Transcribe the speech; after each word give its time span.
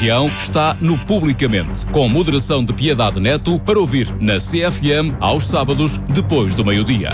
região 0.00 0.28
está 0.38 0.74
no 0.80 0.96
Publicamente, 0.96 1.84
com 1.88 2.08
moderação 2.08 2.64
de 2.64 2.72
Piedade 2.72 3.20
Neto 3.20 3.60
para 3.60 3.78
ouvir 3.78 4.08
na 4.18 4.38
CFM 4.38 5.14
aos 5.20 5.44
sábados, 5.44 5.98
depois 6.08 6.54
do 6.54 6.64
meio-dia. 6.64 7.10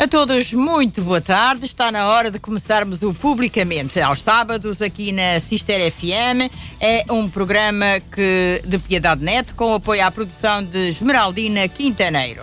A 0.00 0.08
todos, 0.08 0.50
muito 0.54 1.02
boa 1.02 1.20
tarde. 1.20 1.66
Está 1.66 1.92
na 1.92 2.08
hora 2.08 2.30
de 2.30 2.38
começarmos 2.38 3.02
o 3.02 3.12
Publicamente. 3.12 4.00
Aos 4.00 4.22
sábados, 4.22 4.80
aqui 4.80 5.12
na 5.12 5.38
Sister 5.40 5.92
FM. 5.92 6.50
É 6.80 7.04
um 7.10 7.28
programa 7.28 8.00
que, 8.10 8.62
de 8.64 8.78
Piedade 8.78 9.22
Neto, 9.22 9.54
com 9.54 9.74
apoio 9.74 10.02
à 10.02 10.10
produção 10.10 10.64
de 10.64 10.88
Esmeraldina 10.88 11.68
Quintaneiro. 11.68 12.40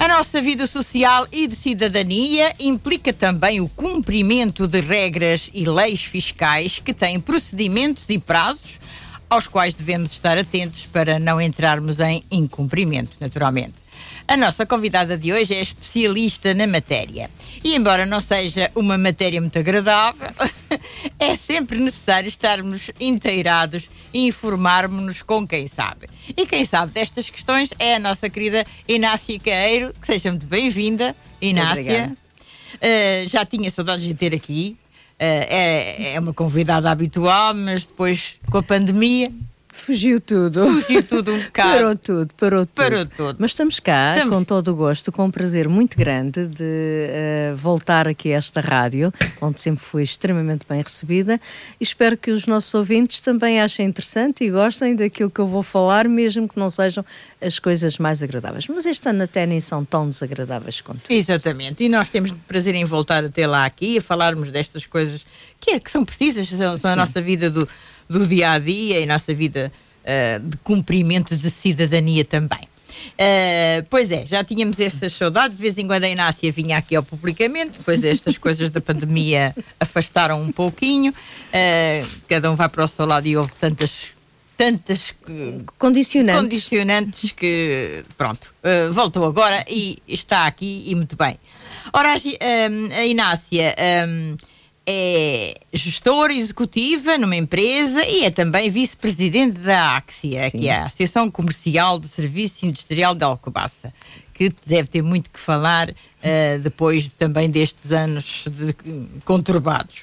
A 0.00 0.08
nossa 0.08 0.42
vida 0.42 0.66
social 0.66 1.28
e 1.30 1.46
de 1.46 1.54
cidadania 1.54 2.52
implica 2.58 3.12
também 3.12 3.60
o 3.60 3.68
cumprimento 3.68 4.66
de 4.66 4.80
regras 4.80 5.48
e 5.54 5.64
leis 5.64 6.02
fiscais 6.02 6.80
que 6.80 6.92
têm 6.92 7.20
procedimentos 7.20 8.06
e 8.08 8.18
prazos 8.18 8.80
aos 9.28 9.46
quais 9.46 9.74
devemos 9.74 10.12
estar 10.12 10.38
atentos 10.38 10.86
para 10.86 11.18
não 11.18 11.40
entrarmos 11.40 11.98
em 12.00 12.24
incumprimento, 12.30 13.12
naturalmente. 13.20 13.84
A 14.26 14.36
nossa 14.38 14.64
convidada 14.64 15.18
de 15.18 15.32
hoje 15.32 15.54
é 15.54 15.60
especialista 15.60 16.54
na 16.54 16.66
matéria. 16.66 17.28
E 17.62 17.74
embora 17.74 18.06
não 18.06 18.22
seja 18.22 18.70
uma 18.74 18.96
matéria 18.96 19.40
muito 19.40 19.58
agradável, 19.58 20.30
é 21.20 21.36
sempre 21.36 21.78
necessário 21.78 22.28
estarmos 22.28 22.90
inteirados 22.98 23.84
e 24.14 24.28
informarmos-nos 24.28 25.20
com 25.20 25.46
quem 25.46 25.68
sabe. 25.68 26.06
E 26.34 26.46
quem 26.46 26.64
sabe 26.64 26.92
destas 26.92 27.28
questões 27.28 27.68
é 27.78 27.96
a 27.96 27.98
nossa 27.98 28.30
querida 28.30 28.64
Inácia 28.88 29.38
Caeiro, 29.38 29.92
que 30.00 30.06
seja 30.06 30.30
muito 30.30 30.46
bem-vinda, 30.46 31.14
Inácia. 31.40 32.16
Uh, 32.76 33.28
já 33.28 33.44
tinha 33.44 33.70
saudades 33.70 34.06
de 34.06 34.14
ter 34.14 34.34
aqui, 34.34 34.76
é, 35.24 36.14
é 36.14 36.20
uma 36.20 36.32
convidada 36.32 36.90
habitual, 36.90 37.54
mas 37.54 37.84
depois 37.84 38.36
com 38.50 38.58
a 38.58 38.62
pandemia 38.62 39.30
Fugiu 39.74 40.20
tudo. 40.20 40.66
Fugiu 40.82 41.02
tudo 41.02 41.32
um 41.32 41.38
bocado. 41.40 41.70
Parou 41.70 41.96
tudo, 41.96 42.34
parou 42.36 42.64
tudo. 42.64 42.74
Parou 42.74 43.04
tudo. 43.04 43.36
Mas 43.38 43.50
estamos 43.50 43.80
cá 43.80 44.14
estamos... 44.14 44.32
com 44.32 44.44
todo 44.44 44.68
o 44.68 44.76
gosto, 44.76 45.10
com 45.10 45.24
um 45.24 45.30
prazer 45.30 45.68
muito 45.68 45.98
grande 45.98 46.46
de 46.46 46.62
uh, 46.62 47.56
voltar 47.56 48.06
aqui 48.06 48.32
a 48.32 48.36
esta 48.36 48.60
rádio, 48.60 49.12
onde 49.42 49.60
sempre 49.60 49.84
fui 49.84 50.04
extremamente 50.04 50.64
bem 50.66 50.80
recebida. 50.80 51.40
E 51.80 51.84
espero 51.84 52.16
que 52.16 52.30
os 52.30 52.46
nossos 52.46 52.72
ouvintes 52.72 53.20
também 53.20 53.60
achem 53.60 53.86
interessante 53.86 54.44
e 54.44 54.50
gostem 54.50 54.94
daquilo 54.94 55.28
que 55.28 55.40
eu 55.40 55.46
vou 55.46 55.62
falar, 55.62 56.08
mesmo 56.08 56.48
que 56.48 56.58
não 56.58 56.70
sejam 56.70 57.04
as 57.42 57.58
coisas 57.58 57.98
mais 57.98 58.22
agradáveis. 58.22 58.68
Mas 58.68 58.86
este 58.86 59.08
ano 59.08 59.24
até 59.24 59.44
nem 59.44 59.60
são 59.60 59.84
tão 59.84 60.08
desagradáveis 60.08 60.80
quanto 60.80 61.00
Exatamente. 61.10 61.74
Isso. 61.74 61.82
E 61.82 61.88
nós 61.88 62.08
temos 62.08 62.32
prazer 62.46 62.76
em 62.76 62.84
voltar 62.84 63.24
até 63.24 63.46
lá 63.46 63.66
aqui 63.66 63.98
a 63.98 64.02
falarmos 64.02 64.50
destas 64.50 64.86
coisas 64.86 65.26
que, 65.60 65.72
é, 65.72 65.80
que 65.80 65.90
são 65.90 66.04
precisas, 66.04 66.48
são, 66.48 66.78
são 66.78 66.92
a 66.92 66.96
nossa 66.96 67.20
vida 67.20 67.50
do 67.50 67.68
do 68.08 68.26
dia 68.26 68.52
a 68.52 68.58
dia 68.58 69.00
e 69.00 69.06
nossa 69.06 69.34
vida 69.34 69.72
uh, 70.04 70.40
de 70.48 70.56
cumprimento 70.58 71.36
de 71.36 71.50
cidadania 71.50 72.24
também. 72.24 72.68
Uh, 73.12 73.84
pois 73.90 74.10
é, 74.10 74.24
já 74.26 74.42
tínhamos 74.42 74.78
essas 74.80 75.12
saudades. 75.12 75.56
De 75.56 75.62
vez 75.62 75.78
em 75.78 75.86
quando 75.86 76.04
a 76.04 76.08
Inácia 76.08 76.50
vinha 76.50 76.78
aqui 76.78 76.96
ao 76.96 77.02
publicamente, 77.02 77.78
depois 77.78 78.02
estas 78.02 78.38
coisas 78.38 78.70
da 78.70 78.80
pandemia 78.80 79.54
afastaram 79.78 80.42
um 80.42 80.50
pouquinho. 80.50 81.12
Uh, 81.12 82.08
cada 82.28 82.50
um 82.50 82.56
vai 82.56 82.68
para 82.68 82.84
o 82.84 82.88
seu 82.88 83.06
lado 83.06 83.26
e 83.26 83.36
houve 83.36 83.52
tantas. 83.60 84.14
Tantas 84.56 85.12
condicionantes. 85.76 86.40
condicionantes 86.40 87.32
que, 87.32 88.04
pronto, 88.16 88.54
uh, 88.62 88.92
voltou 88.92 89.24
agora 89.24 89.64
e 89.68 90.00
está 90.06 90.46
aqui 90.46 90.84
e 90.86 90.94
muito 90.94 91.16
bem. 91.16 91.40
Ora, 91.92 92.14
a, 92.14 93.04
Inácia 93.04 93.74
um, 94.08 94.36
é 94.86 95.54
gestora 95.72 96.32
executiva 96.32 97.16
numa 97.16 97.36
empresa 97.36 98.04
e 98.06 98.24
é 98.24 98.30
também 98.30 98.70
vice-presidente 98.70 99.58
da 99.58 99.96
Axia, 99.96 100.50
Sim. 100.50 100.58
que 100.58 100.68
é 100.68 100.76
a 100.76 100.86
Associação 100.86 101.30
Comercial 101.30 101.98
de 101.98 102.08
Serviço 102.08 102.66
Industrial 102.66 103.14
de 103.14 103.24
Alcobaça, 103.24 103.92
que 104.34 104.52
deve 104.66 104.88
ter 104.88 105.02
muito 105.02 105.30
que 105.30 105.40
falar 105.40 105.90
uh, 105.90 106.58
depois 106.60 107.08
também 107.18 107.48
destes 107.48 107.92
anos 107.92 108.44
de, 108.46 108.74
conturbados. 109.24 110.02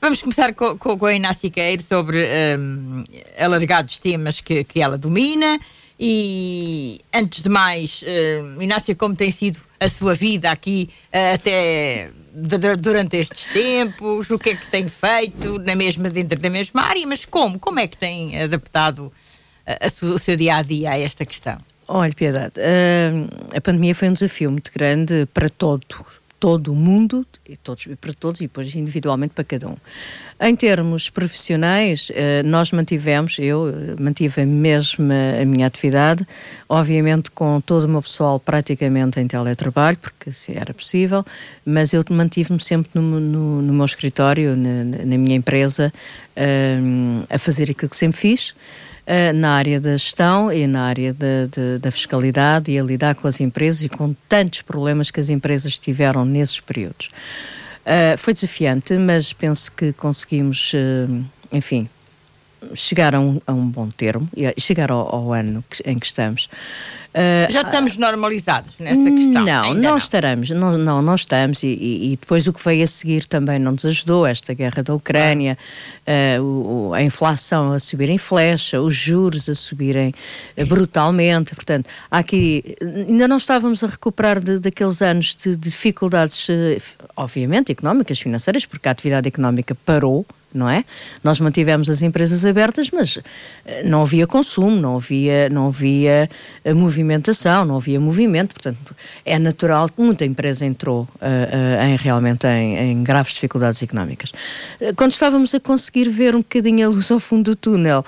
Vamos 0.00 0.20
começar 0.22 0.54
com, 0.54 0.76
com, 0.78 0.98
com 0.98 1.06
a 1.06 1.14
Inácia 1.14 1.50
Queiro 1.50 1.82
sobre 1.82 2.18
um, 2.58 3.04
eh, 3.12 3.44
alargados 3.44 3.98
temas 3.98 4.40
que, 4.40 4.62
que 4.62 4.80
ela 4.80 4.96
domina 4.96 5.58
e, 5.98 7.00
antes 7.12 7.42
de 7.42 7.48
mais, 7.48 8.02
uh, 8.02 8.62
Inácia, 8.62 8.94
como 8.94 9.16
tem 9.16 9.32
sido 9.32 9.58
a 9.80 9.88
sua 9.88 10.14
vida 10.14 10.50
aqui 10.50 10.88
uh, 11.12 11.34
até 11.34 12.10
durante 12.78 13.16
estes 13.16 13.46
tempos, 13.52 14.30
o 14.30 14.38
que 14.38 14.50
é 14.50 14.54
que 14.54 14.66
tem 14.68 14.88
feito 14.88 15.58
na 15.58 15.74
mesma, 15.74 16.08
dentro 16.08 16.38
da 16.38 16.50
mesma 16.50 16.82
área, 16.82 17.06
mas 17.06 17.24
como? 17.24 17.58
Como 17.58 17.80
é 17.80 17.86
que 17.86 17.96
tem 17.96 18.40
adaptado 18.40 19.12
a, 19.66 19.86
a, 19.86 20.06
o 20.06 20.18
seu 20.18 20.36
dia 20.36 20.56
a 20.56 20.62
dia 20.62 20.90
a 20.90 20.98
esta 20.98 21.26
questão? 21.26 21.58
Olha, 21.86 22.12
Piedade, 22.12 22.54
uh, 22.58 23.56
a 23.56 23.60
pandemia 23.60 23.94
foi 23.94 24.10
um 24.10 24.12
desafio 24.12 24.52
muito 24.52 24.70
grande 24.72 25.26
para 25.32 25.48
todos, 25.48 26.17
todo 26.38 26.72
o 26.72 26.74
mundo, 26.74 27.26
e 27.48 27.56
todos, 27.56 27.86
para 28.00 28.12
todos 28.12 28.40
e 28.40 28.44
depois 28.44 28.72
individualmente 28.74 29.34
para 29.34 29.44
cada 29.44 29.68
um. 29.68 29.76
Em 30.40 30.54
termos 30.54 31.10
profissionais, 31.10 32.12
eh, 32.14 32.42
nós 32.44 32.70
mantivemos, 32.70 33.38
eu 33.38 33.68
eh, 33.68 34.00
mantive 34.00 34.44
mesmo 34.44 35.08
a 35.12 35.44
minha 35.44 35.66
atividade, 35.66 36.26
obviamente 36.68 37.30
com 37.30 37.60
todo 37.60 37.84
o 37.84 37.88
meu 37.88 38.02
pessoal 38.02 38.38
praticamente 38.38 39.18
em 39.18 39.26
teletrabalho, 39.26 39.96
porque 39.96 40.30
se 40.30 40.56
era 40.56 40.72
possível, 40.72 41.24
mas 41.64 41.92
eu 41.92 42.04
mantive-me 42.10 42.60
sempre 42.60 42.90
no, 42.94 43.02
no, 43.02 43.62
no, 43.62 43.72
meu 43.72 43.84
escritório, 43.84 44.56
na, 44.56 44.84
na 44.84 45.18
minha 45.18 45.34
empresa, 45.34 45.92
eh, 46.36 46.78
a 47.28 47.38
fazer 47.38 47.70
aquilo 47.70 47.88
que 47.88 47.96
sempre 47.96 48.18
fiz. 48.18 48.54
Uh, 49.08 49.32
na 49.32 49.52
área 49.52 49.80
da 49.80 49.92
gestão 49.92 50.52
e 50.52 50.66
na 50.66 50.82
área 50.82 51.14
de, 51.14 51.46
de, 51.46 51.78
da 51.78 51.90
fiscalidade 51.90 52.70
e 52.70 52.78
a 52.78 52.82
lidar 52.82 53.14
com 53.14 53.26
as 53.26 53.40
empresas 53.40 53.82
e 53.82 53.88
com 53.88 54.14
tantos 54.28 54.60
problemas 54.60 55.10
que 55.10 55.18
as 55.18 55.30
empresas 55.30 55.78
tiveram 55.78 56.26
nesses 56.26 56.60
períodos. 56.60 57.10
Uh, 57.86 58.18
foi 58.18 58.34
desafiante, 58.34 58.92
mas 58.98 59.32
penso 59.32 59.72
que 59.72 59.94
conseguimos, 59.94 60.74
uh, 60.74 61.24
enfim, 61.50 61.88
chegar 62.74 63.14
a 63.14 63.20
um, 63.20 63.40
a 63.46 63.52
um, 63.52 63.66
bom 63.68 63.88
termo 63.88 64.28
e 64.36 64.52
chegar 64.60 64.90
ao, 64.90 65.14
ao 65.14 65.32
ano 65.32 65.64
que, 65.68 65.82
em 65.88 65.98
que 65.98 66.06
estamos. 66.06 66.48
Uh, 67.08 67.50
Já 67.50 67.62
estamos 67.62 67.96
normalizados 67.96 68.74
nessa 68.78 69.10
questão? 69.10 69.44
Não, 69.44 69.74
não, 69.74 69.74
não, 69.74 69.98
estaremos, 69.98 70.50
não, 70.50 70.76
não, 70.76 71.02
não 71.02 71.14
estamos, 71.14 71.62
e, 71.62 71.68
e, 72.12 72.18
depois 72.20 72.46
o 72.46 72.52
que 72.52 72.62
veio 72.62 72.84
a 72.84 72.86
seguir 72.86 73.24
também 73.24 73.58
não 73.58 73.72
nos 73.72 73.86
ajudou, 73.86 74.26
esta 74.26 74.52
guerra 74.52 74.82
da 74.82 74.94
Ucrânia, 74.94 75.56
uh, 76.06 76.42
o, 76.42 76.94
a 76.94 77.02
inflação 77.02 77.72
a 77.72 77.80
subir 77.80 78.10
em 78.10 78.18
flecha, 78.18 78.80
os 78.80 78.94
juros 78.94 79.48
a 79.48 79.54
subirem 79.54 80.14
uh, 80.56 80.66
brutalmente, 80.66 81.54
portanto, 81.54 81.88
aqui, 82.10 82.76
ainda 82.80 83.26
não 83.26 83.38
estávamos 83.38 83.82
a 83.82 83.86
recuperar 83.86 84.38
de, 84.38 84.58
daqueles 84.58 85.00
anos 85.00 85.34
de, 85.34 85.56
de 85.56 85.70
dificuldades, 85.70 86.46
obviamente, 87.16 87.72
económicas, 87.72 88.20
financeiras, 88.20 88.66
porque 88.66 88.86
a 88.86 88.92
atividade 88.92 89.26
económica 89.26 89.74
parou, 89.74 90.26
não 90.52 90.68
é? 90.68 90.84
Nós 91.22 91.40
mantivemos 91.40 91.90
as 91.90 92.02
empresas 92.02 92.44
abertas, 92.44 92.90
mas 92.90 93.18
eh, 93.66 93.82
não 93.82 94.02
havia 94.02 94.26
consumo, 94.26 94.80
não 94.80 94.96
havia, 94.96 95.48
não 95.48 95.68
havia 95.68 96.28
eh, 96.64 96.72
movimentação, 96.72 97.64
não 97.64 97.76
havia 97.76 98.00
movimento, 98.00 98.54
portanto 98.54 98.96
é 99.24 99.38
natural 99.38 99.88
que 99.88 100.00
muita 100.00 100.24
empresa 100.24 100.64
entrou 100.64 101.02
uh, 101.02 101.24
uh, 101.24 101.84
em 101.86 101.96
realmente 101.96 102.46
em, 102.46 102.76
em, 102.76 103.02
graves 103.04 103.34
dificuldades 103.34 103.82
económicas. 103.82 104.32
Quando 104.96 105.12
estávamos 105.12 105.54
a 105.54 105.60
conseguir 105.60 106.08
ver 106.08 106.34
um 106.34 106.40
bocadinho 106.40 106.86
a 106.86 106.90
luz 106.90 107.10
ao 107.10 107.20
fundo 107.20 107.50
do 107.50 107.56
túnel, 107.56 108.04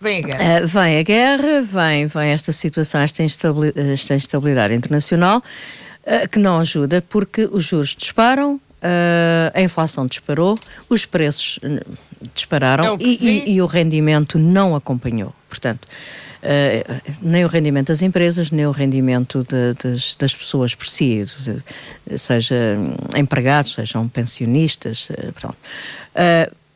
Vem 0.00 0.24
a 0.24 0.26
guerra. 0.26 0.64
Uh, 0.64 0.66
vem 0.66 0.98
a 0.98 1.02
guerra, 1.02 1.62
vem, 1.62 2.06
vem 2.06 2.30
esta 2.30 2.52
situação, 2.52 3.02
esta 3.02 3.22
instabilidade, 3.22 3.90
esta 3.90 4.14
instabilidade 4.14 4.74
internacional, 4.74 5.38
uh, 5.38 6.28
que 6.28 6.38
não 6.38 6.58
ajuda 6.58 7.04
porque 7.06 7.46
os 7.52 7.64
juros 7.64 7.94
disparam, 7.94 8.58
Uh, 8.82 9.52
a 9.52 9.60
inflação 9.60 10.06
disparou, 10.06 10.58
os 10.88 11.04
preços 11.04 11.58
uh, 11.58 11.98
dispararam 12.34 12.94
é 12.94 12.96
e, 13.02 13.18
e, 13.20 13.50
e, 13.52 13.62
o 13.62 13.66
rendimento 13.66 14.38
não 14.38 14.74
acompanhou. 14.74 15.34
Portanto, 15.50 15.84
uh, 15.84 17.00
nem 17.20 17.44
o 17.44 17.48
rendimento 17.48 17.88
das 17.88 18.00
empresas, 18.00 18.50
nem 18.50 18.66
o 18.66 18.70
rendimento 18.70 19.46
de, 19.46 19.74
das, 19.82 20.14
das, 20.14 20.34
pessoas 20.34 20.74
por 20.74 20.86
si, 20.86 21.26
de, 22.06 22.18
seja 22.18 22.78
empregados, 23.14 23.74
sejam 23.74 24.08
pensionistas. 24.08 25.10
pronto. 25.34 25.58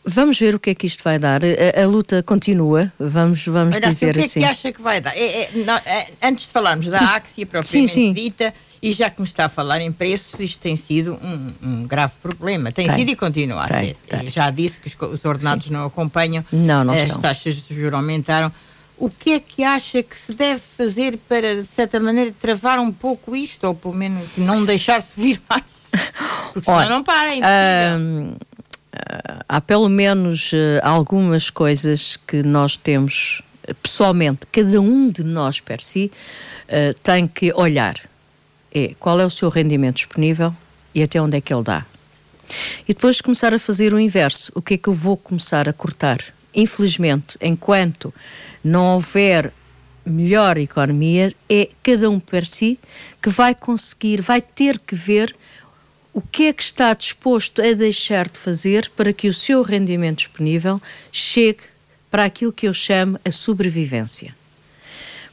Vamos 0.06 0.38
ver 0.38 0.54
o 0.54 0.60
que 0.60 0.68
é 0.68 0.74
que 0.74 0.86
isto 0.86 1.02
vai 1.02 1.18
dar. 1.18 1.40
A, 1.42 1.82
a 1.82 1.86
luta 1.86 2.22
continua, 2.22 2.92
vamos, 2.98 3.46
vamos 3.46 3.76
Olha, 3.76 3.88
dizer 3.88 4.18
assim. 4.18 4.20
O 4.20 4.20
que 4.20 4.20
assim. 4.20 4.40
é 4.40 4.42
que 4.42 4.52
assim. 4.52 4.58
acha 4.60 4.72
que 4.72 4.82
vai 4.82 5.00
dar? 5.00 5.16
É, 5.16 5.44
é, 5.44 5.50
não, 5.64 5.76
é, 5.76 6.08
antes 6.22 6.44
de 6.44 6.52
falarmos 6.52 6.86
da 6.86 6.98
Axia 7.16 7.46
propriamente 7.46 7.88
sim, 7.88 8.08
sim. 8.08 8.12
dita, 8.12 8.52
E 8.84 8.92
já 8.92 9.08
que 9.08 9.19
me 9.19 9.26
está 9.26 9.46
a 9.46 9.48
falar 9.48 9.81
em 9.81 9.90
preços, 9.90 10.38
isto 10.38 10.60
tem 10.60 10.76
sido 10.76 11.14
um, 11.14 11.52
um 11.62 11.86
grave 11.86 12.12
problema. 12.22 12.70
Tem, 12.70 12.86
tem, 12.86 12.98
sido 12.98 13.12
e 13.12 13.16
continua 13.16 13.64
a 13.64 13.69
ser. 13.69 13.96
Tem. 14.06 14.31
Já 14.31 14.50
disse 14.50 14.78
que 14.78 14.88
os, 14.88 15.14
os 15.14 15.25
ordenados 15.25 15.64
Sim. 15.64 15.72
não 15.72 15.86
acompanham. 15.86 16.44
Não, 16.52 16.84
não 16.84 16.92
As 16.92 17.06
são. 17.06 17.19
taxas 17.19 17.54
de 17.54 17.75
juros 17.75 17.94
aumentaram. 17.94 18.52
O 18.98 19.08
que 19.08 19.32
é 19.32 19.40
que 19.40 19.64
acha 19.64 20.02
que 20.02 20.14
se 20.14 20.34
deve 20.34 20.60
fazer 20.76 21.16
para, 21.26 21.62
de 21.62 21.66
certa 21.66 21.98
maneira, 21.98 22.31
travar 22.38 22.78
um 22.78 22.92
pouco 22.92 23.34
isto? 23.34 23.64
Ou 23.64 23.75
pelo 23.75 23.94
menos 23.94 24.28
não 24.36 24.66
deixar 24.66 25.00
subir 25.00 25.40
mais? 25.48 25.64
Porque 26.52 26.66
senão 26.66 26.78
Olha, 26.78 26.90
não 26.90 27.02
para, 27.02 27.34
é 27.34 27.96
hum, 27.96 28.34
há 29.48 29.62
pelo 29.62 29.88
menos 29.88 30.52
uh, 30.52 30.56
algumas 30.82 31.48
coisas 31.48 32.19
que 32.19 32.42
nós 32.42 32.76
temos 32.76 33.40
pessoalmente, 33.82 34.40
cada 34.52 34.78
um 34.78 35.08
de 35.08 35.25
nós 35.25 35.58
per 35.58 35.81
si, 35.81 36.12
uh, 36.69 36.92
tem 37.02 37.26
que 37.26 37.50
olhar. 37.54 37.98
É 38.74 38.94
qual 38.98 39.20
é 39.20 39.26
o 39.26 39.30
seu 39.30 39.48
rendimento 39.48 39.96
disponível 39.96 40.54
e 40.94 41.02
até 41.02 41.20
onde 41.20 41.36
é 41.36 41.40
que 41.40 41.54
ele 41.54 41.62
dá. 41.62 41.86
E 42.86 42.92
depois 42.92 43.20
começar 43.20 43.54
a 43.54 43.58
fazer 43.58 43.94
o 43.94 44.00
inverso. 44.00 44.52
O 44.54 44.60
que 44.60 44.74
é 44.74 44.78
que 44.78 44.88
eu 44.88 44.94
vou 44.94 45.16
começar 45.16 45.68
a 45.68 45.72
cortar? 45.72 46.20
Infelizmente, 46.54 47.36
enquanto 47.40 48.12
não 48.62 48.94
houver 48.94 49.52
melhor 50.04 50.58
economia, 50.58 51.32
é 51.48 51.70
cada 51.82 52.10
um 52.10 52.20
per 52.20 52.46
si 52.46 52.78
que 53.22 53.30
vai 53.30 53.54
conseguir, 53.54 54.20
vai 54.20 54.40
ter 54.40 54.78
que 54.78 54.94
ver 54.94 55.34
o 56.12 56.20
que 56.20 56.44
é 56.46 56.52
que 56.52 56.62
está 56.62 56.94
disposto 56.94 57.60
a 57.60 57.72
deixar 57.72 58.28
de 58.28 58.38
fazer 58.38 58.90
para 58.94 59.12
que 59.12 59.28
o 59.28 59.34
seu 59.34 59.62
rendimento 59.62 60.18
disponível 60.18 60.80
chegue 61.10 61.62
para 62.10 62.24
aquilo 62.24 62.52
que 62.52 62.68
eu 62.68 62.74
chamo 62.74 63.18
a 63.24 63.32
sobrevivência. 63.32 64.34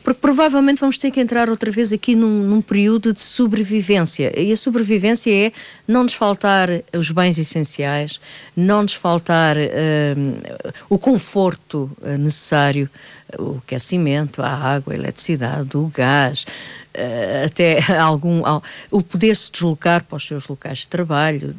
Porque 0.03 0.19
provavelmente 0.19 0.79
vamos 0.79 0.97
ter 0.97 1.11
que 1.11 1.19
entrar 1.19 1.49
outra 1.49 1.69
vez 1.69 1.93
aqui 1.93 2.15
num, 2.15 2.43
num, 2.43 2.61
período 2.61 3.13
de 3.13 3.21
sobrevivência. 3.21 4.33
E 4.39 4.51
a 4.51 4.57
sobrevivência 4.57 5.31
é 5.31 5.51
não 5.87 6.03
nos 6.03 6.13
faltar 6.13 6.69
os 6.97 7.11
bens 7.11 7.37
essenciais, 7.37 8.19
não 8.55 8.81
nos 8.81 8.93
faltar 8.93 9.57
uh, 9.57 10.69
o 10.89 10.97
conforto 10.97 11.89
uh, 12.01 12.17
necessário, 12.17 12.89
o 13.37 13.57
aquecimento, 13.57 14.41
a 14.41 14.49
água, 14.49 14.93
a 14.93 14.95
eletricidade, 14.95 15.77
o 15.77 15.87
gás, 15.87 16.45
uh, 16.95 17.45
até 17.45 17.79
algum 17.99 18.41
o 18.89 19.01
poder 19.01 19.35
se 19.35 19.51
deslocar 19.51 20.03
para 20.03 20.17
os 20.17 20.25
seus 20.25 20.47
locais 20.47 20.79
de 20.79 20.87
trabalho. 20.87 21.55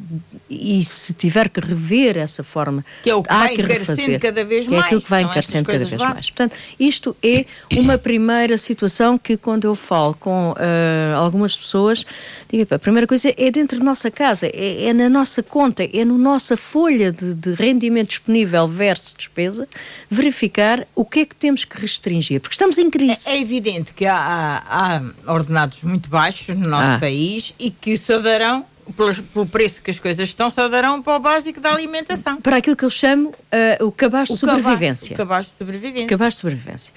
E 0.49 0.83
se 0.83 1.13
tiver 1.13 1.49
que 1.49 1.59
rever 1.59 2.17
essa 2.17 2.43
forma 2.43 2.85
que 3.03 3.09
é 3.09 3.15
o 3.15 3.23
que 3.23 3.31
há 3.31 3.39
vai 3.39 3.55
que 3.55 3.61
refazer 3.61 4.19
cada 4.19 4.43
vez 4.43 4.65
que 4.65 4.71
mais, 4.71 4.83
é 4.83 4.85
aquilo 4.85 5.01
que 5.01 5.09
vai 5.09 5.23
encarecendo 5.23 5.69
cada 5.69 5.85
vez 5.85 6.01
mais. 6.01 6.29
Portanto 6.29 6.55
isto 6.79 7.15
é 7.23 7.45
uma 7.77 7.97
primeira 7.97 8.57
situação 8.57 9.17
que 9.17 9.37
quando 9.37 9.65
eu 9.65 9.75
falo 9.75 10.13
com 10.15 10.51
uh, 10.51 11.17
algumas 11.17 11.55
pessoas 11.55 12.05
digo, 12.51 12.73
a 12.73 12.79
primeira 12.79 13.07
coisa 13.07 13.33
é 13.35 13.51
dentro 13.51 13.79
da 13.79 13.83
nossa 13.83 14.11
casa 14.11 14.47
é, 14.47 14.85
é 14.85 14.93
na 14.93 15.09
nossa 15.09 15.41
conta 15.41 15.83
é 15.83 16.05
na 16.05 16.13
nossa 16.13 16.55
folha 16.55 17.11
de, 17.11 17.33
de 17.33 17.53
rendimento 17.55 18.09
disponível 18.09 18.67
versus 18.67 19.13
despesa 19.13 19.67
verificar 20.09 20.85
o 20.95 21.03
que 21.03 21.21
é 21.21 21.25
que 21.25 21.35
temos 21.35 21.62
que 21.65 21.79
restringir 21.79 22.39
porque 22.39 22.53
estamos 22.53 22.77
em 22.77 22.89
crise 22.89 23.29
é, 23.29 23.35
é 23.35 23.41
evidente 23.41 23.93
que 23.93 24.05
há, 24.05 24.63
há 24.65 25.31
ordenados 25.31 25.81
muito 25.83 26.09
baixos 26.09 26.57
no 26.57 26.67
nosso 26.67 26.95
ah. 26.95 26.99
país 26.99 27.53
e 27.59 27.69
que 27.69 27.97
só 27.97 28.19
darão, 28.19 28.65
pelo, 28.95 29.15
pelo, 29.15 29.45
preço 29.45 29.81
que 29.81 29.91
as 29.91 29.99
coisas 29.99 30.29
estão, 30.29 30.49
só 30.49 30.67
darão 30.67 31.01
para 31.01 31.15
o 31.15 31.19
básico 31.19 31.59
da 31.59 31.73
alimentação. 31.73 32.41
Para 32.41 32.57
aquilo 32.57 32.75
que 32.75 32.85
eu 32.85 32.89
chamo 32.89 33.29
uh, 33.29 33.85
o 33.85 33.91
cabaz 33.91 34.27
de 34.27 34.33
o 34.33 34.37
sobrevivência. 34.37 35.15
Cabaz, 35.15 35.15
o 35.15 35.17
cabaz 35.17 35.45
de 35.45 35.51
sobrevivência. 35.57 36.07
Cabaz 36.07 36.33
de 36.33 36.39
sobrevivência. 36.39 36.93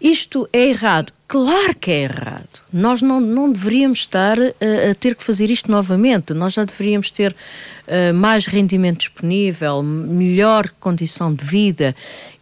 Isto 0.00 0.48
é 0.52 0.68
errado. 0.68 1.12
Claro 1.26 1.74
que 1.74 1.90
é 1.90 2.02
errado. 2.02 2.62
Nós 2.72 3.02
não, 3.02 3.20
não 3.20 3.50
deveríamos 3.50 4.00
estar 4.00 4.38
uh, 4.38 4.52
a 4.90 4.94
ter 4.94 5.14
que 5.14 5.24
fazer 5.24 5.50
isto 5.50 5.70
novamente. 5.70 6.32
Nós 6.34 6.54
já 6.54 6.64
deveríamos 6.64 7.10
ter 7.10 7.32
uh, 7.32 8.14
mais 8.14 8.46
rendimento 8.46 8.98
disponível, 8.98 9.82
melhor 9.82 10.68
condição 10.78 11.34
de 11.34 11.44
vida 11.44 11.96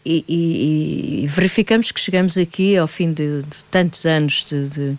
e, 0.05 0.25
e, 0.29 1.25
e, 1.25 1.27
verificamos 1.27 1.91
que 1.91 1.99
chegamos 1.99 2.37
aqui 2.37 2.77
ao 2.77 2.87
fim 2.87 3.11
de, 3.11 3.43
de 3.43 3.65
tantos 3.71 4.05
anos 4.05 4.45
de, 4.49 4.69
de, 4.69 4.99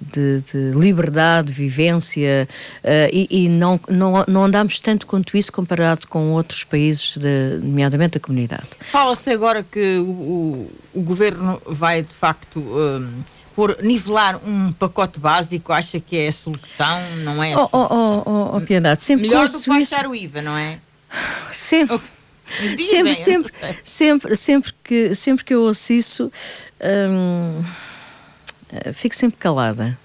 de, 0.00 0.42
liberdade, 0.74 1.52
vivência 1.52 2.48
uh, 2.84 2.88
e, 3.12 3.26
e, 3.30 3.48
não, 3.48 3.80
não, 3.88 4.24
não 4.28 4.44
andamos 4.44 4.78
tanto 4.80 5.06
quanto 5.06 5.36
isso 5.36 5.52
comparado 5.52 6.06
com 6.06 6.32
outros 6.32 6.64
países, 6.64 7.16
de, 7.16 7.58
nomeadamente 7.62 8.18
a 8.18 8.20
comunidade. 8.20 8.68
Fala-se 8.80 9.30
agora 9.30 9.62
que 9.62 9.98
o, 9.98 10.70
o, 10.94 11.02
governo 11.02 11.60
vai 11.66 12.02
de 12.02 12.14
facto. 12.14 12.60
Um, 12.60 13.22
por 13.54 13.76
nivelar 13.82 14.36
um 14.46 14.70
pacote 14.70 15.18
básico, 15.18 15.72
acha 15.72 15.98
que 15.98 16.16
é 16.16 16.28
a 16.28 16.32
solução, 16.32 17.16
não 17.24 17.42
é? 17.42 17.56
Oh, 17.56 17.68
oh, 17.72 17.86
oh, 17.90 18.22
oh, 18.24 18.56
oh 18.56 18.60
Piedade, 18.60 19.02
sempre 19.02 19.26
Melhor 19.26 19.48
do 19.48 19.60
que 19.60 19.68
baixar 19.68 20.06
o 20.06 20.14
IVA, 20.14 20.40
não 20.40 20.56
é? 20.56 20.78
Sempre. 21.50 22.00
sempre, 22.78 23.14
sempre, 23.14 23.52
sempre, 23.82 24.36
sempre 24.36 24.74
que, 24.84 25.12
sempre 25.12 25.44
que 25.44 25.52
eu 25.52 25.62
ouço 25.62 25.92
isso, 25.92 26.32
hum, 26.80 27.64
fico 28.94 29.14
sempre 29.14 29.38
calada. 29.38 29.98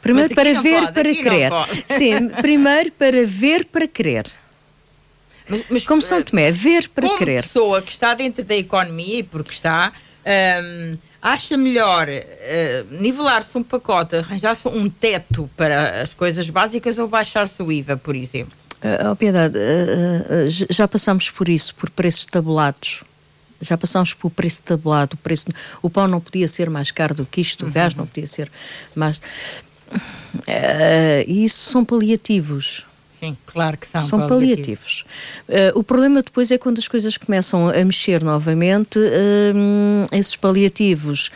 Primeiro 0.00 0.34
para 0.34 0.60
ver, 0.60 0.80
pode, 0.80 0.92
para 0.92 1.14
crer. 1.14 1.52
Sim, 1.86 2.28
primeiro 2.40 2.92
para 2.92 3.26
ver, 3.26 3.64
para 3.64 3.88
crer. 3.88 4.26
Mas, 5.48 5.64
mas, 5.70 5.86
Como 5.86 6.02
São 6.02 6.22
Tomé, 6.22 6.50
ver 6.50 6.88
para 6.88 7.06
como 7.06 7.18
crer. 7.18 7.42
pessoa 7.42 7.80
que 7.80 7.90
está 7.90 8.14
dentro 8.14 8.44
da 8.44 8.56
economia, 8.56 9.24
porque 9.24 9.52
está, 9.52 9.92
hum, 10.62 10.96
acha 11.22 11.56
melhor 11.56 12.08
uh, 12.08 12.94
nivelar-se 13.00 13.56
um 13.56 13.62
pacote, 13.62 14.16
arranjar-se 14.16 14.66
um 14.68 14.88
teto 14.88 15.48
para 15.56 16.02
as 16.02 16.14
coisas 16.14 16.48
básicas 16.50 16.98
ou 16.98 17.08
baixar-se 17.08 17.60
o 17.62 17.70
IVA, 17.70 17.96
por 17.96 18.14
exemplo? 18.14 18.52
Uh, 18.76 19.10
oh, 19.10 19.16
Piedade, 19.16 19.56
uh, 19.56 20.44
uh, 20.44 20.66
já 20.70 20.86
passamos 20.86 21.30
por 21.30 21.48
isso, 21.48 21.74
por 21.74 21.90
preços 21.90 22.26
tabulados. 22.26 23.02
Já 23.60 23.76
passamos 23.76 24.14
por 24.14 24.30
preço 24.30 24.62
tabulado. 24.62 25.14
O, 25.14 25.16
preço, 25.16 25.46
o 25.82 25.90
pão 25.90 26.06
não 26.06 26.20
podia 26.20 26.48
ser 26.48 26.70
mais 26.70 26.90
caro 26.90 27.14
do 27.14 27.26
que 27.26 27.40
isto, 27.40 27.62
uhum. 27.62 27.70
o 27.70 27.72
gás 27.72 27.94
não 27.94 28.06
podia 28.06 28.26
ser 28.26 28.50
mais. 28.94 29.20
E 31.26 31.44
isso 31.44 31.70
são 31.70 31.84
paliativos. 31.84 32.84
Sim, 33.18 33.36
claro 33.46 33.78
que 33.78 33.86
são. 33.86 34.02
São 34.02 34.26
paliativos. 34.26 35.04
paliativos. 35.46 35.74
o 35.74 35.82
problema 35.82 36.22
depois 36.22 36.50
é 36.50 36.58
quando 36.58 36.78
as 36.78 36.86
coisas 36.86 37.16
começam 37.16 37.68
a 37.68 37.84
mexer 37.84 38.22
novamente, 38.22 38.98
esses 40.12 40.36
paliativos 40.36 41.30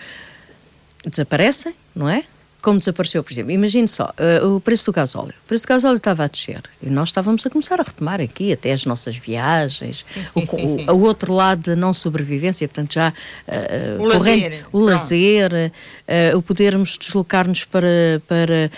desaparecem, 1.06 1.74
não 1.94 2.08
é? 2.08 2.24
Como 2.60 2.78
desapareceu, 2.78 3.22
por 3.22 3.32
exemplo, 3.32 3.50
imagine 3.50 3.88
só, 3.88 4.12
uh, 4.42 4.56
o 4.56 4.60
preço 4.60 4.86
do 4.86 4.92
gasóleo. 4.92 5.34
O 5.44 5.48
preço 5.48 5.64
do 5.64 5.68
gasóleo 5.68 5.96
estava 5.96 6.24
a 6.24 6.26
descer 6.26 6.62
e 6.82 6.90
nós 6.90 7.08
estávamos 7.08 7.44
a 7.46 7.50
começar 7.50 7.80
a 7.80 7.82
retomar 7.82 8.20
aqui 8.20 8.52
até 8.52 8.72
as 8.72 8.84
nossas 8.84 9.16
viagens, 9.16 10.04
o, 10.34 10.40
o, 10.40 10.92
o, 10.96 11.02
outro 11.02 11.32
lado 11.32 11.62
da 11.62 11.76
não 11.76 11.92
sobrevivência, 11.92 12.68
portanto 12.68 12.94
já 12.94 13.10
uh, 13.10 14.02
o 14.02 14.04
lazer, 14.04 14.66
o, 14.72 14.78
lazer 14.78 15.52
uh, 15.52 16.36
o 16.38 16.42
podermos 16.42 16.96
deslocar-nos 16.98 17.64
para, 17.64 18.22
para, 18.26 18.70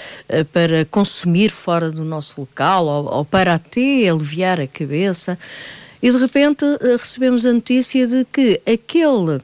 para 0.52 0.84
consumir 0.86 1.50
fora 1.50 1.90
do 1.90 2.04
nosso 2.04 2.40
local 2.40 2.86
ou, 2.86 3.06
ou 3.06 3.24
para 3.24 3.54
até 3.54 4.08
aliviar 4.08 4.60
a 4.60 4.66
cabeça. 4.66 5.38
E 6.02 6.10
de 6.10 6.18
repente 6.18 6.64
recebemos 6.98 7.46
a 7.46 7.52
notícia 7.52 8.06
de 8.06 8.24
que 8.24 8.60
aquele 8.66 9.40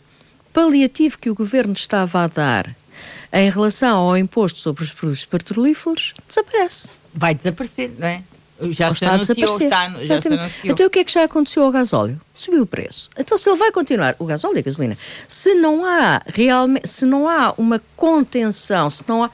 paliativo 0.53 1.19
que 1.19 1.31
o 1.31 1.35
governo 1.35 1.73
estava 1.73 2.25
a 2.25 2.27
dar 2.27 2.75
em 3.33 3.51
relação 3.51 3.99
ao 3.99 4.17
imposto 4.17 4.59
sobre 4.59 4.83
os 4.83 4.93
produtos 4.93 5.25
petrolíferos, 5.25 6.15
desaparece. 6.27 6.89
Vai 7.15 7.35
desaparecer, 7.35 7.91
não 7.99 8.07
é? 8.07 8.23
Já 8.71 8.91
está 8.91 9.15
a 9.15 9.17
desaparecer. 9.19 9.67
Está, 9.67 10.03
já 10.03 10.17
então 10.65 10.87
o 10.87 10.91
que 10.91 10.99
é 10.99 11.05
que 11.05 11.13
já 11.13 11.25
aconteceu 11.25 11.63
ao 11.63 11.71
gasóleo? 11.71 12.21
Subiu 12.35 12.63
o 12.63 12.67
preço. 12.67 13.09
Então 13.17 13.39
se 13.39 13.49
ele 13.49 13.59
vai 13.59 13.71
continuar, 13.71 14.17
o 14.19 14.25
gasóleo 14.25 14.57
e 14.57 14.59
a 14.59 14.63
gasolina, 14.63 14.99
se 15.29 15.55
não 15.55 15.85
há 15.85 16.23
realmente, 16.27 16.89
se 16.89 17.05
não 17.05 17.29
há 17.29 17.55
uma 17.57 17.81
contenção, 17.97 18.91
se 18.91 19.05
não 19.07 19.23
há 19.23 19.31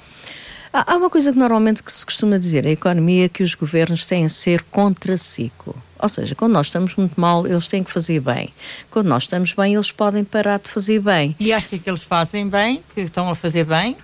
Há 0.77 0.97
uma 0.97 1.09
coisa 1.09 1.31
que 1.31 1.39
normalmente 1.39 1.85
que 1.85 1.93
se 1.93 2.05
costuma 2.05 2.37
dizer, 2.37 2.67
a 2.67 2.71
economia, 2.71 3.29
que 3.29 3.45
os 3.45 3.55
governos 3.55 4.05
têm 4.05 4.25
a 4.25 4.29
ser 4.29 4.61
contraciclo. 4.63 5.81
Ou 6.05 6.09
seja, 6.09 6.35
quando 6.35 6.53
nós 6.53 6.67
estamos 6.67 6.95
muito 6.97 7.19
mal, 7.19 7.47
eles 7.47 7.67
têm 7.67 7.83
que 7.83 7.91
fazer 7.91 8.21
bem. 8.21 8.53
Quando 8.91 9.07
nós 9.07 9.23
estamos 9.23 9.55
bem, 9.55 9.73
eles 9.73 9.91
podem 9.91 10.23
parar 10.23 10.59
de 10.59 10.69
fazer 10.69 11.01
bem. 11.01 11.35
E 11.41 11.51
acha 11.51 11.79
que 11.79 11.89
eles 11.89 12.03
fazem 12.03 12.47
bem, 12.47 12.83
que 12.95 13.01
estão 13.01 13.31
a 13.31 13.35
fazer 13.35 13.65
bem? 13.65 13.97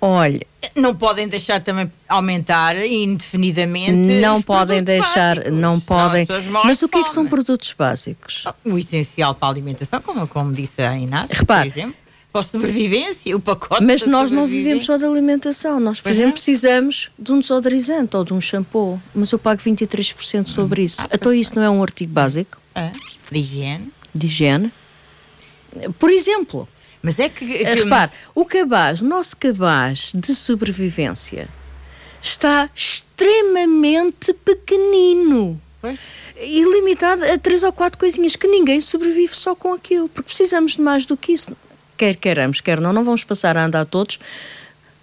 Olha. 0.00 0.40
Não 0.74 0.94
podem 0.94 1.28
deixar 1.28 1.60
também 1.60 1.92
aumentar 2.08 2.74
indefinidamente. 2.82 3.92
Não 3.92 4.40
podem 4.40 4.82
deixar, 4.82 5.36
básicos. 5.36 5.58
não 5.58 5.78
podem. 5.78 6.26
Mas 6.64 6.80
o 6.80 6.88
que 6.88 6.96
é 6.96 7.02
que 7.02 7.10
são 7.10 7.26
produtos 7.26 7.74
básicos? 7.76 8.44
O 8.64 8.78
essencial 8.78 9.34
para 9.34 9.48
a 9.48 9.50
alimentação, 9.50 10.00
como, 10.00 10.26
como 10.26 10.50
disse 10.50 10.80
a 10.80 10.96
Inácio, 10.96 11.36
Repare, 11.36 11.70
por 11.70 11.78
exemplo 11.78 12.09
para 12.32 12.42
a 12.42 12.44
sobrevivência, 12.44 13.36
o 13.36 13.40
pacote 13.40 13.82
Mas 13.84 14.04
nós 14.06 14.30
não 14.30 14.46
vivemos 14.46 14.84
só 14.84 14.96
de 14.96 15.04
alimentação. 15.04 15.80
Nós, 15.80 16.00
por 16.00 16.04
pois 16.04 16.16
exemplo, 16.16 16.32
precisamos 16.34 17.10
de 17.18 17.32
um 17.32 17.40
desodorizante 17.40 18.16
ou 18.16 18.24
de 18.24 18.32
um 18.32 18.40
shampoo, 18.40 19.00
mas 19.14 19.32
eu 19.32 19.38
pago 19.38 19.60
23% 19.60 20.46
sobre 20.46 20.84
isso. 20.84 21.02
Ah, 21.02 21.08
então 21.12 21.32
isso 21.34 21.54
não 21.56 21.62
é 21.62 21.70
um 21.70 21.82
artigo 21.82 22.12
básico? 22.12 22.58
É. 22.74 22.92
De 23.30 23.38
higiene. 23.38 23.92
De 24.14 24.26
higiene. 24.26 24.72
Por 25.98 26.10
exemplo. 26.10 26.68
Mas 27.02 27.18
é 27.18 27.28
que. 27.28 27.46
que... 27.46 27.64
Repare, 27.64 28.10
o 28.34 28.44
cabaz, 28.44 29.00
o 29.00 29.04
nosso 29.04 29.36
cabaz 29.36 30.12
de 30.14 30.34
sobrevivência 30.34 31.48
está 32.22 32.68
extremamente 32.74 34.32
pequenino. 34.34 35.60
Pois. 35.80 35.98
E 36.36 36.62
limitado 36.62 37.24
a 37.24 37.38
três 37.38 37.62
ou 37.62 37.72
quatro 37.72 37.98
coisinhas 37.98 38.36
que 38.36 38.46
ninguém 38.46 38.80
sobrevive 38.80 39.34
só 39.34 39.54
com 39.54 39.72
aquilo, 39.72 40.08
porque 40.08 40.28
precisamos 40.28 40.72
de 40.72 40.80
mais 40.80 41.06
do 41.06 41.16
que 41.16 41.32
isso. 41.32 41.56
Quer 42.00 42.16
queiramos, 42.16 42.62
quer 42.62 42.80
não, 42.80 42.94
não 42.94 43.04
vamos 43.04 43.24
passar 43.24 43.58
a 43.58 43.64
andar 43.66 43.84
todos 43.84 44.18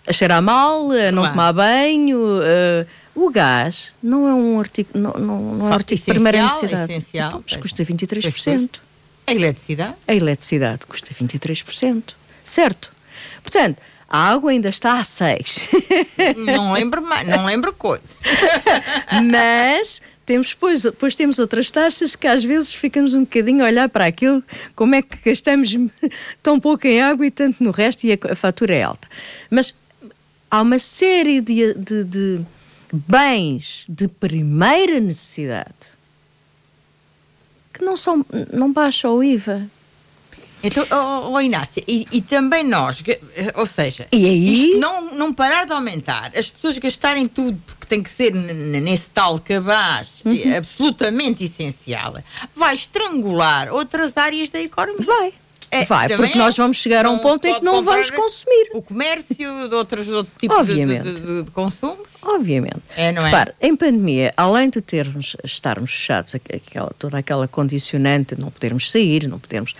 a 0.08 0.12
cheirar 0.12 0.42
mal, 0.42 0.90
a 0.92 1.12
não 1.12 1.22
Claro. 1.22 1.30
tomar 1.34 1.54
banho. 1.54 2.20
eh, 2.42 2.86
o 3.14 3.30
gás 3.30 3.94
não 4.02 4.28
é 4.28 4.34
um 4.34 4.60
artigo, 4.60 4.90
não, 4.96 5.12
não, 5.14 5.40
não 5.58 5.68
é 5.68 5.70
um 5.70 5.74
artigo 5.74 6.00
de 6.02 6.06
primeira 6.12 6.42
necessidade. 6.42 6.92
essencial. 6.92 7.28
Então, 7.28 7.44
mas 7.48 7.56
custa 7.58 7.84
23%. 7.84 8.32
Pois, 8.34 8.82
A 9.28 9.32
eletricidade? 9.32 9.94
A 10.08 10.16
eletricidade 10.16 10.86
custa 10.88 11.14
23%. 11.14 12.04
Certo? 12.44 12.92
Portanto, 13.44 13.78
a 14.10 14.30
água 14.32 14.50
ainda 14.52 14.70
está 14.70 14.94
a 15.00 15.04
6%. 15.04 15.68
não 16.38 16.72
lembro 16.74 17.02
mais, 17.04 17.28
não 17.28 17.46
lembro 17.46 17.74
coisa. 17.74 18.02
Mas 19.24 20.02
temos 20.28 20.50
depois, 20.50 20.84
depois 20.84 21.16
temos 21.16 21.40
outras 21.40 21.72
taxas 21.72 22.16
que 22.16 22.28
às 22.28 22.44
vezes 22.44 22.74
ficamos 22.74 23.14
um 23.16 23.22
bocadinho 23.22 23.64
a 23.64 23.68
olhar 23.68 23.88
para 23.90 24.06
aquilo, 24.06 24.44
como 24.76 24.94
é 24.94 25.02
que 25.02 25.18
gastamos 25.30 25.76
tão 26.44 26.60
pouco 26.60 26.86
em 26.86 27.02
água 27.02 27.26
e 27.26 27.32
tanto 27.32 27.64
no 27.64 27.72
resto 27.72 28.04
e 28.06 28.12
a, 28.12 28.18
a 28.30 28.36
fatura 28.36 28.76
é 28.76 28.84
alta. 28.84 29.08
Mas 29.50 29.74
há 30.52 30.62
uma 30.62 30.78
série 30.78 31.40
de, 31.42 31.74
de- 31.74 32.04
de 32.04 32.42
bens 32.92 33.86
de 33.88 34.08
primeira 34.08 35.00
necessidade 35.00 35.98
que 37.74 37.84
não, 37.84 37.96
são, 37.96 38.26
não 38.52 38.72
baixa 38.74 39.10
o 39.10 39.24
IVA. 39.24 39.70
Então, 40.64 40.86
oh, 40.92 41.32
oh, 41.34 41.40
Inácia, 41.42 41.84
e, 41.88 42.08
e 42.12 42.22
também 42.22 42.64
nós, 42.64 43.02
que- 43.02 43.20
eh, 43.36 43.54
ou 43.56 43.66
seja, 43.66 44.08
E 44.12 44.26
aí? 44.26 44.54
isto 44.72 44.80
não, 44.80 45.14
não 45.16 45.34
parar 45.34 45.66
de 45.66 45.72
aumentar, 45.74 46.32
as 46.36 46.50
pessoas 46.50 46.78
gastarem 46.80 47.28
tudo 47.28 47.60
que 47.80 47.86
tem 47.86 48.02
que 48.02 48.10
ser 48.10 48.34
nesse 48.34 49.10
tal 49.12 49.40
cabaz 49.40 50.08
Uhum. 50.26 50.34
eh, 50.34 50.58
absolutamente 50.58 51.44
essencial, 51.44 52.18
vai 52.56 52.76
estrangular 52.76 53.72
outras 53.72 54.18
áreas 54.18 54.50
da 54.50 54.60
economia. 54.60 55.06
Vai. 55.06 55.34
É, 55.70 55.84
Vai, 55.84 56.08
porque 56.16 56.38
nós 56.38 56.56
vamos 56.56 56.78
chegar 56.78 57.06
a 57.06 57.10
um 57.10 57.14
Não 57.14 57.20
ponto 57.20 57.46
em 57.46 57.56
que 57.56 57.64
não 57.64 57.84
vamos 57.84 58.10
consumir. 58.10 58.70
O 58.74 58.82
comércio 58.82 59.36
de 59.36 59.76
outros, 59.76 60.08
outro 60.08 60.32
tipo 60.40 60.54
de- 60.56 60.64
de, 60.66 60.72
Obviamente. 60.72 61.20
de, 61.20 61.52
consumos. 61.52 62.08
Obviamente. 62.22 62.78
É, 62.96 63.12
não 63.12 63.22
é? 63.24 63.26
Repare, 63.26 63.54
em 63.62 63.76
pandemia, 63.76 64.34
além 64.38 64.70
de 64.70 64.80
termos, 64.80 65.36
estarmos 65.44 65.92
fechados, 65.92 66.36
aqu- 66.36 66.56
aquela- 66.56 66.94
toda 66.98 67.18
aquela 67.18 67.48
condicionante, 67.50 68.34
não 68.40 68.50
podermos 68.50 68.90
sair, 68.90 69.28
não 69.28 69.40
podermos. 69.40 69.76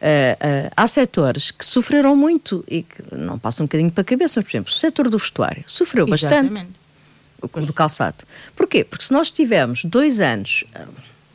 ah, 0.00 0.36
ah, 0.40 0.72
há 0.74 0.86
setores 0.86 1.50
que 1.50 1.64
sofreram 1.64 2.16
muito 2.16 2.64
e 2.68 2.82
que 2.82 3.02
não 3.14 3.38
passam 3.38 3.64
um 3.64 3.66
bocadinho 3.66 3.90
para 3.90 4.02
a 4.02 4.04
cabeça, 4.04 4.40
por 4.42 4.48
exemplo, 4.48 4.70
o 4.72 4.74
setor 4.74 5.10
do 5.10 5.18
vestuário 5.18 5.64
sofreu 5.66 6.06
bastante, 6.06 6.52
Exatamente. 6.52 6.70
o 7.42 7.60
do 7.60 7.72
calçado. 7.74 8.24
Porquê? 8.54 8.84
Porque 8.84 9.04
se 9.04 9.12
nós 9.12 9.30
tivermos 9.30 9.84
dois 9.84 10.20
anos. 10.20 10.64
ah, 10.74 10.84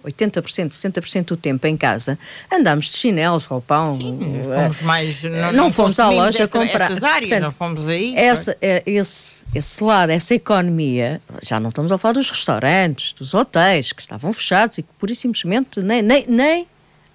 80%, 0.05 0.69
70% 0.69 1.25
do 1.25 1.37
tempo 1.37 1.65
em 1.67 1.77
casa, 1.77 2.17
andámos 2.51 2.89
de 2.89 2.97
chinelos, 2.97 3.45
roupão. 3.45 3.97
Sim, 3.97 4.19
ah, 4.51 4.63
fomos 4.63 4.81
mais. 4.81 5.23
Não, 5.23 5.51
não 5.51 5.71
fomos 5.73 5.99
à 5.99 6.09
loja 6.09 6.43
essa, 6.43 6.47
comprar. 6.47 6.91
Essas 6.91 7.03
áreas, 7.03 7.29
Portanto, 7.29 7.43
não 7.43 7.51
fomos 7.51 7.87
aí. 7.87 8.13
essa, 8.15 8.57
é, 8.61 8.83
esse, 8.85 9.43
esse 9.53 9.83
lado, 9.83 10.09
essa 10.11 10.33
economia, 10.35 11.21
já 11.41 11.59
não 11.59 11.69
estamos 11.69 11.91
a 11.91 11.97
falar 11.97 12.13
dos 12.13 12.29
restaurantes, 12.29 13.13
dos 13.13 13.33
hotéis 13.33 13.91
que 13.91 14.01
estavam 14.01 14.31
fechados 14.33 14.77
e 14.77 14.83
que 14.83 14.89
por 14.99 15.09
isso 15.09 15.21
simplesmente 15.21 15.79
nem, 15.81 16.01
nem, 16.01 16.25
nem, 16.27 16.67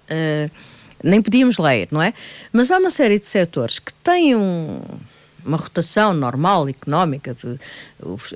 eh, 0.09 0.49
nem 1.03 1.21
podíamos 1.21 1.57
ler, 1.57 1.87
não 1.91 2.01
é? 2.01 2.13
Mas 2.51 2.71
há 2.71 2.77
uma 2.77 2.89
série 2.89 3.19
de 3.19 3.25
setores 3.25 3.79
que 3.79 3.93
têm 4.03 4.35
um- 4.35 4.79
uma 5.47 5.57
rotação 5.57 6.13
normal, 6.13 6.67
económica. 6.67 7.33
De, 7.33 7.59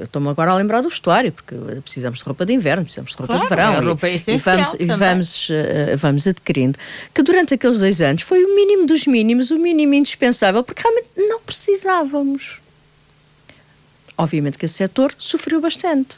Estou-me 0.01 0.29
agora 0.29 0.51
a 0.51 0.55
lembrar 0.55 0.81
do 0.81 0.89
vestuário, 0.89 1.31
porque 1.31 1.55
precisamos 1.81 2.19
de 2.19 2.25
roupa 2.25 2.45
de 2.45 2.53
inverno, 2.53 2.83
precisamos 2.83 3.11
de 3.11 3.17
roupa 3.17 3.33
de 3.33 3.47
Claro, 3.47 3.55
verão. 3.55 3.73
a 3.73 3.85
roupa 3.85 4.07
é 4.07 4.11
e, 4.11 4.13
e 4.13 4.17
essencial 4.17 4.55
vamos, 4.55 4.75
e 4.79 4.85
vamos, 4.85 5.47
eh, 5.51 5.95
vamos 5.97 6.27
adquirindo. 6.27 6.79
Que 7.13 7.21
durante 7.21 7.53
aqueles 7.53 7.79
dois 7.79 8.01
anos 8.01 8.23
foi 8.23 8.43
o 8.43 8.55
mínimo 8.55 8.85
dos 8.87 9.05
mínimos, 9.05 9.51
o 9.51 9.57
mínimo 9.57 9.93
indispensável, 9.93 10.63
porque 10.63 10.81
realmente 10.81 11.09
não 11.17 11.39
precisávamos. 11.41 12.59
Obviamente 14.17 14.57
que 14.57 14.65
esse 14.65 14.75
setor 14.75 15.13
sofreu 15.17 15.59
bastante. 15.59 16.17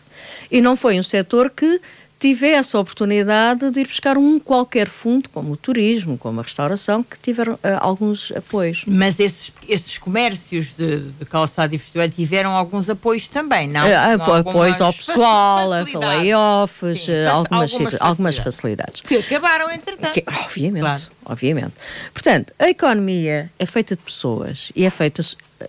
E 0.51 0.61
não 0.61 0.75
foi 0.75 0.99
um 0.99 1.03
setor 1.03 1.49
que 1.49 1.81
tivesse 2.23 2.73
a 2.77 2.79
oportunidade 2.79 3.69
de 3.69 3.81
ir 3.81 3.87
buscar 3.87 4.17
um 4.17 4.39
qualquer 4.39 4.87
fundo, 4.87 5.29
como 5.29 5.51
o 5.51 5.57
turismo, 5.57 6.17
como 6.17 6.39
a 6.39 6.43
restauração, 6.43 7.03
que 7.03 7.19
tiveram 7.19 7.59
eh, 7.61 7.77
alguns 7.81 8.31
apoios. 8.31 8.85
Mas 8.87 9.19
esses, 9.19 9.51
esses 9.67 9.97
comércios 9.97 10.67
de, 10.77 10.99
de 11.01 11.25
calçado 11.25 11.75
e 11.75 11.77
vestuário 11.77 12.13
tiveram 12.15 12.51
alguns 12.51 12.89
apoios 12.89 13.27
também, 13.27 13.67
não? 13.67 13.81
Apo- 14.13 14.31
apoios 14.31 14.79
ao 14.79 14.93
pessoal, 14.93 15.73
a 15.73 15.79
facilidades. 15.79 16.17
layoffs, 16.23 17.01
Sim, 17.01 17.11
eh, 17.11 17.25
fac- 17.25 17.35
algumas, 17.35 17.71
situ- 17.71 17.97
algumas 17.99 18.37
facilidades. 18.37 19.01
facilidades. 19.01 19.01
Que 19.01 19.15
acabaram, 19.17 19.69
entretanto. 19.69 20.13
Que- 20.13 20.23
obviamente, 20.45 20.81
Claro. 20.81 21.01
obviamente. 21.25 21.73
Portanto, 22.13 22.53
a 22.57 22.69
economia 22.69 23.51
é 23.59 23.65
feita 23.65 23.97
de 23.97 24.01
pessoas 24.01 24.71
e 24.73 24.85
é 24.85 24.89
feita 24.89 25.21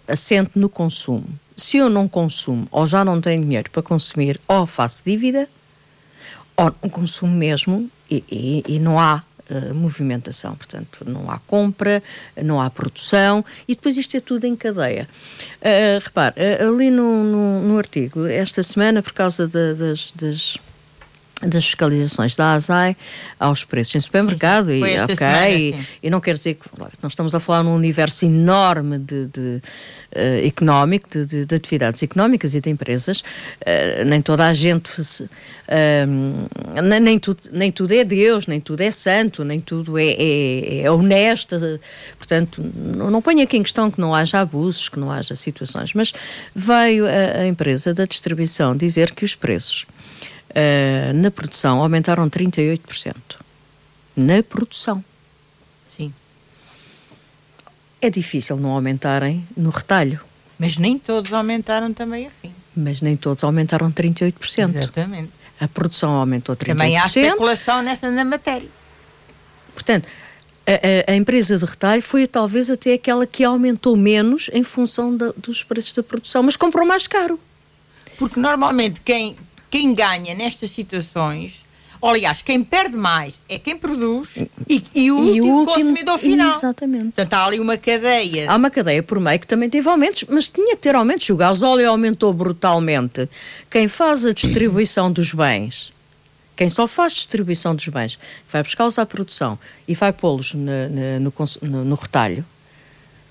assente 0.06 0.52
no 0.54 0.68
consumo. 0.68 1.26
Se 1.56 1.78
eu 1.78 1.90
não 1.90 2.06
consumo 2.06 2.68
ou 2.70 2.86
já 2.86 3.04
não 3.04 3.20
tenho 3.20 3.42
dinheiro 3.42 3.70
para 3.70 3.82
consumir, 3.82 4.40
ou 4.46 4.66
faço 4.66 5.02
dívida, 5.04 5.48
não 6.56 6.88
consumo 6.90 7.34
mesmo 7.34 7.90
e, 8.10 8.22
e- 8.30 8.64
e 8.76 8.78
não 8.78 8.98
há 8.98 9.22
eh, 9.50 9.72
movimentação. 9.72 10.54
Portanto, 10.56 11.00
não 11.06 11.30
há 11.30 11.38
compra, 11.46 12.02
não 12.42 12.60
há 12.60 12.70
produção 12.70 13.44
e 13.68 13.74
depois 13.74 13.96
isto 13.96 14.16
é 14.16 14.20
tudo 14.20 14.46
em 14.46 14.56
cadeia. 14.56 15.06
Eh, 15.60 15.98
repare, 16.02 16.34
eh, 16.36 16.62
ali 16.62 16.90
no, 16.90 17.22
no- 17.24 17.60
no 17.62 17.78
artigo, 17.78 18.26
esta 18.26 18.62
semana, 18.62 19.02
por 19.02 19.12
causa 19.12 19.46
da- 19.46 19.74
das- 19.74 20.12
das 20.16 20.56
das 21.46 21.64
fiscalizações 21.64 22.34
da 22.36 22.52
ASAI 22.52 22.96
aos 23.38 23.64
preços 23.64 23.94
em 23.96 24.00
supermercado 24.00 24.66
Foi 24.66 24.94
e 24.94 24.98
ok 25.00 25.16
semana, 25.16 25.50
e, 25.50 25.72
sim. 25.72 25.86
e 26.02 26.10
não 26.10 26.20
quer 26.20 26.34
dizer 26.34 26.54
que 26.54 26.66
nós 27.02 27.12
estamos 27.12 27.34
a 27.34 27.40
falar 27.40 27.62
num 27.62 27.74
universo 27.74 28.24
enorme 28.24 28.98
de, 28.98 29.26
de, 29.26 29.62
eh, 30.12 30.46
económico 30.46 31.08
de, 31.10 31.26
de- 31.26 31.44
de 31.46 31.54
atividades 31.54 32.02
económicas 32.02 32.54
e 32.54 32.60
de 32.60 32.70
empresas 32.70 33.22
eh, 33.64 34.04
nem 34.04 34.22
toda 34.22 34.46
a 34.46 34.52
gente 34.54 35.02
se- 35.04 35.28
eh, 35.68 36.06
nem, 36.82 37.00
nem 37.00 37.18
tudo, 37.18 37.40
nem 37.52 37.70
tudo 37.72 37.92
é 37.92 38.04
Deus 38.04 38.46
nem 38.46 38.60
tudo 38.60 38.80
é 38.82 38.90
santo 38.90 39.44
nem 39.44 39.60
tudo 39.60 39.98
é, 39.98 40.06
é, 40.18 40.80
é 40.82 40.90
honesto 40.90 41.56
portanto 42.18 42.62
não, 42.74 43.10
não 43.10 43.20
ponho 43.22 43.42
aqui 43.42 43.56
em 43.56 43.62
questão 43.62 43.90
que 43.90 44.00
não 44.00 44.14
haja 44.14 44.40
abusos 44.40 44.88
que 44.88 44.98
não 44.98 45.10
haja 45.10 45.34
situações 45.36 45.92
mas 45.94 46.12
veio 46.54 47.06
a, 47.06 47.40
a 47.42 47.46
empresa 47.46 47.92
da 47.92 48.04
distribuição 48.06 48.76
dizer 48.76 49.10
que 49.12 49.24
os 49.24 49.34
preços 49.34 49.86
Uh, 50.56 51.12
na 51.14 51.30
produção 51.30 51.82
aumentaram 51.82 52.28
38%. 52.30 53.14
Na 54.16 54.42
produção. 54.42 55.04
Sim. 55.96 56.12
É 58.00 58.08
difícil 58.10 58.56
não 58.56 58.70
aumentarem 58.70 59.46
no 59.56 59.70
retalho, 59.70 60.20
Mas 60.58 60.76
nem 60.76 60.98
todos 60.98 61.32
aumentaram 61.32 61.92
também 61.92 62.26
assim. 62.26 62.52
mas 62.76 63.00
nem 63.02 63.16
todos 63.16 63.42
aumentaram 63.42 63.90
38%. 63.90 64.76
Exatamente. 64.76 65.30
A 65.60 65.66
produção 65.66 66.12
aumentou 66.12 66.54
38%. 66.54 66.66
Também 66.68 66.96
há 66.98 67.06
especulação 67.06 67.82
nessa 67.82 68.10
na 68.10 68.24
matéria. 68.24 68.68
Portanto, 69.72 70.06
a, 70.66 71.10
a- 71.10 71.12
a 71.12 71.16
empresa 71.16 71.58
de 71.58 71.64
retalho 71.64 72.02
foi 72.02 72.26
talvez 72.28 72.70
até 72.70 72.92
aquela 72.94 73.26
que 73.26 73.42
aumentou 73.42 73.96
menos 73.96 74.48
em 74.52 74.62
função 74.62 75.16
da- 75.16 75.32
dos 75.36 75.64
preços 75.64 75.92
da 75.94 76.02
produção, 76.02 76.42
mas 76.44 76.56
comprou 76.56 76.86
mais 76.86 77.06
caro. 77.08 77.40
Porque 78.16 78.38
normalmente 78.38 79.00
quem, 79.04 79.36
quem 79.74 79.92
ganha 79.92 80.36
nestas 80.36 80.70
situações, 80.70 81.64
ou, 82.00 82.10
aliás, 82.10 82.40
quem 82.42 82.62
perde 82.62 82.94
mais 82.96 83.34
é 83.48 83.58
quem 83.58 83.76
produz 83.76 84.28
e, 84.68 84.84
e 84.94 85.10
o, 85.10 85.18
E 85.34 85.40
o 85.40 85.46
último, 85.46 85.46
último- 85.58 85.66
consumidor 85.74 86.18
final. 86.20 86.56
Exatamente. 86.56 87.04
Portanto, 87.06 87.34
há 87.34 87.44
ali 87.46 87.58
uma 87.58 87.76
cadeia. 87.76 88.48
Há 88.48 88.54
uma 88.54 88.70
cadeia 88.70 89.02
por 89.02 89.18
meio 89.18 89.40
que 89.40 89.48
também 89.48 89.68
teve 89.68 89.88
aumentos, 89.88 90.22
mas 90.28 90.48
tinha 90.48 90.76
que 90.76 90.80
ter 90.80 90.94
aumentos. 90.94 91.28
O 91.28 91.34
gasóleo 91.34 91.90
aumentou 91.90 92.32
brutalmente. 92.32 93.28
Quem 93.68 93.88
faz 93.88 94.24
a 94.24 94.32
distribuição 94.32 95.10
dos 95.10 95.32
bens, 95.32 95.92
quem 96.54 96.70
só 96.70 96.86
faz 96.86 97.12
distribuição 97.14 97.74
dos 97.74 97.88
bens, 97.88 98.16
vai 98.48 98.62
buscá-los 98.62 98.96
à 98.96 99.04
produção 99.04 99.58
e 99.88 99.94
vai 99.96 100.12
pô-los 100.12 100.54
no, 101.20 101.32
cons- 101.32 101.58
no- 101.60 101.84
no 101.84 101.96
retalho, 101.96 102.44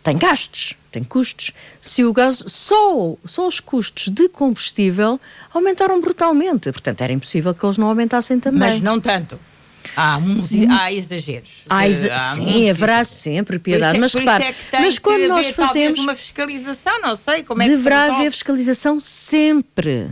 tem 0.03 0.17
gastos, 0.17 0.73
tem 0.93 1.03
custos. 1.03 1.51
Se 1.81 2.03
o 2.03 2.13
gás, 2.13 2.43
só, 2.47 3.15
só 3.25 3.47
os 3.47 3.59
custos 3.59 4.07
de 4.09 4.29
combustível 4.29 5.19
aumentaram 5.53 5.99
brutalmente. 5.99 6.71
Portanto, 6.71 7.01
era 7.01 7.11
impossível 7.11 7.53
que 7.53 7.65
eles 7.65 7.77
não 7.77 7.87
aumentassem 7.87 8.39
também. 8.39 8.59
Mas 8.59 8.81
não 8.81 8.99
tanto. 8.99 9.39
Há, 9.97 10.17
há 10.79 10.93
exageros. 10.93 11.49
Há 11.69 11.87
exa- 11.87 12.15
há 12.15 12.35
sim, 12.35 12.69
haverá 12.69 13.03
sempre 13.03 13.59
piedade. 13.59 13.97
é- 13.97 13.99
mas 13.99 14.13
repare, 14.13 14.43
é 14.71 14.79
mas 14.79 14.97
quando 14.97 15.27
nós 15.27 15.39
haver, 15.47 15.53
fazemos. 15.53 15.99
uma 15.99 16.15
fiscalização, 16.15 17.01
não 17.01 17.15
sei 17.17 17.43
como 17.43 17.61
é 17.61 17.67
Deverá 17.67 18.05
haver 18.15 18.31
fiscalização 18.31 18.99
sempre. 18.99 20.09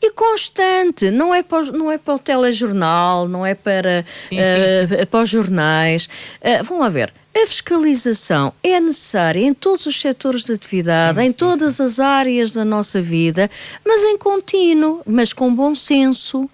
E 0.00 0.12
constante, 0.12 1.10
não 1.10 1.34
é 1.34 1.42
para, 1.42 1.58
o- 1.64 1.72
não 1.72 1.90
é 1.90 1.98
para 1.98 2.14
o 2.14 2.18
telejornal, 2.18 3.26
não 3.28 3.44
é 3.44 3.54
para, 3.54 4.02
Sim, 4.28 4.36
sim, 4.36 4.38
eh, 4.40 5.04
para 5.10 5.22
os 5.24 5.28
jornais. 5.28 6.08
Eh, 6.40 6.62
vamos 6.62 6.82
lá 6.84 6.88
ver, 6.88 7.12
A 7.34 7.46
fiscalização 7.46 8.52
é 8.62 8.80
necessária 8.80 9.40
em 9.40 9.54
todos 9.54 9.86
os 9.86 10.00
setores 10.00 10.44
de 10.44 10.52
atividade, 10.52 11.20
em 11.20 11.32
todas 11.32 11.80
as 11.80 12.00
áreas 12.00 12.50
da 12.50 12.64
nossa 12.64 13.00
vida, 13.00 13.50
mas 13.86 14.02
em 14.02 14.18
contínuo, 14.18 15.02
mas 15.06 15.32
com 15.32 15.54
bom 15.54 15.74
senso. 15.74 16.48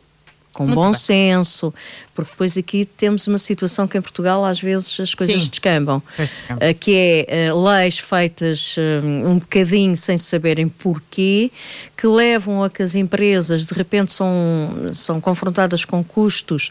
Com 0.53 0.65
Muito 0.67 0.77
bom 0.77 0.91
bem. 0.93 1.01
senso, 1.01 1.75
porque 2.15 2.31
depois 2.31 2.57
aqui 2.57 2.85
temos 2.85 3.27
uma 3.27 3.39
situação 3.39 3.89
que 3.89 3.99
em 3.99 4.01
Portugal 4.01 4.45
às 4.45 4.61
vezes 4.61 5.01
as 5.01 5.15
coisas 5.15 5.43
Sim. 5.43 5.49
descambam, 5.51 5.99
uh, 5.99 6.79
que 6.79 7.27
é 7.29 7.53
uh, 7.53 7.65
leis 7.65 7.99
feitas 7.99 8.77
uh, 8.77 9.05
um 9.05 9.39
bocadinho 9.39 9.97
sem 9.97 10.17
saberem 10.17 10.69
porquê, 10.69 11.51
que 11.97 12.07
levam 12.07 12.63
a 12.63 12.71
que 12.71 12.83
as 12.83 12.95
empresas 12.95 13.67
de 13.67 13.75
repente 13.75 14.13
são, 14.13 14.91
são 14.95 15.21
confrontadas 15.21 15.85
com 15.85 16.05
custos 16.05 16.71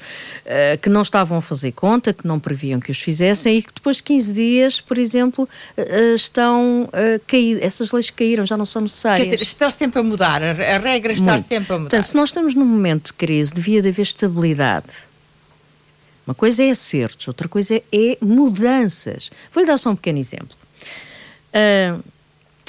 que 0.81 0.89
não 0.89 1.01
estavam 1.01 1.37
a 1.37 1.41
fazer 1.41 1.71
conta, 1.71 2.13
que 2.13 2.27
não 2.27 2.39
previam 2.39 2.79
que 2.79 2.91
os 2.91 2.99
fizessem 2.99 3.57
e 3.57 3.61
que 3.63 3.73
depois 3.73 3.97
de 3.97 4.03
15 4.03 4.33
dias, 4.33 4.81
por 4.81 4.97
exemplo, 4.97 5.49
estão 6.13 6.87
caídas, 7.25 7.63
essas 7.63 7.91
leis 7.91 8.11
caíram, 8.11 8.45
já 8.45 8.55
não 8.55 8.65
são 8.65 8.83
necessárias. 8.83 9.27
Quer 9.27 9.35
dizer, 9.35 9.43
está 9.43 9.71
sempre 9.71 9.99
a 9.99 10.03
mudar, 10.03 10.43
a, 10.43 10.51
a 10.51 10.77
regra 10.77 11.13
está 11.13 11.33
Muito. 11.33 11.47
sempre 11.47 11.73
a 11.73 11.77
mudar. 11.77 11.89
Portanto, 11.89 12.05
se 12.05 12.15
nós 12.15 12.29
estamos 12.29 12.53
num 12.53 12.65
momento 12.65 13.07
de 13.07 13.13
crise, 13.13 13.53
devia 13.53 13.81
de 13.81 13.87
haver 13.87 14.03
estabilidade 14.03 14.85
uma 16.25 16.33
coisa 16.33 16.63
é 16.63 16.69
acertos, 16.69 17.27
outra 17.27 17.47
coisa 17.47 17.81
é 17.91 18.17
mudanças. 18.21 19.29
Vou-lhe 19.51 19.67
dar 19.67 19.77
só 19.77 19.89
um 19.89 19.95
pequeno 19.95 20.19
exemplo. 20.19 20.55
Uh, 21.53 22.03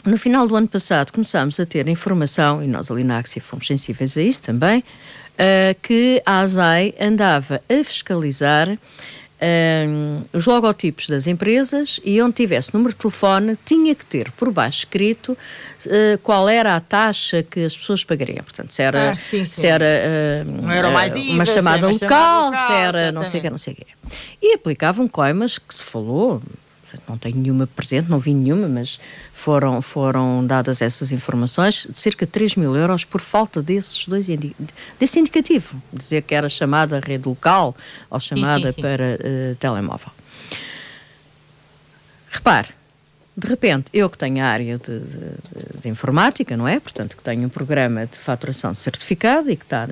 no 0.04 0.18
final 0.18 0.46
do 0.46 0.54
ano 0.54 0.68
passado 0.68 1.12
começámos 1.12 1.58
a 1.58 1.64
ter 1.64 1.88
informação, 1.88 2.62
e 2.62 2.66
nós 2.66 2.90
ali 2.90 3.04
na 3.04 3.18
Axia 3.18 3.40
fomos 3.40 3.66
sensíveis 3.66 4.16
a 4.16 4.22
isso 4.22 4.42
também, 4.42 4.80
uh, 4.80 5.80
que 5.80 6.20
a 6.26 6.40
ASAI 6.40 6.94
andava 7.00 7.62
a 7.68 7.84
fiscalizar 7.84 8.76
um, 9.44 10.22
os 10.32 10.46
logotipos 10.46 11.08
das 11.08 11.26
empresas 11.26 12.00
e 12.04 12.20
onde 12.22 12.34
tivesse 12.34 12.72
número 12.72 12.92
de 12.92 12.96
telefone 12.96 13.56
tinha 13.64 13.94
que 13.94 14.06
ter 14.06 14.30
por 14.32 14.50
baixo 14.50 14.78
escrito 14.78 15.32
uh, 15.32 16.18
qual 16.22 16.48
era 16.48 16.74
a 16.74 16.80
taxa 16.80 17.42
que 17.42 17.64
as 17.64 17.76
pessoas 17.76 18.02
pagariam. 18.02 18.42
Portanto, 18.42 18.72
se 18.72 18.82
era, 18.82 19.12
ah, 19.12 19.16
sim, 19.30 19.44
sim. 19.44 19.52
Se 19.52 19.66
era 19.66 19.84
uh, 19.84 20.50
uh, 20.50 21.32
uma 21.32 21.44
chamada 21.44 21.88
local, 21.88 22.50
local, 22.50 22.66
se 22.66 22.72
era 22.72 23.12
não 23.12 23.24
sei 23.24 23.40
o 23.40 23.42
que, 23.42 23.50
não 23.50 23.58
sei 23.58 23.72
o 23.74 23.76
que. 23.76 23.86
E 24.40 24.54
aplicavam 24.54 25.06
coimas 25.06 25.58
que 25.58 25.74
se 25.74 25.84
falou, 25.84 26.42
não 27.08 27.18
tenho 27.18 27.36
nenhuma 27.36 27.66
presente, 27.66 28.08
não 28.08 28.18
vi 28.18 28.34
nenhuma, 28.34 28.68
mas 28.68 28.98
foram, 29.32 29.80
foram 29.82 30.46
dadas 30.46 30.80
essas 30.80 31.12
informações, 31.12 31.86
de 31.90 31.98
cerca 31.98 32.26
de 32.26 32.32
3 32.32 32.56
mil 32.56 32.74
euros 32.76 33.04
por 33.04 33.20
falta 33.20 33.62
desses 33.62 34.06
dois 34.06 34.28
indi 34.28 34.54
desse 34.98 35.18
indicativo, 35.18 35.80
dizer 35.92 36.22
que 36.22 36.34
era 36.34 36.48
chamada 36.48 37.00
rede 37.00 37.28
local 37.28 37.76
ou 38.10 38.20
chamada 38.20 38.58
sim, 38.58 38.66
sim, 38.68 38.72
sim. 38.74 38.82
para 38.82 39.18
uh, 39.20 39.54
telemóvel. 39.56 40.10
Repare, 42.30 42.68
de 43.36 43.48
repente, 43.48 43.86
eu 43.92 44.08
que 44.08 44.16
tenho 44.16 44.44
a 44.44 44.46
área 44.46 44.78
de, 44.78 45.00
de, 45.00 45.80
de, 45.80 45.88
informática, 45.88 46.56
não 46.56 46.68
é? 46.68 46.78
Portanto, 46.78 47.16
que 47.16 47.22
tenho 47.22 47.46
um 47.46 47.48
programa 47.48 48.06
de 48.06 48.16
faturação 48.16 48.72
certificado 48.74 49.50
e 49.50 49.56
que 49.56 49.64
está, 49.64 49.88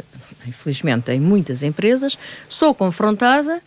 infelizmente, 0.47 1.11
em 1.11 1.19
muitas 1.19 1.64
empresas, 1.64 2.16
sou 2.49 2.73
confrontada 2.73 3.61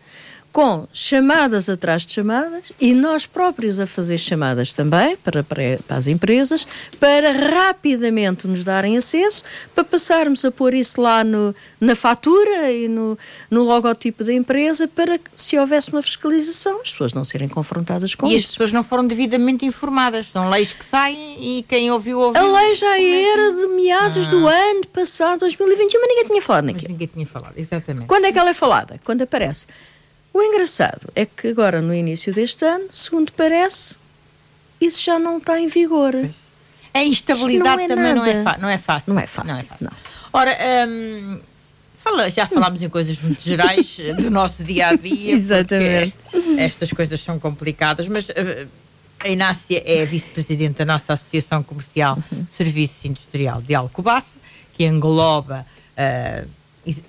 com 0.55 0.87
chamadas 0.93 1.67
atrás 1.67 2.05
de 2.05 2.13
chamadas 2.13 2.71
e 2.79 2.93
nós 2.93 3.25
próprios 3.25 3.77
a 3.77 3.85
fazer 3.85 4.17
chamadas 4.17 4.71
também 4.71 5.17
para, 5.17 5.43
para, 5.43 5.77
para, 5.85 5.97
as 5.97 6.07
empresas 6.07 6.65
para 6.97 7.33
rapidamente 7.33 8.47
nos 8.47 8.63
darem 8.63 8.95
acesso, 8.95 9.43
para 9.75 9.83
passarmos 9.83 10.45
a 10.45 10.51
pôr 10.51 10.73
isso 10.73 11.01
lá 11.01 11.25
no, 11.25 11.53
na 11.77 11.93
fatura 11.93 12.71
e 12.71 12.87
no, 12.87 13.19
no 13.51 13.63
logotipo 13.63 14.23
da 14.23 14.31
empresa 14.31 14.87
para 14.87 15.17
que, 15.17 15.29
se 15.33 15.59
houvesse 15.59 15.91
uma 15.91 16.01
fiscalização, 16.01 16.79
as 16.79 16.89
pessoas 16.89 17.11
não 17.11 17.25
serem 17.25 17.49
confrontadas 17.49 18.15
com 18.15 18.25
e 18.25 18.37
isso. 18.37 18.37
E 18.37 18.39
as 18.39 18.51
pessoas 18.51 18.71
não 18.71 18.81
foram 18.81 19.05
devidamente 19.05 19.65
informadas. 19.65 20.27
São 20.31 20.49
leis 20.49 20.71
que 20.71 20.85
saem 20.85 21.57
e 21.57 21.63
quem 21.63 21.91
ouviu, 21.91 22.17
ouviu. 22.17 22.41
A 22.41 22.61
lei 22.61 22.75
já 22.75 22.97
era 22.97 23.51
de 23.51 23.67
meados 23.75 24.29
ah. 24.29 24.31
do 24.31 24.47
ano 24.47 24.87
passado, 24.87 25.39
2021, 25.39 25.99
mas 25.99 26.09
ninguém 26.09 26.23
tinha 26.23 26.41
falado 26.41 26.63
naquilo. 26.63 26.83
Mas 26.83 26.91
ninguém 26.91 27.07
tinha 27.07 27.27
falado, 27.27 27.57
exatamente. 27.57 28.07
Quando 28.07 28.23
é 28.23 28.31
que 28.31 28.39
ela 28.39 28.51
é 28.51 28.53
falada? 28.53 28.97
Quando 29.03 29.21
aparece. 29.21 29.67
O 30.35 30.43
engraçado 30.43 31.07
é 31.15 31.25
que 31.25 31.47
agora, 31.47 31.81
no 31.81 31.93
início 31.93 32.33
deste 32.33 32.65
ano, 32.65 32.89
segundo 32.91 33.31
parece, 33.31 33.95
isso 34.81 35.01
já 35.01 35.17
não 35.17 35.37
está 35.37 35.57
em 35.57 35.67
vigor. 35.67 36.13
A 36.93 37.01
instabilidade 37.01 37.77
não 37.77 37.83
é 37.85 37.87
também 37.87 38.13
não 38.13 38.25
é, 38.25 38.33
não 38.33 38.41
é, 38.41 38.43
fácil. 38.43 38.61
Não 38.61 38.69
é 38.69 38.77
fácil. 38.77 39.13
Não 39.13 39.21
é 39.21 39.27
fácil. 39.27 39.67
Não. 39.79 39.91
Ora, 40.33 40.57
hum, 40.89 41.39
fala, 42.03 42.29
já 42.29 42.45
falámos 42.47 42.81
em 42.81 42.89
coisas 42.89 43.17
muito 43.21 43.41
gerais 43.41 43.95
do 44.21 44.29
nosso 44.29 44.61
dia 44.61 44.89
a 44.89 44.95
dia. 44.97 45.31
Exatamente. 45.31 46.13
Estas 46.57 46.91
coisas 46.91 47.21
são 47.21 47.39
complicadas, 47.39 48.05
mas. 48.09 48.27
Uh, 48.27 48.67
a 49.17 49.29
Inácia 49.29 49.81
é 49.85 50.05
vice-presidente 50.05 50.79
da 50.79 50.85
nossa 50.85 51.13
Associação 51.13 51.63
Comercial 51.63 52.21
uhum. 52.29 52.45
Serviços 52.49 53.05
Industrial 53.05 53.61
de 53.61 53.73
Alcobaça, 53.73 54.35
que 54.73 54.83
engloba 54.83 55.65
uh, 55.97 56.47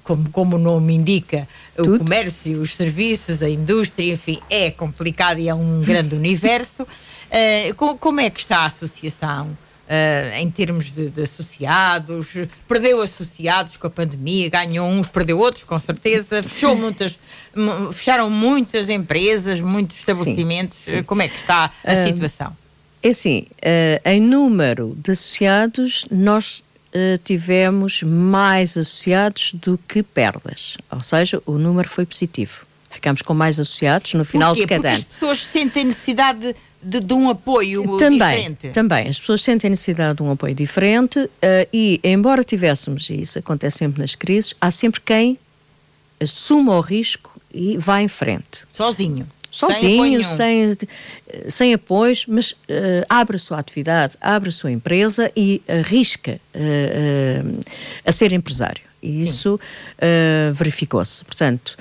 como, 0.02 0.30
como 0.30 0.56
o 0.56 0.58
nome 0.58 0.94
indica, 0.94 1.46
Tudo. 1.76 1.96
o 1.96 1.98
comércio, 1.98 2.60
os 2.60 2.74
serviços, 2.74 3.42
a 3.42 3.48
indústria, 3.48 4.14
enfim, 4.14 4.40
é 4.48 4.70
complicado 4.70 5.38
e 5.38 5.48
é 5.48 5.54
um 5.54 5.80
grande 5.82 6.14
universo. 6.16 6.82
Uh, 6.82 7.74
com, 7.74 7.96
como 7.98 8.20
é 8.20 8.30
que 8.30 8.40
está 8.40 8.58
a 8.60 8.66
associação 8.66 9.46
uh, 9.46 10.36
em 10.36 10.50
termos 10.50 10.92
de, 10.92 11.08
de, 11.10 11.22
associados? 11.22 12.28
Perdeu 12.68 13.02
associados 13.02 13.76
com 13.76 13.86
a 13.86 13.90
pandemia, 13.90 14.48
ganhou 14.48 14.88
uns, 14.88 15.08
perdeu 15.08 15.38
outros, 15.38 15.64
com 15.64 15.78
certeza. 15.78 16.42
Fechou 16.42 16.74
muitas, 16.76 17.18
fecharam 17.92 18.30
muitas 18.30 18.88
empresas, 18.88 19.60
muitos 19.60 19.98
estabelecimentos. 19.98 20.78
Sim, 20.80 20.96
sim. 20.96 21.02
Como 21.02 21.22
é 21.22 21.28
que 21.28 21.36
está 21.36 21.70
a 21.84 21.92
uh, 21.92 22.06
situação? 22.06 22.56
É 23.02 23.10
assim, 23.10 23.46
em 24.04 24.20
número 24.20 24.96
de 24.96 25.12
associados, 25.12 26.06
nós 26.10 26.64
uh, 26.96 27.18
tivemos 27.22 28.02
mais 28.02 28.76
associados 28.76 29.52
do 29.52 29.78
que 29.86 30.02
perdas. 30.02 30.78
Ou 30.90 31.02
seja, 31.02 31.42
o 31.44 31.52
número 31.52 31.88
foi 31.88 32.06
positivo. 32.06 32.66
Ficámos 32.90 33.20
com 33.20 33.34
mais 33.34 33.60
associados 33.60 34.14
no 34.14 34.24
final 34.24 34.54
de 34.54 34.66
cada 34.66 34.74
Porque 34.74 34.88
ano. 34.88 34.96
as 34.96 35.04
pessoas 35.04 35.44
sentem 35.44 35.84
necessidade 35.84 36.40
de, 36.40 36.56
de, 36.82 37.00
de, 37.00 37.12
um 37.12 37.28
apoio 37.28 37.98
também, 37.98 38.18
diferente. 38.18 38.68
Também, 38.70 39.08
as 39.08 39.20
pessoas 39.20 39.42
sentem 39.42 39.68
necessidade 39.68 40.16
de 40.16 40.22
um 40.22 40.30
apoio 40.30 40.54
diferente 40.54 41.18
uh, 41.18 41.30
e, 41.72 42.00
embora 42.02 42.42
tivéssemos, 42.42 43.10
e 43.10 43.20
isso 43.20 43.38
acontece 43.38 43.78
sempre 43.78 44.00
nas 44.00 44.14
crises, 44.14 44.54
há 44.60 44.70
sempre 44.70 45.00
quem 45.02 45.38
assuma 46.18 46.74
o 46.76 46.80
risco 46.80 47.38
e 47.52 47.76
vá 47.76 48.00
em 48.00 48.08
frente. 48.08 48.64
Sozinho 48.72 49.26
sozinho, 49.50 50.24
sem, 50.24 50.76
sem, 51.48 51.74
apoios, 51.74 52.26
mas 52.26 52.52
uh, 52.52 52.56
abre 53.08 53.36
a 53.36 53.38
sua 53.38 53.58
atividade, 53.58 54.16
abre 54.20 54.48
a 54.48 54.52
sua 54.52 54.70
empresa 54.70 55.30
e 55.36 55.62
arrisca 55.68 56.40
uh, 56.54 57.48
uh, 57.48 57.64
a 58.04 58.12
ser 58.12 58.32
empresário. 58.32 58.82
E 59.02 59.22
isso 59.22 59.60
verificou-se. 60.52 61.24
Portanto, 61.24 61.76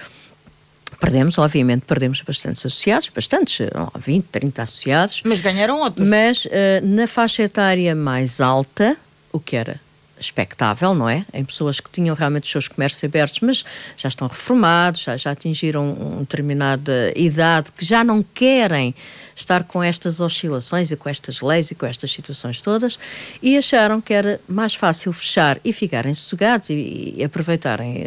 perdemos, 0.99 1.39
obviamente, 1.39 1.83
perdemos 1.87 2.21
bastantes 2.21 2.63
associados, 2.63 3.09
bastantes, 3.09 3.67
20, 3.97 4.25
30 4.25 4.61
associados. 4.61 5.21
Mas 5.25 5.41
ganharam 5.41 5.79
outros. 5.79 6.07
Mas 6.07 6.47
na 6.83 7.07
faixa 7.07 7.41
etária 7.41 7.95
mais 7.95 8.39
alta, 8.39 8.95
o 9.31 9.39
que 9.39 9.55
era 9.55 9.79
expectável, 10.19 10.93
não 10.93 11.09
é? 11.09 11.25
Em 11.33 11.43
pessoas 11.43 11.79
que 11.79 11.89
tinham 11.89 12.15
realmente 12.15 12.43
os 12.43 12.51
seus 12.51 12.67
comércios 12.67 13.03
abertos, 13.03 13.39
mas 13.41 13.65
já 13.97 14.07
estão 14.07 14.27
reformados, 14.27 15.01
já, 15.01 15.17
já 15.17 15.31
atingiram 15.31 15.93
uma 15.93 16.19
determinada 16.21 17.11
idade, 17.15 17.71
que 17.77 17.85
já 17.85 18.03
não 18.03 18.23
querem 18.23 18.95
estar 19.35 19.63
com 19.65 19.83
estas 19.83 20.21
oscilações 20.21 20.91
e 20.91 20.95
com 20.95 21.09
estas 21.09 21.41
leis 21.41 21.69
e 21.69 21.75
com 21.75 21.85
estas 21.85 22.09
situações 22.11 22.61
todas 22.61 22.97
e 23.41 23.57
acharam 23.57 23.99
que 23.99 24.13
era 24.13 24.39
mais 24.47 24.73
fácil 24.73 25.11
fechar 25.11 25.59
e 25.63 25.73
ficarem 25.73 26.13
sossegados 26.13 26.69
e, 26.69 27.13
e 27.17 27.23
aproveitarem 27.23 28.03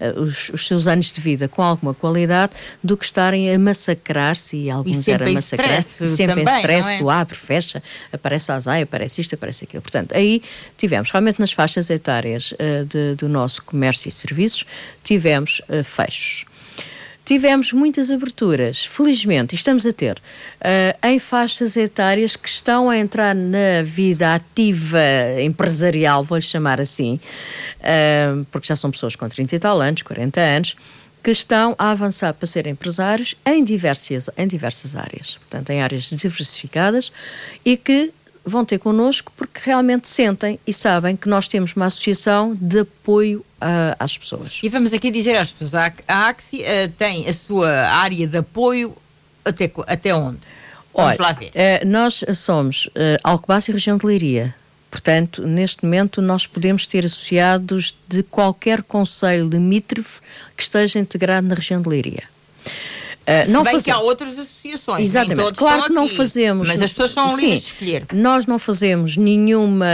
uh, 0.00 0.18
uh, 0.18 0.22
os, 0.22 0.48
os, 0.50 0.66
seus 0.66 0.86
anos 0.86 1.12
de 1.12 1.20
vida 1.20 1.46
com 1.46 1.62
alguma 1.62 1.94
qualidade 1.94 2.52
do 2.82 2.96
que 2.96 3.04
estarem 3.04 3.54
a 3.54 3.58
massacrar-se 3.58 4.56
e 4.56 4.70
alguns 4.70 5.06
eram 5.06 5.26
e 6.00 6.16
sempre 6.16 6.34
também, 6.34 6.54
em 6.54 6.58
stress, 6.58 6.90
é? 6.90 6.98
do 6.98 7.08
abre, 7.08 7.36
fecha, 7.36 7.82
aparece 8.12 8.50
a 8.50 8.56
azai, 8.56 8.82
aparece 8.82 9.20
isto, 9.20 9.34
aparece 9.34 9.64
aquilo. 9.64 9.82
Portanto, 9.82 10.12
aí 10.14 10.42
tivemos 10.76 11.10
realmente 11.10 11.38
nas 11.38 11.52
faixas 11.52 11.88
etárias 11.88 12.52
uh, 12.52 12.84
de, 12.86 13.14
do 13.14 13.28
nosso 13.28 13.62
comércio 13.62 14.08
e 14.08 14.12
serviços, 14.12 14.64
tivemos 15.04 15.60
fechos. 15.84 16.46
Tivemos 17.24 17.72
muitas 17.72 18.10
aberturas, 18.10 18.84
felizmente, 18.84 19.54
e 19.54 19.56
estamos 19.56 19.86
a 19.86 19.92
ter, 19.92 20.18
uh, 20.18 21.06
em 21.08 21.18
faixas 21.18 21.74
etárias 21.74 22.36
que 22.36 22.48
estão 22.48 22.90
a 22.90 22.98
entrar 22.98 23.34
na 23.34 23.82
vida 23.82 24.34
ativa 24.34 25.00
empresarial, 25.42 26.22
vou 26.22 26.38
chamar 26.40 26.80
assim, 26.82 27.18
uh, 27.80 28.44
porque 28.52 28.66
já 28.66 28.76
são 28.76 28.90
pessoas 28.90 29.16
com 29.16 29.26
30 29.26 29.56
e 29.56 29.58
tal 29.58 29.80
anos, 29.80 30.02
40 30.02 30.38
anos, 30.38 30.76
que 31.22 31.30
estão 31.30 31.74
a 31.78 31.92
avançar 31.92 32.34
para 32.34 32.46
ser 32.46 32.66
empresários 32.66 33.34
em 33.46 33.64
diversas, 33.64 34.28
em 34.36 34.46
diversas 34.46 34.94
áreas, 34.94 35.38
portanto, 35.38 35.70
em 35.70 35.80
áreas 35.80 36.02
diversificadas 36.10 37.10
e 37.64 37.78
que 37.78 38.12
vão 38.44 38.64
ter 38.64 38.78
connosco 38.78 39.32
porque 39.36 39.60
realmente 39.62 40.06
sentem 40.06 40.58
e 40.66 40.72
sabem 40.72 41.16
que 41.16 41.28
nós 41.28 41.48
temos 41.48 41.74
uma 41.74 41.86
associação 41.86 42.54
de 42.60 42.80
apoio 42.80 43.40
uh, 43.40 43.96
às 43.98 44.16
pessoas. 44.16 44.60
E 44.62 44.68
vamos 44.68 44.92
aqui 44.92 45.10
dizer 45.10 45.36
às 45.36 45.50
pessoas, 45.50 45.74
a, 45.74 45.92
a 46.06 46.28
AXI 46.28 46.60
uh, 46.60 46.88
tem 46.98 47.28
a 47.28 47.34
sua 47.34 47.70
área 47.88 48.26
de 48.26 48.36
apoio 48.36 48.94
até, 49.44 49.70
até 49.86 50.14
onde? 50.14 50.38
Vamos 50.92 51.12
Olha, 51.12 51.16
lá 51.20 51.32
ver. 51.32 51.50
eh, 51.54 51.84
nós 51.84 52.24
somos 52.34 52.86
uh, 52.86 53.18
Alcobaça 53.24 53.70
e 53.70 53.74
região 53.74 53.98
de 53.98 54.06
Leiria. 54.06 54.54
Portanto, 54.88 55.44
neste 55.44 55.84
momento, 55.84 56.22
nós 56.22 56.46
podemos 56.46 56.86
ter 56.86 57.04
associados 57.04 57.96
de 58.08 58.22
qualquer 58.22 58.80
conselho 58.84 59.48
limítrofe 59.48 60.20
que 60.56 60.62
esteja 60.62 61.00
integrado 61.00 61.48
na 61.48 61.56
região 61.56 61.82
de 61.82 61.88
Leiria. 61.88 62.22
Uh, 63.26 63.44
Se 63.46 63.50
não 63.50 63.62
bem 63.62 63.72
faze- 63.72 63.84
que 63.86 63.90
há 63.90 63.98
outras 63.98 64.38
associações. 64.38 65.04
Exatamente. 65.06 65.54
Claro 65.54 65.84
que 65.84 65.92
não 65.92 66.04
aqui, 66.04 66.14
fazemos. 66.16 66.68
Mas 66.68 66.82
as 66.82 66.92
pessoas 66.92 67.10
são 67.12 67.34
livres 67.36 67.60
de 67.62 67.66
escolher. 67.68 68.06
Nós 68.12 68.44
não 68.46 68.58
fazemos 68.58 69.16
nenhuma 69.16 69.86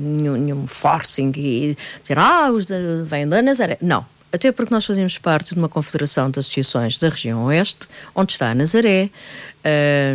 nenhum, 0.00 0.36
nenhum 0.36 0.66
forcing 0.66 1.32
e 1.36 1.76
dizer, 2.02 2.18
ah, 2.18 2.50
os 2.50 2.66
de, 2.66 2.74
vêm 3.04 3.28
da 3.28 3.40
Nazaré. 3.42 3.78
Não. 3.80 4.04
Até 4.32 4.52
porque 4.52 4.72
nós 4.72 4.84
fazemos 4.84 5.18
parte 5.18 5.54
de 5.54 5.58
uma 5.58 5.68
confederação 5.68 6.30
de 6.30 6.38
associações 6.38 6.96
da 6.98 7.08
região 7.08 7.44
oeste, 7.46 7.80
onde 8.14 8.32
está 8.32 8.50
a 8.50 8.54
Nazaré, 8.54 9.10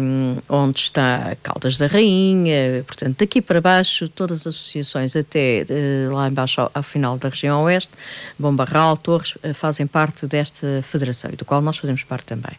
hum, 0.02 0.38
onde 0.50 0.80
está 0.80 1.36
Caldas 1.42 1.78
da 1.78 1.88
Rainha, 1.88 2.84
portanto, 2.86 3.18
daqui 3.20 3.42
para 3.42 3.62
baixo, 3.62 4.10
todas 4.10 4.42
as 4.42 4.56
associações, 4.56 5.16
até 5.16 5.66
eh, 5.70 6.08
lá 6.10 6.28
embaixo 6.28 6.62
ao, 6.62 6.72
ao 6.74 6.84
final 6.84 7.18
da 7.18 7.30
região 7.30 7.64
oeste, 7.64 7.92
Bombarral, 8.38 8.98
Torres, 8.98 9.36
eh, 9.44 9.54
fazem 9.54 9.88
parte 9.88 10.28
desta 10.28 10.82
federação, 10.84 11.32
e 11.32 11.36
do 11.36 11.46
qual 11.46 11.62
nós 11.62 11.78
fazemos 11.78 12.04
parte 12.04 12.26
também. 12.26 12.54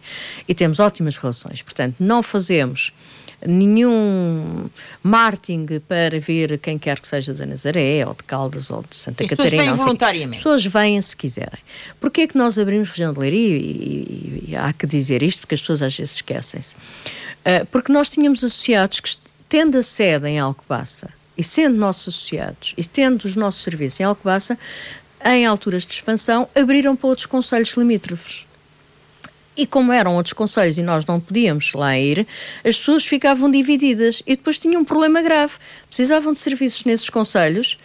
E 0.48 0.54
temos 0.54 0.80
ótimas 0.80 1.16
relações. 1.18 1.62
Portanto, 1.62 1.96
não 1.98 2.22
fazemos 2.22 2.92
nenhum 3.46 4.68
marketing 5.02 5.66
para 5.88 6.18
ver 6.20 6.58
quem 6.58 6.78
quer 6.78 6.98
que 7.00 7.06
seja 7.08 7.32
da 7.32 7.46
Nazaré, 7.46 8.06
ou 8.06 8.14
de 8.14 8.24
Caldas, 8.24 8.70
ou 8.70 8.84
de 8.88 8.96
Santa 8.96 9.22
As 9.24 9.28
pessoas 9.30 9.44
Catarina. 9.50 9.62
vêm 9.62 9.70
não 9.70 9.76
sei. 9.78 9.84
voluntariamente. 9.86 10.36
As 10.38 10.42
pessoas 10.42 10.66
vêm 10.66 11.00
se 11.00 11.16
quiserem. 11.16 11.58
Porquê 12.00 12.22
é 12.22 12.26
que 12.26 12.36
nós 12.36 12.58
abrimos 12.58 12.90
região 12.90 13.12
de 13.12 13.20
Leiria? 13.20 13.56
E, 13.56 13.60
e- 13.60 14.44
e 14.48 14.56
há 14.56 14.72
que 14.72 14.86
dizer 14.86 15.22
isto, 15.22 15.40
porque 15.40 15.54
as 15.54 15.60
pessoas 15.60 15.82
às 15.82 15.96
vezes 15.96 16.14
esquecem-se. 16.16 16.76
Ah, 17.44 17.66
porque 17.70 17.92
nós 17.92 18.08
tínhamos 18.08 18.42
associados 18.42 19.00
que, 19.00 19.10
tendo 19.48 19.76
a 19.78 19.82
sede 19.82 20.26
em 20.28 20.38
Alcobaça, 20.38 21.08
e 21.38 21.42
sendo 21.42 21.76
nossos 21.76 22.08
associados, 22.14 22.74
e 22.76 22.84
tendo 22.84 23.24
os 23.24 23.36
nossos 23.36 23.62
serviços 23.62 24.00
em 24.00 24.04
Alcobaça, 24.04 24.58
em 25.24 25.44
alturas 25.44 25.84
de 25.84 25.92
expansão, 25.92 26.48
abriram 26.54 26.94
para 26.96 27.08
outros 27.08 27.26
conselhos 27.26 27.70
limítrofes. 27.76 28.45
E 29.56 29.66
como 29.66 29.92
eram 29.92 30.16
outros 30.16 30.32
conselhos 30.32 30.76
e 30.76 30.82
nós 30.82 31.04
não 31.04 31.18
podíamos 31.18 31.72
lá 31.72 31.98
ir, 31.98 32.26
as 32.64 32.78
pessoas 32.78 33.06
ficavam 33.06 33.50
divididas 33.50 34.22
e 34.26 34.36
depois 34.36 34.58
tinham 34.58 34.82
um 34.82 34.84
problema 34.84 35.22
grave. 35.22 35.54
Precisavam 35.88 36.32
de 36.32 36.38
serviços 36.38 36.84
nesses 36.84 37.08
conselhos, 37.08 37.78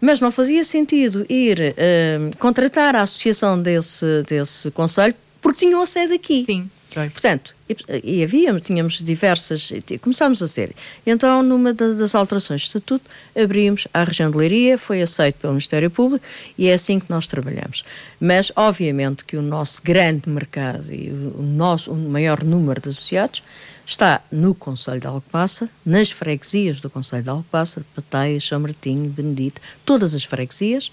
mas 0.00 0.20
não 0.20 0.32
fazia 0.32 0.64
sentido 0.64 1.24
ir 1.28 1.74
eh, 1.76 2.18
contratar 2.38 2.96
a 2.96 3.02
associação 3.02 3.60
desse, 3.60 4.24
desse 4.26 4.70
conselho 4.72 5.14
porque 5.42 5.66
tinham 5.66 5.82
a 5.82 5.86
sede 5.86 6.14
aqui. 6.14 6.44
Sim. 6.46 6.70
Portanto, 7.10 7.54
e, 7.68 7.76
e 8.18 8.22
havia, 8.22 8.58
tínhamos 8.60 9.02
diversas, 9.02 9.72
começámos 10.00 10.42
a 10.42 10.48
ser. 10.48 10.74
Então, 11.06 11.42
numa 11.42 11.72
da- 11.72 11.92
das 11.92 12.14
alterações 12.14 12.62
de 12.62 12.66
estatuto, 12.68 13.08
abrimos 13.36 13.88
a 13.92 14.04
região 14.04 14.30
de 14.30 14.36
Leiria, 14.36 14.76
foi 14.76 15.00
aceito 15.02 15.36
pelo 15.36 15.52
Ministério 15.54 15.90
Público 15.90 16.24
e 16.58 16.68
é 16.68 16.74
assim 16.74 16.98
que 17.00 17.06
nós 17.08 17.26
trabalhamos. 17.26 17.84
Mas, 18.20 18.52
obviamente, 18.54 19.24
que 19.24 19.36
o 19.36 19.42
nosso 19.42 19.82
grande 19.82 20.28
mercado 20.28 20.92
e 20.92 21.10
o, 21.10 21.42
nosso 21.42 21.90
o 21.92 21.96
maior 21.96 22.44
número 22.44 22.80
de 22.80 22.88
associados 22.90 23.42
está 23.86 24.20
no 24.30 24.54
Conselho 24.54 25.00
de 25.00 25.06
Alcobaça, 25.06 25.68
nas 25.84 26.10
freguesias 26.10 26.80
do 26.80 26.88
Conselho 26.88 27.22
de 27.22 27.28
Alcobaça, 27.30 27.84
Pateia, 27.94 28.40
São 28.40 28.60
Martinho, 28.60 29.08
Benedito, 29.10 29.60
todas 29.84 30.14
as 30.14 30.24
freguesias. 30.24 30.90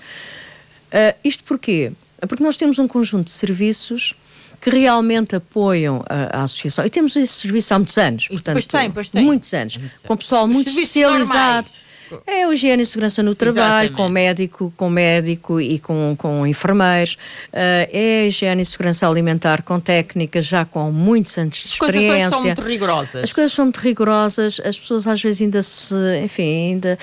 Ah, 0.91 1.13
isto 1.23 1.43
porquê? 1.43 1.91
Porque 2.27 2.43
nós 2.43 2.57
temos 2.57 2.79
um 2.79 2.88
conjunto 2.88 3.25
de 3.25 3.31
serviços 3.31 4.15
que 4.61 4.69
realmente 4.69 5.35
apoiam 5.35 6.03
a, 6.09 6.39
a 6.39 6.43
associação. 6.43 6.85
E 6.85 6.89
temos 6.89 7.15
esse 7.15 7.33
serviço 7.33 7.73
há 7.73 7.79
muitos 7.79 7.97
anos, 7.97 8.27
portanto, 8.27 8.53
pois 8.55 8.65
tem, 8.65 8.91
pois 8.91 9.09
tem. 9.09 9.23
muitos 9.23 9.53
anos, 9.53 9.77
com 10.05 10.17
pessoal 10.17 10.45
Os 10.45 10.51
muito 10.51 10.69
especializado. 10.69 11.67
normais. 11.69 11.89
É 12.25 12.47
o 12.47 12.51
higiene 12.51 12.81
e 12.81 12.85
segurança 12.87 13.21
no 13.21 13.35
trabalho, 13.35 13.85
Exatamente. 13.85 13.93
com 13.93 14.09
médico, 14.09 14.73
com 14.75 14.89
médico 14.89 15.61
e 15.61 15.77
com, 15.77 16.15
com 16.17 16.47
enfermeiros. 16.47 17.17
Ah, 17.53 17.87
é 17.91 18.21
a 18.21 18.25
higiene 18.25 18.63
e 18.63 18.65
segurança 18.65 19.07
alimentar 19.07 19.61
com 19.61 19.79
técnicas 19.79 20.43
já 20.43 20.65
com 20.65 20.91
muitos 20.91 21.37
anos 21.37 21.57
de 21.57 21.65
As 21.67 21.77
coisas 21.77 21.95
experiência. 22.01 22.31
são 22.31 22.41
muito 22.43 22.61
rigorosas. 22.63 23.23
As 23.25 23.31
coisas 23.31 23.53
são 23.53 23.65
muito 23.65 23.77
rigorosas, 23.79 24.59
as 24.65 24.79
pessoas 24.79 25.05
às 25.05 25.21
vezes 25.21 25.39
ainda 25.43 25.61
se, 25.61 25.93
enfim, 26.23 26.71
ainda 26.71 26.97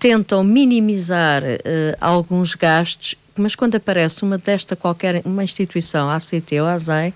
tentam 0.00 0.42
minimizar 0.42 1.44
eh, 1.44 1.96
alguns 2.00 2.56
gastos, 2.56 3.14
mas 3.40 3.54
quando 3.56 3.74
aparece 3.76 4.22
uma 4.22 4.38
desta 4.38 4.76
qualquer, 4.76 5.22
uma 5.24 5.42
instituição, 5.42 6.08
a 6.10 6.16
ACT 6.16 6.60
ou 6.60 6.66
a 6.66 6.72
ASAI, 6.74 7.12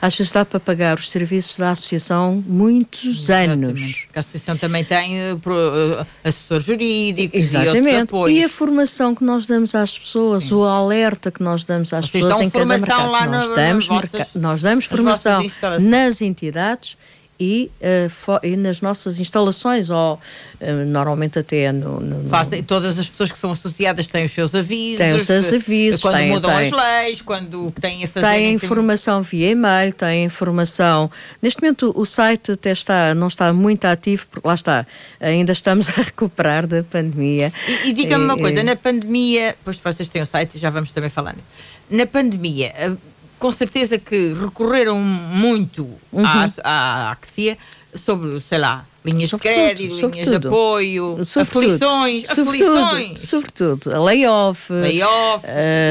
às 0.00 0.16
vezes 0.18 0.32
dá 0.32 0.44
para 0.44 0.58
pagar 0.58 0.98
os 0.98 1.08
serviços 1.08 1.56
da 1.56 1.70
associação 1.70 2.42
muitos 2.44 3.30
anos. 3.30 3.78
Exatamente. 3.80 4.02
Porque 4.06 4.18
A 4.18 4.20
associação 4.20 4.56
também 4.56 4.84
tem 4.84 5.20
eh, 5.20 5.36
assessor 6.24 6.60
jurídico 6.60 7.36
e 7.36 7.40
Exatamente. 7.40 7.96
apoios. 8.02 8.36
E 8.36 8.42
a 8.44 8.48
formação 8.48 9.14
que 9.14 9.22
nós 9.22 9.46
damos 9.46 9.74
às 9.76 9.96
pessoas, 9.96 10.50
o 10.50 10.64
alerta 10.64 11.30
que 11.30 11.40
nós 11.44 11.62
damos 11.62 11.92
às 11.92 12.06
Vocês 12.08 12.24
pessoas 12.24 12.40
em 12.44 12.50
cada 12.50 12.64
mercado. 12.64 13.10
lá 13.12 13.26
nós, 13.26 13.48
na- 13.50 13.54
damos 13.54 13.86
vossas- 13.86 14.26
nós 14.34 14.62
damos 14.62 14.84
formação 14.86 15.46
nas 15.80 16.20
entidades 16.20 16.96
e, 17.44 17.70
eh, 17.80 18.08
fo- 18.08 18.38
e 18.44 18.54
nas 18.56 18.80
nossas 18.80 19.18
instalações, 19.18 19.90
ou 19.90 20.20
eh, 20.60 20.72
normalmente 20.84 21.40
até 21.40 21.72
no. 21.72 21.98
no- 22.00 22.22
no- 22.22 22.30
Fazem- 22.30 22.62
todas 22.62 22.96
as 22.98 23.08
pessoas 23.08 23.32
que 23.32 23.38
são 23.38 23.50
associadas 23.50 24.06
têm 24.06 24.24
os 24.26 24.32
seus 24.32 24.54
avisos. 24.54 24.98
Têm 24.98 25.12
os 25.14 25.24
seus 25.24 25.48
que- 25.48 25.56
avisos, 25.56 26.00
Quando 26.00 26.14
têm- 26.18 26.28
mudam 26.30 26.50
têm- 26.56 26.68
as 26.72 26.84
leis, 27.04 27.20
quando 27.22 27.66
o 27.66 27.72
que 27.72 27.80
têm 27.80 28.04
a 28.04 28.08
fazer. 28.08 28.26
Em 28.28 28.54
informação 28.54 29.22
via 29.22 29.50
e-mail, 29.50 29.92
tem 29.92 30.24
informação. 30.24 31.10
Neste 31.42 31.60
momento 31.60 31.92
o 31.96 32.04
site 32.04 32.52
até 32.52 32.70
está, 32.70 33.12
não 33.14 33.26
está 33.26 33.52
muito 33.52 33.84
ativo, 33.86 34.24
porque 34.30 34.46
lá 34.46 34.54
está, 34.54 34.86
ainda 35.20 35.52
estamos 35.52 35.88
a 35.88 35.92
recuperar 36.02 36.66
da 36.66 36.84
pandemia. 36.84 37.52
E, 37.66 37.88
e 37.88 37.92
diga-me 37.92 38.24
uma 38.24 38.34
Eh, 38.34 38.38
coisa, 38.40 38.60
eh, 38.60 38.62
na 38.62 38.76
pandemia, 38.76 39.56
pois 39.64 39.76
vocês 39.78 40.08
têm 40.08 40.22
o 40.22 40.26
site 40.26 40.56
e 40.56 40.58
já 40.60 40.70
vamos 40.70 40.90
também 40.92 41.10
falar 41.10 41.32
nisso. 41.32 41.46
Na 41.90 42.06
pandemia, 42.06 42.72
eh, 42.76 42.92
com 43.42 43.50
certeza 43.50 43.98
que 43.98 44.34
recorreram 44.40 44.96
muito 45.00 45.82
Uhum. 46.12 46.24
à, 46.24 46.48
à 46.62 47.10
AXIA 47.10 47.58
sobre, 47.94 48.40
sei 48.48 48.58
lá, 48.58 48.84
linhas 49.04 49.30
de 49.30 49.36
crédito, 49.36 49.96
linhas 49.96 50.40
de 50.40 50.46
apoio, 50.46 51.24
Sobretudo, 51.24 51.40
aflições, 51.66 52.26
sobretudo, 52.28 52.78
aflições. 52.78 53.18
Sobretudo, 53.28 53.92
a 53.94 53.98
layoff. 54.00 54.72
Layoff, 54.72 55.44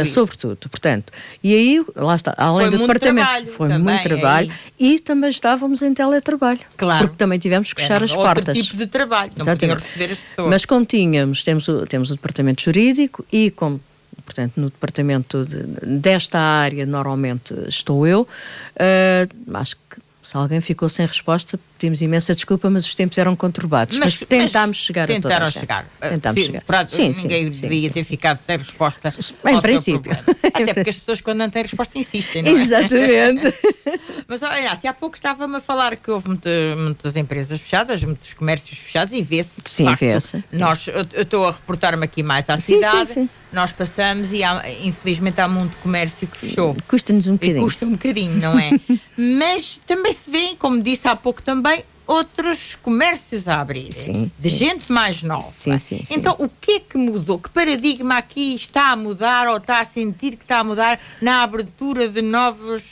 isso. 0.04 0.14
sobretudo, 0.14 0.70
portanto. 0.70 1.12
E 1.44 1.54
aí, 1.54 1.86
lá 1.96 2.16
está, 2.16 2.34
além 2.38 2.70
Foi 2.70 2.72
do 2.72 2.78
muito 2.78 2.82
departamento. 2.88 3.28
trabalho 3.28 3.50
foi 3.52 3.70
também, 3.70 3.84
muito 3.84 4.04
trabalho. 4.04 4.54
E 4.80 5.00
também 5.00 5.30
estávamos 5.30 5.82
em 5.82 5.94
teletrabalho. 5.94 6.60
Claro. 6.78 7.02
Porque 7.08 7.18
também 7.18 7.38
tivemos 7.38 7.74
que 7.74 7.82
fechar 7.82 7.96
Era 7.96 8.06
as 8.06 8.12
outro 8.12 8.26
portas. 8.26 8.58
tipo 8.58 8.78
de 8.78 8.88
trabalho, 8.88 9.32
não 9.36 9.46
receber 9.46 10.12
as 10.14 10.18
pessoas. 10.18 10.50
Mas 10.50 10.66
como 10.66 10.86
tínhamos, 10.86 11.44
temos 11.44 11.68
o, 11.68 11.86
temos 11.86 12.10
o 12.12 12.16
departamento 12.16 12.62
jurídico 12.64 13.26
e 13.32 13.52
como 13.52 13.82
portanto 14.26 14.54
no 14.58 14.70
departamento 14.70 15.46
de- 15.46 15.64
desta 16.00 16.40
área 16.40 16.86
normalmente 16.86 17.54
estou 17.68 18.06
eu, 18.08 18.28
eh, 18.76 19.28
acho 19.54 19.76
que 19.90 20.02
se 20.24 20.38
alguém 20.38 20.62
ficou 20.62 20.88
sem 20.88 21.06
resposta, 21.06 21.60
pedimos 21.82 22.00
imensa 22.02 22.36
desculpa, 22.36 22.70
mas 22.70 22.86
os 22.86 22.94
tempos 22.94 23.18
eram 23.18 23.36
conturbados. 23.36 23.98
Mas, 23.98 24.16
tentámos 24.16 24.78
chegar 24.78 25.06
a 25.06 25.08
toda 25.08 25.22
tentaram 25.22 25.48
a 25.48 25.52
chegar. 25.52 25.86
Tentámos 26.00 26.40
Sim, 26.40 26.46
chegar. 26.48 26.62
pra- 26.62 26.88
Sim, 26.88 27.12
ninguém 27.24 27.54
sim, 27.54 27.62
devia 27.62 27.80
sim. 27.82 27.90
ter 27.90 28.04
ficado 28.04 28.40
sem 28.46 28.58
resposta. 28.58 29.10
Em 29.10 29.48
ao 29.48 29.54
seu 29.54 29.62
princípio. 29.62 30.12
Até 30.54 30.74
porque 30.74 30.90
as 30.92 30.98
pessoas, 30.98 31.22
quando 31.22 31.40
não 31.40 31.50
têm 31.50 31.64
resposta, 31.64 31.98
insistem. 31.98 32.44
Não 32.44 32.52
é? 32.52 32.54
Exatamente. 32.62 33.54
Mas 34.28 34.42
olha, 34.44 34.72
assim, 34.72 34.88
há 34.88 34.94
pouco 34.94 35.16
estava-me 35.16 35.58
a 35.58 35.62
falar 35.62 35.96
que 35.96 36.10
houve 36.12 36.28
muita- 36.30 36.50
muitas 36.78 37.16
empresas 37.16 37.60
fechadas, 37.60 38.04
muitos 38.04 38.34
comércios 38.34 38.78
fechados 38.78 39.14
e 39.14 39.22
vê-se. 39.22 39.60
Sim, 39.66 39.94
vê-se. 39.96 40.44
Nós, 40.52 40.86
eu 40.88 41.24
estou 41.24 41.48
a 41.48 41.52
reportar-me 41.52 42.04
aqui 42.06 42.22
mais 42.24 42.50
à 42.50 42.60
cidade. 42.60 43.08
sim, 43.10 43.14
sim. 43.24 43.30
Nós 43.52 43.74
passamos 43.74 44.32
e 44.32 44.46
há- 44.46 44.64
infelizmente 44.82 45.42
há 45.42 45.48
muito 45.48 45.76
comércio 45.80 46.26
que 46.26 46.38
fechou. 46.38 46.74
Custa-nos 46.88 47.28
um 47.28 47.34
E 47.34 47.38
bocadinho. 47.38 47.62
custa 47.64 47.86
um 47.86 47.92
bocadinho, 47.92 48.38
não 48.40 48.58
é? 48.58 48.72
Mas 49.18 49.78
também 49.86 50.14
se 50.14 50.32
vê, 50.32 50.56
como 50.58 50.82
disse 50.82 51.06
há 51.06 51.18
pouco 51.18 51.42
também, 51.42 51.71
outros 52.12 52.76
comércios 52.82 53.48
a 53.48 53.62
abrir. 53.62 53.94
Sim, 53.94 54.30
de 54.38 54.50
sim. 54.50 54.56
gente 54.58 54.92
mais 54.92 55.24
nova. 55.24 55.42
Sim, 55.42 55.78
sim, 55.80 56.02
sim. 56.04 56.14
Então, 56.16 56.36
o 56.38 56.50
que 56.50 56.72
é 56.74 56.80
que 56.82 56.98
mudou? 56.98 57.40
Que 57.40 57.50
paradigma 57.50 58.18
aqui 58.18 58.56
está 58.56 58.92
a 58.92 58.96
mudar 58.96 59.48
ou 59.48 59.58
está 59.58 59.80
a 59.80 59.86
sentir 59.86 60.36
que 60.36 60.44
está 60.44 60.60
a 60.60 60.64
mudar 60.64 61.00
na 61.22 61.42
abertura 61.42 62.10
de 62.10 62.22
novos, 62.22 62.84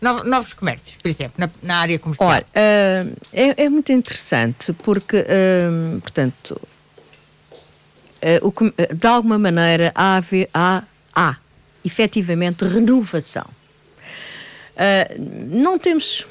no- 0.00 0.24
novos 0.24 0.52
comércios, 0.54 0.96
por 0.96 1.08
exemplo, 1.08 1.34
na, 1.36 1.50
na 1.62 1.76
área 1.80 1.98
comercial? 1.98 2.30
Olha, 2.30 2.46
ah, 2.54 3.06
é, 3.32 3.64
é 3.64 3.68
muito 3.68 3.92
interessante 3.92 4.72
porque, 4.72 5.18
ah, 5.18 5.98
portanto, 6.00 6.60
ah, 8.22 8.38
o 8.46 8.52
ah, 8.88 8.94
de 8.94 9.06
alguma 9.06 9.38
maneira 9.38 9.92
há, 9.94 10.16
haver- 10.16 10.48
há, 10.54 10.82
há 11.14 11.36
efetivamente 11.84 12.64
renovação. 12.64 13.46
Ah, 14.76 15.08
não 15.18 15.78
temos. 15.78 16.26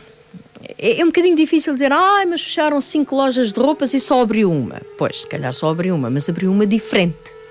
É, 0.78 1.00
é 1.00 1.04
um 1.04 1.08
bocadinho 1.08 1.36
difícil 1.36 1.74
dizer, 1.74 1.92
ah, 1.92 2.26
mas 2.28 2.42
fecharam 2.42 2.80
cinco 2.82 3.16
lojas 3.16 3.52
de 3.52 3.60
roupas 3.60 3.94
e 3.94 4.00
só 4.00 4.22
abriu 4.22 4.52
uma. 4.52 4.82
Pois, 4.98 5.22
se 5.22 5.28
calhar 5.28 5.54
só 5.54 5.70
abriu 5.70 5.96
uma, 5.96 6.10
mas 6.10 6.28
abriu 6.30 6.52
uma 6.52 6.66
diferente. 6.66 7.42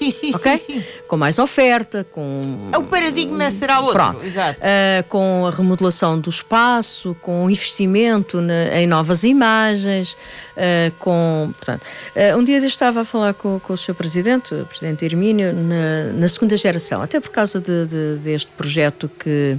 Ok? 0.34 0.84
Com 1.06 1.16
mais 1.16 1.38
oferta, 1.38 2.06
com. 2.10 2.70
O 2.76 2.82
paradigma 2.84 3.50
será 3.50 3.80
outro. 3.80 3.94
Pronto. 3.94 4.24
Exato. 4.24 4.58
Uh, 4.60 5.04
com 5.08 5.46
a 5.46 5.50
remodelação 5.50 6.18
do 6.18 6.30
espaço, 6.30 7.16
com 7.22 7.48
investimento 7.48 8.40
na, 8.40 8.80
em 8.80 8.86
novas 8.86 9.22
imagens, 9.22 10.12
uh, 10.12 10.90
com. 10.98 11.52
Portanto, 11.56 11.82
uh, 11.82 12.38
um 12.38 12.44
dia 12.44 12.58
eu 12.58 12.64
estava 12.64 13.02
a 13.02 13.04
falar 13.04 13.34
com, 13.34 13.60
com 13.60 13.72
o 13.74 13.76
Sr. 13.76 13.94
Presidente, 13.94 14.54
o 14.54 14.66
Presidente 14.66 15.04
Hermínio, 15.04 15.52
na, 15.52 16.12
na 16.14 16.28
segunda 16.28 16.56
geração, 16.56 17.02
até 17.02 17.20
por 17.20 17.30
causa 17.30 17.60
de, 17.60 17.86
de, 17.86 18.16
deste 18.22 18.50
projeto 18.52 19.10
que 19.18 19.56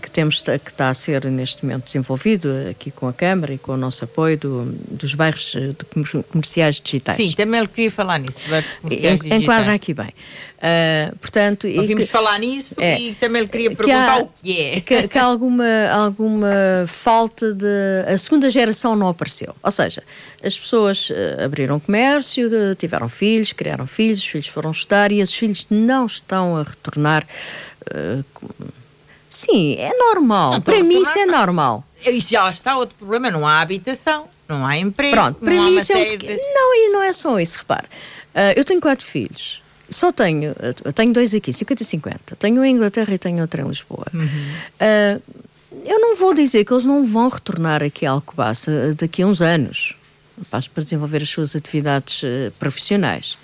que 0.00 0.10
temos 0.10 0.42
que 0.42 0.70
está 0.70 0.88
a 0.88 0.94
ser 0.94 1.24
neste 1.26 1.64
momento 1.64 1.84
desenvolvido 1.84 2.48
aqui 2.70 2.90
com 2.90 3.06
a 3.08 3.12
Câmara 3.12 3.52
e 3.52 3.58
com 3.58 3.72
o 3.72 3.76
nosso 3.76 4.04
apoio 4.04 4.38
do, 4.38 4.64
dos 4.90 5.14
bairros 5.14 5.54
eh, 5.54 5.74
comerciais 6.30 6.80
digitais. 6.80 7.16
Sim, 7.18 7.32
também 7.32 7.60
ele 7.60 7.68
queria 7.68 7.90
falar 7.90 8.18
nisso. 8.18 8.34
Enquadra 9.30 9.74
aqui 9.74 9.92
bem. 9.92 10.12
Uh, 10.62 11.16
portanto, 11.16 11.66
Ouvimos 11.66 12.04
que, 12.04 12.10
falar 12.10 12.38
nisso 12.38 12.76
é, 12.78 12.96
e 12.96 13.14
também 13.16 13.42
lhe 13.42 13.48
queria 13.48 13.74
perguntar 13.74 14.12
há, 14.12 14.22
o 14.22 14.30
que 14.40 14.60
é. 14.60 14.80
Que, 14.80 15.08
que 15.08 15.18
há 15.18 15.24
alguma, 15.24 15.88
alguma 15.90 16.84
falta 16.86 17.52
de. 17.52 17.66
A 18.06 18.16
segunda 18.16 18.48
geração 18.48 18.94
não 18.94 19.08
apareceu. 19.08 19.56
Ou 19.60 19.70
seja, 19.72 20.04
as 20.40 20.56
pessoas 20.56 21.10
uh, 21.10 21.44
abriram 21.44 21.80
comércio, 21.80 22.48
uh, 22.48 22.76
tiveram 22.76 23.08
filhos, 23.08 23.52
criaram 23.52 23.88
filhos, 23.88 24.20
os 24.20 24.26
filhos 24.26 24.46
foram 24.46 24.70
estudar 24.70 25.10
e 25.10 25.20
esses 25.20 25.34
filhos 25.34 25.66
não 25.68 26.06
estão 26.06 26.56
a 26.56 26.62
retornar. 26.62 27.26
Sim, 29.32 29.76
é 29.78 29.96
normal. 29.96 30.52
Não, 30.52 30.60
para 30.60 30.82
mim 30.84 31.00
isso 31.00 31.18
é 31.18 31.24
normal. 31.24 31.82
E 32.04 32.20
já 32.20 32.50
está 32.50 32.76
outro 32.76 32.94
problema, 32.96 33.30
não 33.30 33.48
há 33.48 33.62
habitação, 33.62 34.26
não 34.46 34.66
há 34.66 34.76
emprego. 34.76 35.16
Pronto, 35.16 35.38
para 35.40 35.54
mim 35.54 35.78
isso 35.78 35.90
é 35.90 36.12
um... 36.12 36.18
de... 36.18 36.36
Não, 36.36 36.74
e 36.74 36.90
não 36.90 37.02
é 37.02 37.14
só 37.14 37.40
isso, 37.40 37.58
repare. 37.58 37.86
Uh, 38.34 38.52
eu 38.54 38.62
tenho 38.62 38.78
quatro 38.78 39.06
filhos. 39.06 39.62
Só 39.88 40.12
tenho, 40.12 40.52
uh, 40.52 40.92
tenho 40.92 41.14
dois 41.14 41.34
aqui, 41.34 41.50
50 41.50 41.82
e 41.82 41.86
50. 41.86 42.36
Tenho 42.36 42.60
um 42.60 42.64
em 42.64 42.74
Inglaterra 42.74 43.14
e 43.14 43.16
tenho 43.16 43.40
outro 43.40 43.62
em 43.62 43.66
Lisboa. 43.66 44.06
Uhum. 44.12 44.20
Uh, 44.28 45.22
eu 45.82 45.98
não 45.98 46.14
vou 46.14 46.34
dizer 46.34 46.66
que 46.66 46.72
eles 46.72 46.84
não 46.84 47.06
vão 47.06 47.30
retornar 47.30 47.82
aqui 47.82 48.04
a 48.04 48.10
Alcobaça 48.10 48.94
daqui 48.98 49.22
a 49.22 49.26
uns 49.26 49.40
anos 49.40 49.96
para 50.50 50.82
desenvolver 50.82 51.22
as 51.22 51.30
suas 51.30 51.56
atividades 51.56 52.22
profissionais. 52.58 53.38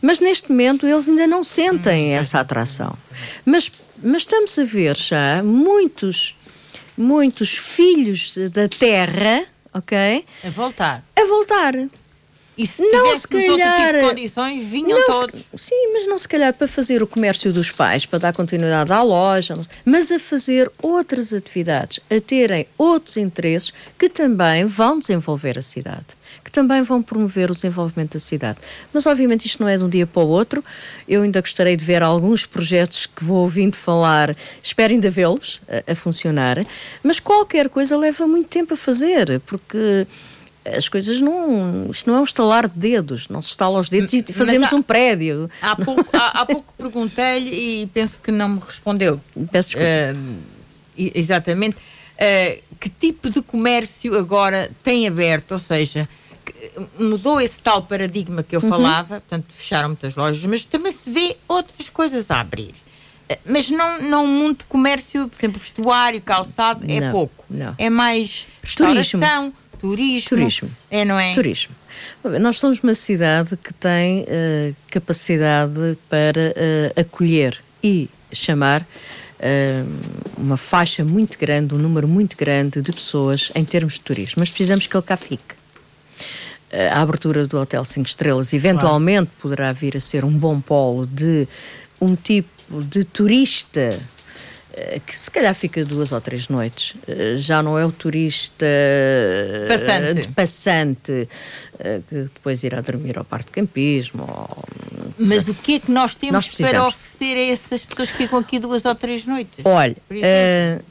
Mas 0.00 0.18
neste 0.18 0.50
momento 0.50 0.86
eles 0.86 1.08
ainda 1.08 1.26
não 1.26 1.44
sentem 1.44 2.12
uhum. 2.12 2.20
essa 2.20 2.40
atração. 2.40 2.96
Mas 3.44 3.70
mas 4.06 4.22
estamos 4.22 4.56
a 4.58 4.64
ver 4.64 4.96
já 4.96 5.42
muitos, 5.42 6.36
muitos 6.96 7.58
filhos 7.58 8.32
da 8.52 8.68
terra, 8.68 9.44
ok? 9.74 10.24
A 10.44 10.50
voltar. 10.50 11.04
A 11.16 11.24
voltar. 11.26 11.74
E 12.56 12.66
se 12.66 12.82
não 12.88 13.14
se 13.14 13.28
calhar, 13.28 13.88
tipo 13.88 13.98
de 13.98 14.08
condições, 14.08 14.66
vinham 14.66 15.04
todos. 15.04 15.42
Se, 15.56 15.68
sim, 15.68 15.92
mas 15.92 16.06
não 16.06 16.16
se 16.16 16.26
calhar 16.26 16.54
para 16.54 16.66
fazer 16.66 17.02
o 17.02 17.06
comércio 17.06 17.52
dos 17.52 17.70
pais, 17.70 18.06
para 18.06 18.20
dar 18.20 18.32
continuidade 18.32 18.90
à 18.92 19.02
loja, 19.02 19.54
mas 19.84 20.10
a 20.10 20.18
fazer 20.18 20.70
outras 20.80 21.34
atividades, 21.34 22.00
a 22.08 22.18
terem 22.20 22.66
outros 22.78 23.16
interesses 23.18 23.74
que 23.98 24.08
também 24.08 24.64
vão 24.64 24.98
desenvolver 24.98 25.58
a 25.58 25.62
cidade 25.62 26.06
que 26.46 26.52
também 26.52 26.80
vão 26.80 27.02
promover 27.02 27.50
o 27.50 27.54
desenvolvimento 27.54 28.12
da 28.12 28.20
cidade. 28.20 28.58
Mas, 28.92 29.04
obviamente, 29.04 29.46
isto 29.46 29.60
não 29.60 29.68
é 29.68 29.76
de 29.76 29.84
um 29.84 29.88
dia 29.88 30.06
para 30.06 30.22
o 30.22 30.28
outro. 30.28 30.64
Eu 31.08 31.22
ainda 31.22 31.40
gostaria 31.40 31.76
de 31.76 31.84
ver 31.84 32.04
alguns 32.04 32.46
projetos 32.46 33.04
que 33.04 33.24
vou 33.24 33.38
ouvindo 33.38 33.76
falar, 33.76 34.32
espero 34.62 34.92
ainda 34.92 35.10
vê-los 35.10 35.60
a, 35.68 35.90
a 35.90 35.94
funcionar, 35.96 36.64
mas 37.02 37.18
qualquer 37.18 37.68
coisa 37.68 37.96
leva 37.96 38.28
muito 38.28 38.48
tempo 38.48 38.74
a 38.74 38.76
fazer, 38.76 39.40
porque 39.40 40.06
as 40.64 40.88
coisas 40.88 41.20
não. 41.20 41.90
Isto 41.90 42.08
não 42.08 42.18
é 42.18 42.20
um 42.20 42.24
estalar 42.24 42.68
de 42.68 42.78
dedos, 42.78 43.28
não 43.28 43.42
se 43.42 43.50
estala 43.50 43.80
os 43.80 43.88
dedos 43.88 44.12
e 44.12 44.22
fazemos 44.32 44.72
há, 44.72 44.76
um 44.76 44.82
prédio. 44.82 45.50
Há 45.60 45.74
pouco, 45.74 46.16
há, 46.16 46.42
há 46.42 46.46
pouco 46.46 46.72
perguntei-lhe 46.78 47.82
e 47.82 47.86
penso 47.88 48.20
que 48.22 48.30
não 48.30 48.50
me 48.50 48.60
respondeu. 48.64 49.20
Peço 49.50 49.70
desculpa. 49.70 50.16
Uh, 50.16 51.10
exatamente. 51.12 51.76
Uh, 51.76 52.62
que 52.78 52.88
tipo 52.88 53.30
de 53.30 53.42
comércio 53.42 54.16
agora 54.16 54.70
tem 54.84 55.08
aberto? 55.08 55.52
Ou 55.52 55.58
seja, 55.58 56.08
mudou 56.98 57.40
esse 57.40 57.58
tal 57.58 57.82
paradigma 57.82 58.42
que 58.42 58.54
eu 58.54 58.60
uhum. 58.60 58.68
falava, 58.68 59.20
portanto, 59.20 59.46
fecharam 59.56 59.88
muitas 59.88 60.14
lojas, 60.14 60.42
mas 60.44 60.64
também 60.64 60.92
se 60.92 61.10
vê 61.10 61.36
outras 61.48 61.88
coisas 61.88 62.30
a 62.30 62.40
abrir. 62.40 62.74
Eh, 63.28 63.38
mas 63.46 63.70
não, 63.70 64.02
não 64.02 64.26
muito 64.26 64.66
comércio, 64.66 65.28
por 65.28 65.38
exemplo, 65.38 65.60
vestuário, 65.60 66.20
calçado, 66.20 66.84
é 66.88 67.00
não, 67.00 67.10
pouco. 67.10 67.44
Não. 67.48 67.74
É 67.78 67.90
mais 67.90 68.46
restauração, 68.62 69.52
turismo. 69.78 70.28
Turismo. 70.28 70.70
É, 70.90 71.04
não 71.04 71.18
é? 71.18 71.32
Turismo. 71.32 71.74
Nós 72.40 72.58
somos 72.58 72.80
uma 72.80 72.94
cidade 72.94 73.56
que 73.56 73.72
tem 73.72 74.22
uh, 74.22 74.76
capacidade 74.90 75.96
para 76.10 76.50
uh, 76.50 77.00
acolher 77.00 77.62
e 77.82 78.08
chamar 78.32 78.86
uma 80.38 80.56
faixa 80.56 81.04
muito 81.04 81.38
grande, 81.38 81.74
um 81.74 81.78
número 81.78 82.08
muito 82.08 82.36
grande 82.38 82.80
de 82.80 82.90
pessoas 82.90 83.52
em 83.54 83.64
termos 83.66 83.94
de 83.94 84.00
turismo. 84.00 84.36
Mas 84.38 84.48
precisamos 84.48 84.86
que 84.86 84.96
ele 84.96 85.02
cá 85.02 85.16
fique 85.16 85.54
a 86.72 87.00
abertura 87.00 87.46
do 87.46 87.58
Hotel 87.58 87.84
5 87.84 88.08
Estrelas 88.08 88.52
eventualmente 88.52 89.26
claro. 89.26 89.40
poderá 89.40 89.72
vir 89.72 89.96
a 89.96 90.00
ser 90.00 90.24
um 90.24 90.32
bom 90.32 90.60
polo 90.60 91.06
de 91.06 91.46
um 92.00 92.16
tipo 92.16 92.82
de 92.82 93.04
turista 93.04 93.98
eh, 94.76 95.00
que 95.06 95.18
se 95.18 95.30
calhar 95.30 95.54
fica 95.54 95.82
duas 95.86 96.12
ou 96.12 96.20
três 96.20 96.48
noites, 96.48 96.94
eh, 97.08 97.36
já 97.36 97.62
não 97.62 97.78
é 97.78 97.86
o 97.86 97.90
turista 97.90 98.66
eh, 98.66 99.66
passante, 99.68 100.20
de 100.20 100.28
passante 100.28 101.28
que 102.10 102.22
depois 102.34 102.62
irá 102.62 102.82
dormir 102.82 103.16
ao 103.16 103.24
parque 103.24 103.46
de 103.46 103.52
campismo. 103.52 104.24
Ou... 104.28 104.64
Mas 105.18 105.48
o 105.48 105.54
que 105.54 105.76
é 105.76 105.80
que 105.80 105.90
nós 105.90 106.14
temos 106.14 106.34
nós 106.34 106.48
para 106.48 106.86
oferecer 106.86 107.38
a 107.38 107.52
essas 107.52 107.84
pessoas 107.86 108.10
que 108.10 108.18
ficam 108.18 108.38
aqui 108.38 108.58
duas 108.58 108.84
ou 108.84 108.94
três 108.94 109.24
noites? 109.24 109.64
Olha, 109.64 109.96
uh, 110.10 110.84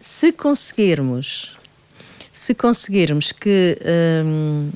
se 0.00 0.32
conseguirmos, 0.32 1.58
se 2.32 2.54
conseguirmos 2.54 3.32
que 3.32 3.78
um, 4.24 4.70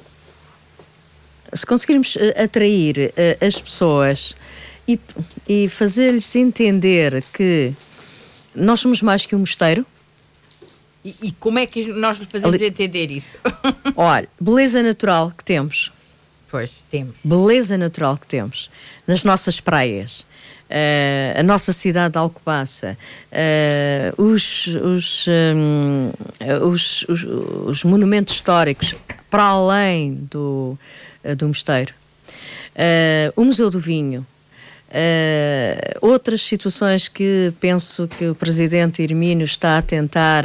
se 1.52 1.66
conseguirmos 1.66 2.16
eh, 2.16 2.44
atrair 2.44 3.12
uh, 3.12 3.44
as 3.44 3.60
pessoas 3.60 4.36
e, 4.86 4.98
e 5.48 5.68
fazer-lhes 5.68 6.34
entender 6.36 7.22
que 7.32 7.72
nós 8.54 8.80
somos 8.80 9.02
mais 9.02 9.26
que 9.26 9.34
um 9.34 9.40
mosteiro. 9.40 9.86
E, 11.04 11.14
e 11.22 11.32
como 11.32 11.58
é 11.58 11.66
que 11.66 11.86
nós 11.86 12.18
fazemos 12.18 12.54
Ali... 12.54 12.66
entender 12.66 13.10
isso? 13.10 13.38
Olha, 13.96 14.28
beleza 14.40 14.82
natural 14.82 15.32
que 15.36 15.44
temos. 15.44 15.92
Pois, 16.50 16.70
temos. 16.90 17.14
Beleza 17.22 17.78
natural 17.78 18.18
que 18.18 18.26
temos 18.26 18.70
nas 19.06 19.22
nossas 19.24 19.60
praias. 19.60 20.26
Uh, 20.68 21.40
a 21.40 21.42
nossa 21.42 21.72
cidade 21.72 22.12
de 22.12 22.18
Alcobaça, 22.18 22.96
uh, 23.32 24.22
os, 24.22 24.68
os, 24.68 25.26
um, 25.28 26.12
os, 26.62 27.02
os, 27.08 27.24
os, 27.24 27.82
monumentos 27.84 28.34
históricos 28.34 28.94
para 29.28 29.42
além 29.42 30.14
do, 30.30 30.78
do 31.36 31.48
mosteiro, 31.48 31.92
o 33.36 33.44
Museu 33.44 33.70
do 33.70 33.78
Vinho, 33.80 34.26
outras 36.00 36.40
situações 36.40 37.08
que 37.08 37.52
penso 37.60 38.08
que 38.08 38.26
o 38.26 38.34
Presidente 38.34 39.02
Hermínio 39.02 39.44
está 39.44 39.78
a 39.78 39.82
tentar 39.82 40.44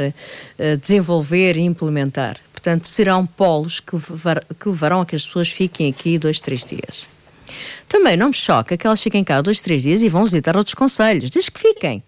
desenvolver 0.80 1.56
e 1.56 1.60
implementar. 1.60 2.38
Portanto, 2.52 2.86
serão 2.86 3.24
polos 3.24 3.78
que, 3.78 3.94
levar, 3.94 4.44
que 4.58 4.68
levarão 4.68 5.00
a 5.00 5.06
que 5.06 5.14
as 5.14 5.24
pessoas 5.24 5.48
fiquem 5.48 5.88
aqui 5.88 6.18
dois, 6.18 6.40
três 6.40 6.64
dias. 6.64 7.06
Também 7.88 8.16
não 8.16 8.28
me 8.28 8.34
choca 8.34 8.76
que 8.76 8.84
elas 8.84 9.00
fiquem 9.00 9.22
cá 9.22 9.40
dois, 9.40 9.60
três 9.60 9.84
dias 9.84 10.02
e 10.02 10.08
vão 10.08 10.24
visitar 10.24 10.56
outros 10.56 10.74
conselhos, 10.74 11.30
desde 11.30 11.50
que 11.50 11.60
fiquem. 11.60 12.02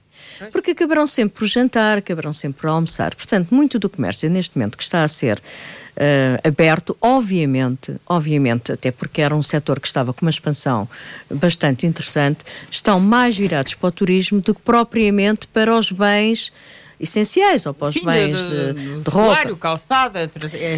Porque 0.50 0.72
acabarão 0.72 1.06
sempre 1.06 1.38
por 1.38 1.46
jantar, 1.46 1.98
acabarão 1.98 2.32
sempre 2.32 2.60
por 2.60 2.68
almoçar. 2.68 3.14
Portanto, 3.14 3.54
muito 3.54 3.78
do 3.78 3.88
comércio 3.88 4.28
neste 4.28 4.56
momento 4.56 4.76
que 4.76 4.82
está 4.82 5.04
a 5.04 5.08
ser 5.08 5.40
Uh, 5.98 6.46
aberto, 6.46 6.96
obviamente, 7.00 7.96
obviamente, 8.06 8.70
até 8.70 8.92
porque 8.92 9.20
era 9.20 9.34
um 9.34 9.42
setor 9.42 9.80
que 9.80 9.88
estava 9.88 10.12
com 10.12 10.24
uma 10.24 10.30
expansão 10.30 10.88
bastante 11.28 11.88
interessante, 11.88 12.44
estão 12.70 13.00
mais 13.00 13.36
virados 13.36 13.74
para 13.74 13.88
o 13.88 13.90
turismo 13.90 14.40
do 14.40 14.54
que 14.54 14.62
propriamente 14.62 15.48
para 15.48 15.76
os 15.76 15.90
bens 15.90 16.52
essenciais 17.00 17.64
ou 17.66 17.74
para 17.74 17.88
os 17.88 17.94
Sim, 17.94 18.04
bens 18.04 18.36
de, 18.38 18.72
de, 18.74 19.00
de 19.02 19.10
roupa. 19.10 19.56
calçada, 19.56 20.30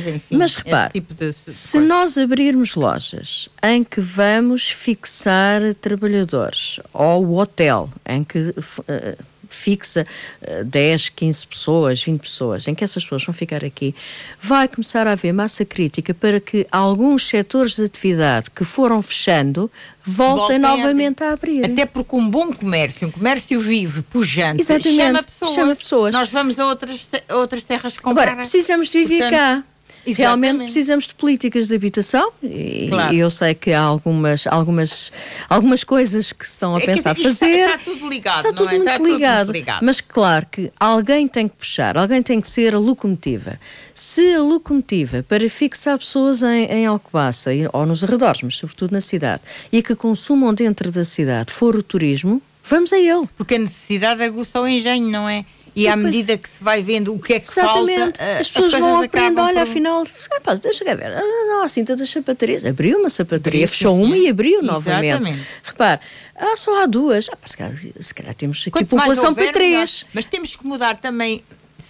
enfim. 0.06 0.22
Mas 0.30 0.56
repare, 0.56 0.92
tipo 0.92 1.14
de, 1.14 1.32
se 1.32 1.80
nós 1.80 2.16
abrirmos 2.18 2.74
lojas 2.74 3.48
em 3.62 3.82
que 3.82 4.00
vamos 4.00 4.70
fixar 4.70 5.74
trabalhadores 5.80 6.80
ou 6.92 7.26
o 7.26 7.38
hotel 7.38 7.90
em 8.06 8.22
que 8.22 8.38
uh, 8.38 9.24
fixa 9.54 10.06
uh, 10.42 10.64
10, 10.64 11.08
15 11.10 11.46
pessoas, 11.46 12.02
20 12.02 12.20
pessoas, 12.20 12.68
em 12.68 12.74
que 12.74 12.84
essas 12.84 13.02
pessoas 13.02 13.24
vão 13.24 13.34
ficar 13.34 13.64
aqui, 13.64 13.94
vai 14.40 14.68
começar 14.68 15.06
a 15.06 15.12
haver 15.12 15.32
massa 15.32 15.64
crítica 15.64 16.14
para 16.14 16.40
que 16.40 16.66
alguns 16.70 17.26
setores 17.26 17.76
de 17.76 17.84
atividade 17.84 18.50
que 18.50 18.64
foram 18.64 19.02
fechando 19.02 19.70
voltem, 20.04 20.58
novamente 20.58 21.22
a, 21.22 21.30
a, 21.30 21.32
abrir. 21.32 21.64
Até 21.64 21.86
porque 21.86 22.16
um 22.16 22.28
bom 22.28 22.52
comércio, 22.52 23.08
um 23.08 23.10
comércio 23.10 23.60
vivo, 23.60 24.02
pujante, 24.04 24.62
Exatamente, 24.62 24.96
chama 24.96 25.22
pessoas. 25.22 25.54
chama 25.54 25.76
pessoas. 25.76 26.14
Nós 26.14 26.28
vamos 26.28 26.58
a 26.58 26.66
outras, 26.66 27.08
a 27.28 27.36
outras 27.36 27.64
terras 27.64 27.96
comprar. 27.96 28.22
Agora, 28.22 28.36
precisamos 28.36 28.88
de 28.88 28.98
viver 28.98 29.20
Portanto, 29.20 29.38
cá. 29.38 29.64
Realmente 30.06 30.64
precisamos 30.64 31.06
de 31.06 31.14
políticas 31.14 31.68
de 31.68 31.74
habitação 31.74 32.32
e, 32.42 32.86
claro. 32.88 33.14
eu 33.14 33.28
sei 33.28 33.54
que 33.54 33.72
há 33.72 33.80
algumas, 33.80 34.46
algumas, 34.46 35.12
algumas 35.48 35.84
coisas 35.84 36.32
que 36.32 36.46
se 36.46 36.52
estão 36.52 36.74
a 36.74 36.80
é 36.80 36.86
pensar 36.86 37.14
que, 37.14 37.22
fazer. 37.22 37.46
Está, 37.46 37.76
está, 37.76 37.78
tudo 37.84 38.08
ligado, 38.08 38.36
está 38.38 38.52
tudo, 38.52 38.68
é? 38.68 38.78
muito 38.78 38.90
está 38.90 39.04
ligado, 39.04 39.46
tudo 39.46 39.54
ligado. 39.54 39.84
Mas 39.84 40.00
claro 40.00 40.46
que 40.50 40.72
alguém 40.78 41.28
tem 41.28 41.48
que 41.48 41.56
puxar, 41.56 41.96
alguém 41.96 42.22
tem 42.22 42.40
que 42.40 42.48
ser 42.48 42.74
a 42.74 42.78
locomotiva. 42.78 43.58
Se 43.94 44.34
a 44.34 44.40
locomotiva 44.40 45.22
para 45.22 45.48
fixar 45.48 45.98
pessoas 45.98 46.42
em, 46.42 46.64
em 46.64 46.86
Alcobaça 46.86 47.50
ou 47.72 47.84
nos 47.84 48.02
arredores, 48.02 48.42
mas 48.42 48.56
sobretudo 48.56 48.92
na 48.92 49.00
cidade, 49.00 49.42
e 49.70 49.82
que 49.82 49.94
consumam 49.94 50.54
dentro 50.54 50.90
da 50.90 51.04
cidade 51.04 51.52
for 51.52 51.76
o 51.76 51.82
turismo, 51.82 52.40
vamos 52.64 52.92
a 52.92 52.98
ele. 52.98 53.28
Porque 53.36 53.56
a 53.56 53.58
necessidade 53.58 54.22
aguça 54.22 54.60
o 54.60 54.66
engenho, 54.66 55.08
não 55.08 55.28
é? 55.28 55.44
E 55.74 55.86
à 55.86 55.96
medida 55.96 56.36
que 56.36 56.48
se 56.48 56.62
vai 56.62 56.82
vendo 56.82 57.14
o 57.14 57.18
que 57.18 57.34
é 57.34 57.40
que 57.40 57.46
Exatamente. 57.46 58.18
falta, 58.18 58.38
as 58.40 58.50
pessoas 58.50 58.74
as 58.74 58.80
vão 58.80 59.02
aprendendo, 59.02 59.40
olha, 59.40 59.54
por... 59.54 59.62
afinal, 59.62 60.04
rapaz, 60.32 60.60
deixa 60.60 60.84
cá 60.84 60.94
ver, 60.94 61.12
ah, 61.12 61.22
não, 61.48 61.62
a 61.62 61.68
cinta 61.68 61.94
das 61.94 62.10
sapatarias, 62.10 62.64
abriu 62.64 62.98
uma 62.98 63.10
sapataria, 63.10 63.66
fechou 63.68 64.00
uma 64.00 64.16
e 64.16 64.28
abriu 64.28 64.60
Exatamente. 64.60 65.12
novamente. 65.12 65.46
Repare, 65.62 66.00
ah, 66.36 66.56
só 66.56 66.82
há 66.82 66.86
duas, 66.86 67.28
ah, 67.32 67.36
se, 67.44 67.56
calhar, 67.56 67.74
se 68.00 68.14
calhar 68.14 68.34
temos 68.34 68.60
aqui 68.62 68.70
Quanto 68.70 68.88
população 68.88 69.34
para 69.34 69.52
três. 69.52 70.04
Mas 70.12 70.26
temos 70.26 70.56
que 70.56 70.66
mudar 70.66 70.98
também 70.98 71.42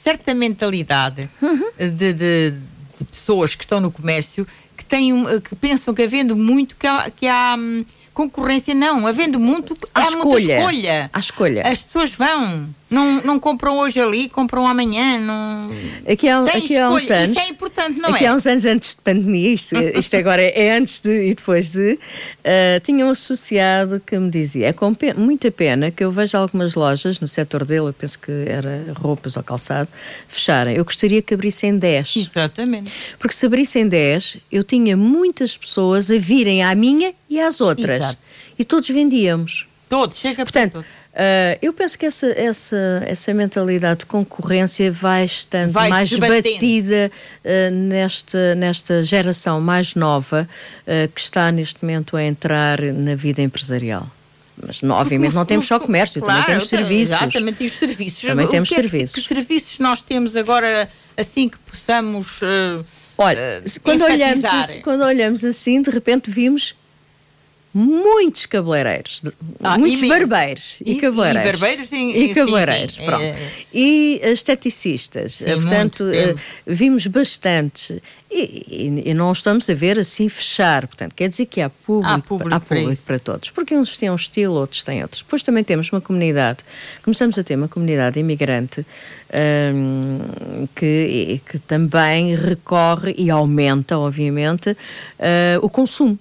certa 0.02 0.34
mentalidade 0.34 1.28
uhum. 1.40 1.70
de, 1.78 1.90
de, 1.90 2.12
de, 2.12 3.04
pessoas 3.12 3.54
que 3.54 3.64
estão 3.64 3.80
no 3.80 3.90
comércio 3.90 4.46
que, 4.76 4.84
têm, 4.84 5.14
que 5.40 5.54
pensam 5.54 5.94
que 5.94 6.02
havendo 6.02 6.36
muito 6.36 6.76
que 6.76 6.86
há, 6.86 7.10
que 7.10 7.26
há 7.26 7.56
hum, 7.58 7.84
concorrência, 8.12 8.74
não, 8.74 9.06
havendo 9.06 9.38
muito, 9.38 9.76
há, 9.94 10.00
há 10.00 10.04
escolha. 10.04 10.24
muita 10.24 10.40
escolha. 10.40 11.10
Há 11.12 11.18
escolha. 11.18 11.62
As 11.66 11.82
pessoas 11.82 12.10
vão. 12.10 12.68
Não, 12.90 13.22
não 13.22 13.38
compram 13.38 13.78
hoje 13.78 14.00
ali, 14.00 14.28
compram 14.28 14.66
amanhã. 14.66 15.20
Não... 15.20 15.70
Aqui 16.10 16.28
há, 16.28 16.42
aqui 16.42 16.76
há 16.76 16.90
uns 16.90 17.08
anos. 17.08 17.30
Isso 17.30 17.40
é 17.40 17.48
importante, 17.48 18.00
não 18.00 18.10
aqui 18.10 18.24
é? 18.24 18.28
há 18.28 18.34
uns 18.34 18.46
anos 18.46 18.64
antes 18.64 18.90
de 18.90 19.00
pandemia, 19.00 19.52
isto, 19.52 19.76
isto 19.76 20.16
agora 20.16 20.42
é 20.42 20.76
antes 20.76 20.98
de 20.98 21.30
e 21.30 21.34
depois 21.34 21.70
de, 21.70 21.92
uh, 21.92 22.80
tinha 22.82 23.06
um 23.06 23.10
associado 23.10 24.02
que 24.04 24.18
me 24.18 24.28
dizia: 24.28 24.68
é 24.68 24.72
com 24.72 24.94
muita 25.16 25.52
pena 25.52 25.92
que 25.92 26.02
eu 26.02 26.10
vejo 26.10 26.36
algumas 26.36 26.74
lojas 26.74 27.20
no 27.20 27.28
setor 27.28 27.64
dele, 27.64 27.86
eu 27.88 27.92
penso 27.92 28.18
que 28.18 28.32
era 28.46 28.92
roupas 28.96 29.36
ou 29.36 29.42
calçado, 29.44 29.88
fecharem. 30.26 30.74
Eu 30.74 30.84
gostaria 30.84 31.22
que 31.22 31.32
abrissem 31.32 31.78
10. 31.78 32.16
Exatamente. 32.16 32.92
Porque 33.20 33.34
se 33.34 33.46
abrissem 33.46 33.86
10, 33.86 34.38
eu 34.50 34.64
tinha 34.64 34.96
muitas 34.96 35.56
pessoas 35.56 36.10
a 36.10 36.18
virem 36.18 36.64
à 36.64 36.74
minha 36.74 37.14
e 37.28 37.40
às 37.40 37.60
outras. 37.60 38.02
Exato. 38.02 38.18
E 38.58 38.64
todos 38.64 38.88
vendíamos. 38.88 39.68
Todos, 39.88 40.18
chega 40.18 40.44
Portanto, 40.44 40.72
todos. 40.72 40.99
Uh, 41.10 41.58
eu 41.60 41.72
penso 41.72 41.98
que 41.98 42.06
essa, 42.06 42.28
essa, 42.28 43.02
essa 43.04 43.34
mentalidade 43.34 44.00
de 44.00 44.06
concorrência 44.06 44.92
vai 44.92 45.24
estando 45.24 45.72
vai 45.72 45.88
mais 45.88 46.16
batida 46.16 47.10
uh, 47.44 47.70
nesta, 47.74 48.54
nesta 48.54 49.02
geração 49.02 49.60
mais 49.60 49.96
nova 49.96 50.48
uh, 50.82 51.08
que 51.12 51.20
está 51.20 51.50
neste 51.50 51.84
momento 51.84 52.16
a 52.16 52.22
entrar 52.22 52.80
na 52.80 53.16
vida 53.16 53.42
empresarial. 53.42 54.08
Mas 54.64 54.82
não, 54.82 54.94
obviamente 54.94 55.34
não 55.34 55.44
temos 55.44 55.66
só 55.66 55.80
comércio, 55.80 56.20
claro, 56.20 56.42
também 56.42 56.54
temos 56.54 56.68
serviços. 56.68 57.16
Exatamente, 57.16 57.64
e 57.64 57.66
os 57.66 57.72
serviços. 57.72 58.20
Também 58.20 58.48
temos 58.48 58.68
que 58.68 58.74
é, 58.76 58.78
serviços. 58.78 59.22
Que, 59.26 59.34
serviços 59.34 59.78
nós 59.80 60.02
temos 60.02 60.36
agora, 60.36 60.88
assim 61.16 61.48
que 61.48 61.58
possamos. 61.58 62.38
Olha, 63.18 63.62
quando 63.82 64.04
olhamos, 64.04 64.76
quando 64.84 65.02
olhamos 65.02 65.44
assim, 65.44 65.82
de 65.82 65.90
repente 65.90 66.30
vimos 66.30 66.74
muitos 67.72 68.46
cabeleireiros, 68.46 69.22
ah, 69.62 69.78
muitos 69.78 70.02
e 70.02 70.08
barbeiros 70.08 70.78
e, 70.84 70.92
e 70.92 71.00
cabeleireiros. 71.00 71.48
E 71.48 71.52
barbeiros 71.52 71.88
e 71.92 72.34
cabeleireiros, 72.34 72.94
sim, 72.94 73.00
sim. 73.00 73.06
pronto. 73.06 73.22
É, 73.22 73.28
é. 73.28 73.50
E 73.72 74.20
esteticistas, 74.24 75.34
sim, 75.34 75.44
portanto, 75.44 76.04
muito, 76.04 76.34
uh, 76.34 76.40
vimos 76.66 77.06
bastante. 77.06 78.02
E, 78.32 79.02
e, 79.06 79.14
não 79.14 79.32
estamos 79.32 79.68
a 79.68 79.74
ver 79.74 79.98
assim 79.98 80.28
fechar, 80.28 80.86
portanto, 80.86 81.14
quer 81.16 81.28
dizer 81.28 81.46
que 81.46 81.60
há 81.60 81.68
público, 81.68 82.12
há 82.12 82.18
público, 82.20 82.54
há 82.54 82.60
público 82.60 83.02
para, 83.04 83.18
para, 83.18 83.18
todos, 83.18 83.50
porque 83.50 83.76
uns 83.76 83.96
têm 83.96 84.08
um 84.08 84.14
estilo, 84.14 84.54
outros 84.54 84.84
têm 84.84 85.02
outros. 85.02 85.22
Depois 85.22 85.42
também 85.42 85.64
temos 85.64 85.90
uma 85.90 86.00
comunidade, 86.00 86.58
começamos 87.02 87.36
a 87.38 87.42
ter 87.42 87.56
uma 87.56 87.66
comunidade 87.66 88.20
imigrante 88.20 88.86
um, 89.74 90.66
que, 90.76 91.40
que 91.44 91.58
também 91.58 92.36
recorre 92.36 93.14
e 93.18 93.30
aumenta, 93.30 93.98
obviamente, 93.98 94.70
uh, 94.70 94.76
o 95.60 95.68
consumo. 95.68 96.18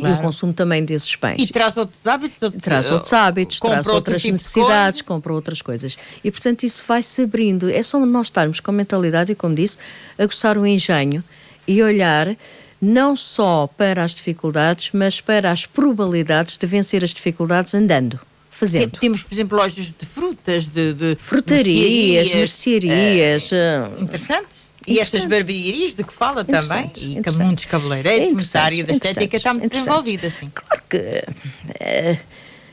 Claro. 0.00 0.14
E 0.14 0.18
o 0.18 0.20
consumo 0.20 0.52
também 0.52 0.84
desses 0.84 1.14
bens. 1.14 1.36
E 1.38 1.52
traz 1.52 1.76
outros 1.76 2.06
hábitos? 2.06 2.52
Traz 2.60 2.90
outros 2.90 3.12
hábitos, 3.12 3.60
traz 3.60 3.86
outras 3.86 4.22
tipo 4.22 4.32
necessidades, 4.32 5.02
compra 5.02 5.32
outras 5.32 5.62
coisas. 5.62 5.96
E, 6.22 6.30
portanto, 6.30 6.64
isso 6.64 6.84
vai-se 6.86 7.22
abrindo. 7.22 7.70
É 7.70 7.82
só 7.82 7.98
nós 8.04 8.26
estarmos 8.28 8.60
com 8.60 8.70
a 8.70 8.74
mentalidade, 8.74 9.32
e 9.32 9.34
como 9.34 9.54
disse, 9.54 9.78
aguçar 10.18 10.58
o 10.58 10.66
engenho 10.66 11.22
e 11.66 11.82
olhar 11.82 12.36
não 12.80 13.16
só 13.16 13.66
para 13.66 14.04
as 14.04 14.14
dificuldades, 14.14 14.90
mas 14.92 15.20
para 15.20 15.50
as 15.50 15.64
probabilidades 15.64 16.58
de 16.58 16.66
vencer 16.66 17.02
as 17.02 17.10
dificuldades 17.10 17.74
andando. 17.74 18.20
Fazendo. 18.50 19.00
Temos, 19.00 19.22
por 19.22 19.34
exemplo, 19.34 19.58
lojas 19.58 19.86
de 19.86 20.06
frutas, 20.06 20.66
de, 20.66 20.92
de 20.92 21.16
frutarias, 21.16 22.32
mercearias. 22.32 23.50
Uh, 23.50 24.02
interessante. 24.02 24.53
E 24.86 24.98
estas 24.98 25.24
barbearias 25.24 25.94
de 25.94 26.04
que 26.04 26.12
fala 26.12 26.44
também, 26.44 26.90
e 26.96 27.42
muitos 27.42 27.64
cabeleireiros, 27.64 28.54
a 28.54 28.62
área 28.62 28.84
da 28.84 28.92
estética 28.92 29.36
está 29.36 29.54
muito 29.54 29.72
desenvolvida. 29.72 30.26
Assim. 30.26 30.50
Claro 30.54 30.82
que 30.88 30.96
uh, 30.98 32.18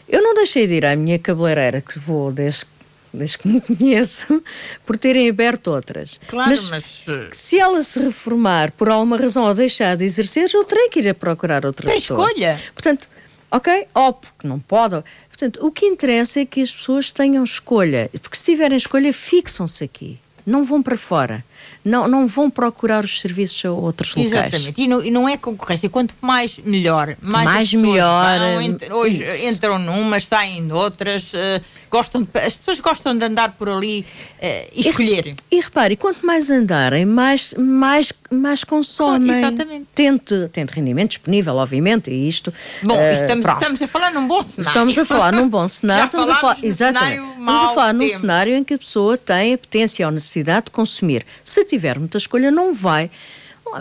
eu 0.10 0.22
não 0.22 0.34
deixei 0.34 0.68
de 0.68 0.76
ir 0.76 0.86
à 0.86 0.96
minha 0.96 1.18
cabeleireira, 1.18 1.82
que 1.82 1.98
vou 1.98 2.32
desde, 2.32 2.66
desde 3.14 3.38
que 3.38 3.48
me 3.48 3.62
conheço, 3.64 4.44
por 4.86 4.98
terem 4.98 5.30
aberto 5.30 5.68
outras. 5.68 6.20
Claro, 6.28 6.50
mas, 6.50 6.70
mas 6.70 6.84
uh, 7.08 7.30
se 7.32 7.58
ela 7.58 7.82
se 7.82 8.00
reformar 8.00 8.72
por 8.72 8.90
alguma 8.90 9.16
razão 9.16 9.46
ou 9.46 9.54
deixar 9.54 9.96
de 9.96 10.04
exercer, 10.04 10.50
eu 10.54 10.64
terei 10.66 10.90
que 10.90 11.00
ir 11.00 11.10
a 11.10 11.14
procurar 11.14 11.66
outra 11.66 11.88
Tem 11.88 12.00
pessoa. 12.00 12.28
escolha. 12.28 12.62
Portanto, 12.74 13.08
ok? 13.50 13.88
Ou 13.94 14.14
porque 14.14 14.46
não 14.46 14.60
pode. 14.60 15.02
Portanto, 15.30 15.66
o 15.66 15.72
que 15.72 15.86
interessa 15.86 16.42
é 16.42 16.46
que 16.46 16.62
as 16.62 16.76
pessoas 16.76 17.10
tenham 17.12 17.44
escolha, 17.44 18.10
porque 18.22 18.38
se 18.38 18.44
tiverem 18.44 18.78
escolha, 18.78 19.14
fixam-se 19.14 19.86
aqui, 19.86 20.20
não 20.46 20.66
vão 20.66 20.84
para 20.84 20.98
fora 20.98 21.44
não, 21.84 22.08
não 22.08 22.28
vão 22.28 22.50
procurar 22.50 23.04
os 23.04 23.20
serviços 23.20 23.66
a 23.66 23.72
outros 23.72 24.16
locais. 24.16 24.32
Exatamente, 24.32 24.82
e 24.82 24.88
não, 24.88 25.04
e 25.04 25.12
não 25.12 25.28
é 25.28 25.36
concorrência, 25.38 25.90
quanto 25.90 26.14
mais 26.22 26.58
melhor. 26.60 27.16
Mais, 27.22 27.46
mais 27.46 27.74
melhor. 27.74 28.40
Vão, 28.40 28.62
ent, 28.62 28.82
hoje 28.92 29.48
entram 29.48 29.80
numas, 29.80 30.26
saem 30.28 30.62
noutras, 30.62 31.34
uh, 31.34 31.62
gostam 31.92 32.24
de, 32.24 32.30
as 32.40 32.54
pessoas 32.54 32.80
gostam 32.80 33.18
de 33.18 33.26
andar 33.26 33.52
por 33.52 33.70
ali 33.70 34.06
uh, 34.40 34.70
e 34.74 34.88
escolher. 34.88 35.36
E, 35.52 35.58
e 35.58 35.60
repare, 35.60 35.98
quanto 35.98 36.26
mais 36.26 36.50
andarem, 36.50 37.06
mais, 37.06 37.54
mais, 37.56 38.14
mais 38.32 38.64
consomem. 38.64 39.38
Exatamente. 39.38 39.88
Tente, 39.94 40.50
tente 40.54 40.74
rendimento 40.74 41.10
disponível, 41.10 41.58
obviamente, 41.58 42.10
e 42.10 42.28
isto. 42.28 42.52
Bom, 42.82 42.98
uh, 42.98 43.12
estamos, 43.12 43.46
estamos 43.46 43.82
a 43.82 43.88
falar 43.88 44.12
num 44.14 44.28
bom 44.28 44.42
cenário. 44.42 44.70
Estamos 44.70 44.98
a 44.98 45.06
falar 45.06 45.34
num 45.34 45.50
bom 45.50 45.68
cenário. 45.70 46.06
estamos 46.06 46.30
a 46.30 46.36
falar, 46.36 46.58
exatamente. 46.64 47.30
Estamos 47.40 47.62
a 47.62 47.70
falar 47.74 47.94
num 47.94 48.10
cenário 48.10 48.56
em 48.56 48.64
que 48.64 48.74
a 48.74 48.78
pessoa 48.78 49.18
tem 49.18 49.54
a 49.54 49.58
potência 49.58 50.06
ou 50.06 50.12
necessidade 50.12 50.66
de 50.66 50.72
consumir. 50.72 51.26
Se 51.44 51.66
tiver 51.66 52.00
muita 52.00 52.18
escolha, 52.18 52.50
não 52.50 52.74
vai. 52.74 53.12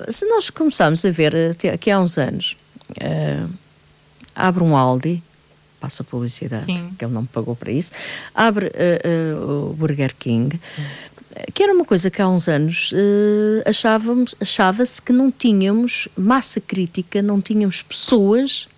Se 0.09 0.27
nós 0.27 0.51
começarmos 0.51 1.05
a 1.05 1.11
ver, 1.11 1.57
aqui 1.73 1.91
há 1.91 2.01
uns 2.01 2.19
anos, 2.19 2.57
uh, 2.91 3.51
abre 4.35 4.63
um 4.63 4.77
Aldi, 4.77 5.23
passa 5.81 6.05
publicidade, 6.05 6.67
Sim. 6.67 6.95
que 6.99 7.05
ele 7.05 7.13
não 7.13 7.23
me 7.23 7.29
pagou 7.29 7.57
para 7.57 7.73
isso, 7.73 7.91
abre 8.35 8.67
uh, 8.67 9.39
uh, 9.39 9.71
o 9.71 9.75
Burger 9.75 10.15
King, 10.15 10.61
Sim. 10.77 10.83
que 11.55 11.63
era 11.63 11.73
uma 11.73 11.85
coisa 11.85 12.11
que 12.11 12.21
há 12.21 12.29
uns 12.29 12.49
anos 12.49 12.93
achávamos, 13.65 14.35
achava-se 14.41 15.01
que 15.01 15.13
não 15.13 15.31
tínhamos 15.31 16.09
massa 16.17 16.61
crítica, 16.61 17.23
não 17.23 17.41
tínhamos 17.41 17.83
pessoas 17.83 18.69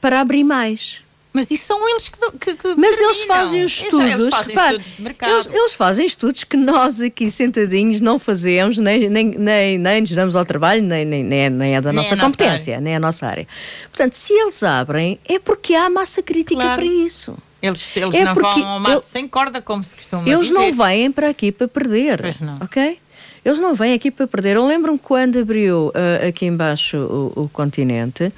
para 0.00 0.20
abrir 0.20 0.44
mais. 0.44 1.02
Mas 1.32 1.50
isso 1.50 1.66
são 1.66 1.88
eles 1.88 2.08
que. 2.08 2.18
que, 2.38 2.54
que 2.56 2.74
Mas 2.76 2.98
eles 2.98 3.22
fazem 3.22 3.64
os 3.64 3.72
estudos. 3.72 4.12
Eles 4.12 4.34
fazem, 4.34 4.56
estudos 4.56 4.96
de 4.96 5.02
mercado. 5.02 5.32
Eles, 5.32 5.46
eles, 5.46 5.74
fazem 5.74 6.06
estudos 6.06 6.44
que 6.44 6.56
nós 6.56 7.00
aqui 7.00 7.30
sentadinhos 7.30 8.00
não 8.00 8.18
fazemos, 8.18 8.78
nem, 8.78 9.08
nem, 9.08 9.26
nem, 9.26 9.78
nem 9.78 10.00
nos 10.00 10.10
damos 10.10 10.34
ao 10.34 10.44
trabalho, 10.44 10.82
nem, 10.82 11.04
nem, 11.04 11.22
nem, 11.22 11.74
é, 11.74 11.76
é 11.76 11.80
da 11.80 11.92
nem 11.92 12.02
nossa 12.02 12.16
competência, 12.16 12.74
nossa 12.74 12.82
nem 12.82 12.92
é 12.92 12.96
a 12.96 13.00
nossa 13.00 13.26
área. 13.26 13.46
Portanto, 13.90 14.14
se 14.14 14.32
eles 14.32 14.62
abrem, 14.62 15.20
é 15.24 15.38
porque 15.38 15.74
há 15.74 15.88
massa 15.88 16.22
crítica 16.22 16.60
claro. 16.60 16.82
para 16.82 16.92
isso. 16.92 17.36
Eles, 17.62 17.88
eles 17.94 18.14
é 18.14 18.24
não 18.24 18.34
vão 18.34 18.66
ao 18.66 18.80
mato 18.80 19.06
sem 19.06 19.28
corda, 19.28 19.60
como 19.60 19.84
se 19.84 19.94
costuma 19.94 20.26
Eles 20.26 20.48
dizer. 20.48 20.54
não 20.54 20.72
vêm 20.72 21.12
para 21.12 21.28
aqui 21.28 21.52
para 21.52 21.68
perder. 21.68 22.20
Pois 22.22 22.40
não. 22.40 22.56
Ok? 22.60 22.98
Eles 23.44 23.58
não 23.58 23.74
vêm 23.74 23.94
aqui 23.94 24.10
para 24.10 24.26
perder. 24.26 24.56
Eu 24.56 24.66
lembro-me 24.66 24.98
quando 24.98 25.38
abriu 25.38 25.88
uh, 25.88 26.28
aqui 26.28 26.46
embaixo 26.46 26.96
o, 26.96 27.44
o 27.44 27.48
continente. 27.50 28.32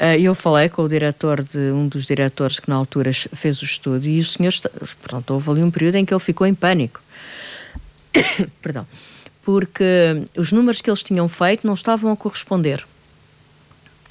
Uh, 0.00 0.18
eu 0.18 0.34
falei 0.34 0.70
com 0.70 0.82
o 0.82 0.88
diretor 0.88 1.44
de 1.44 1.58
um 1.58 1.86
dos 1.86 2.06
diretores 2.06 2.58
que 2.58 2.70
na 2.70 2.76
altura 2.76 3.12
fez 3.12 3.60
o 3.60 3.66
estudo 3.66 4.08
e 4.08 4.18
o 4.18 4.24
senhor, 4.24 4.50
pronto, 5.02 5.34
houve 5.34 5.50
ali 5.50 5.62
um 5.62 5.70
período 5.70 5.96
em 5.96 6.06
que 6.06 6.14
ele 6.14 6.20
ficou 6.20 6.46
em 6.46 6.54
pânico. 6.54 7.02
Perdão. 8.62 8.86
Porque 9.42 9.84
os 10.34 10.52
números 10.52 10.80
que 10.80 10.88
eles 10.88 11.02
tinham 11.02 11.28
feito 11.28 11.66
não 11.66 11.74
estavam 11.74 12.10
a 12.10 12.16
corresponder. 12.16 12.86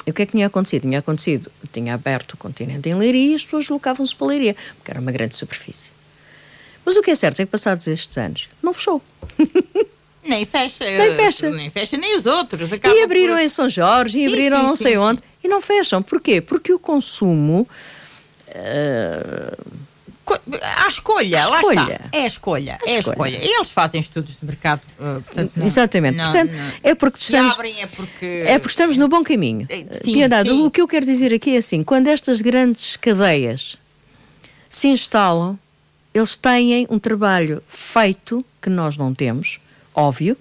E 0.05 0.11
o 0.11 0.13
que 0.13 0.21
é 0.21 0.25
que 0.27 0.33
tinha 0.33 0.45
acontecido? 0.45 0.83
Tinha 0.83 0.99
acontecido, 0.99 1.51
tinha 1.71 1.95
aberto 1.95 2.33
o 2.33 2.37
continente 2.37 2.87
em 2.87 2.93
Leiria 2.93 3.31
e 3.31 3.35
as 3.35 3.43
pessoas 3.43 3.63
deslocavam-se 3.63 4.15
para 4.15 4.27
Leiria, 4.27 4.55
porque 4.77 4.91
era 4.91 4.99
uma 4.99 5.11
grande 5.11 5.35
superfície. 5.35 5.91
Mas 6.85 6.97
o 6.97 7.01
que 7.01 7.11
é 7.11 7.15
certo 7.15 7.39
é 7.41 7.45
que 7.45 7.51
passados 7.51 7.87
estes 7.87 8.17
anos, 8.17 8.47
não 8.61 8.73
fechou. 8.73 9.01
Nem 10.23 10.45
fecha. 10.45 10.83
Nem 10.83 11.15
fecha. 11.15 11.49
Nem 11.49 11.69
fecha, 11.69 11.97
nem 11.97 12.15
os 12.15 12.25
outros. 12.25 12.69
e 12.71 13.03
abriram 13.03 13.35
por... 13.35 13.41
em 13.41 13.49
São 13.49 13.69
Jorge, 13.69 14.19
e 14.19 14.23
sim, 14.23 14.27
abriram 14.27 14.59
sim, 14.59 14.63
não 14.63 14.75
sei 14.75 14.91
sim, 14.91 14.97
onde, 14.97 15.21
e 15.21 15.28
não 15.49 15.61
fecham. 15.61 16.01
Porquê? 16.01 16.39
Porque 16.41 16.71
o 16.71 16.79
consumo. 16.79 17.67
Uh, 18.47 19.89
a 20.61 20.87
escolha, 20.89 21.43
a 21.43 21.49
lá 21.49 21.57
escolha. 21.57 21.81
está. 21.81 22.09
É 22.11 22.23
a 22.23 22.27
escolha, 22.27 22.77
a 22.81 22.89
é 22.89 22.95
a 22.95 22.99
escolha. 22.99 23.37
Eles 23.37 23.71
fazem 23.71 23.99
estudos 23.99 24.37
de 24.39 24.45
mercado. 24.45 24.81
Uh, 24.99 25.21
portanto, 25.21 25.51
não, 25.55 25.65
Exatamente. 25.65 26.15
Não, 26.17 26.25
portanto, 26.25 26.51
não. 26.51 26.71
é 26.83 26.95
porque 26.95 27.17
estamos. 27.17 27.53
abrem 27.53 27.81
é 27.81 27.87
porque. 27.87 28.43
É 28.45 28.59
porque 28.59 28.71
estamos 28.71 28.97
no 28.97 29.07
bom 29.07 29.23
caminho. 29.23 29.65
Eh, 29.69 29.85
sim, 30.03 30.13
Piedade, 30.13 30.49
sim. 30.49 30.65
o 30.65 30.71
que 30.71 30.81
eu 30.81 30.87
quero 30.87 31.05
dizer 31.05 31.33
aqui 31.33 31.55
é 31.55 31.57
assim: 31.57 31.83
quando 31.83 32.07
estas 32.07 32.41
grandes 32.41 32.95
cadeias 32.95 33.77
se 34.69 34.87
instalam, 34.87 35.57
eles 36.13 36.37
têm 36.37 36.85
um 36.89 36.99
trabalho 36.99 37.63
feito 37.67 38.45
que 38.61 38.69
nós 38.69 38.97
não 38.97 39.13
temos, 39.13 39.59
óbvio, 39.95 40.37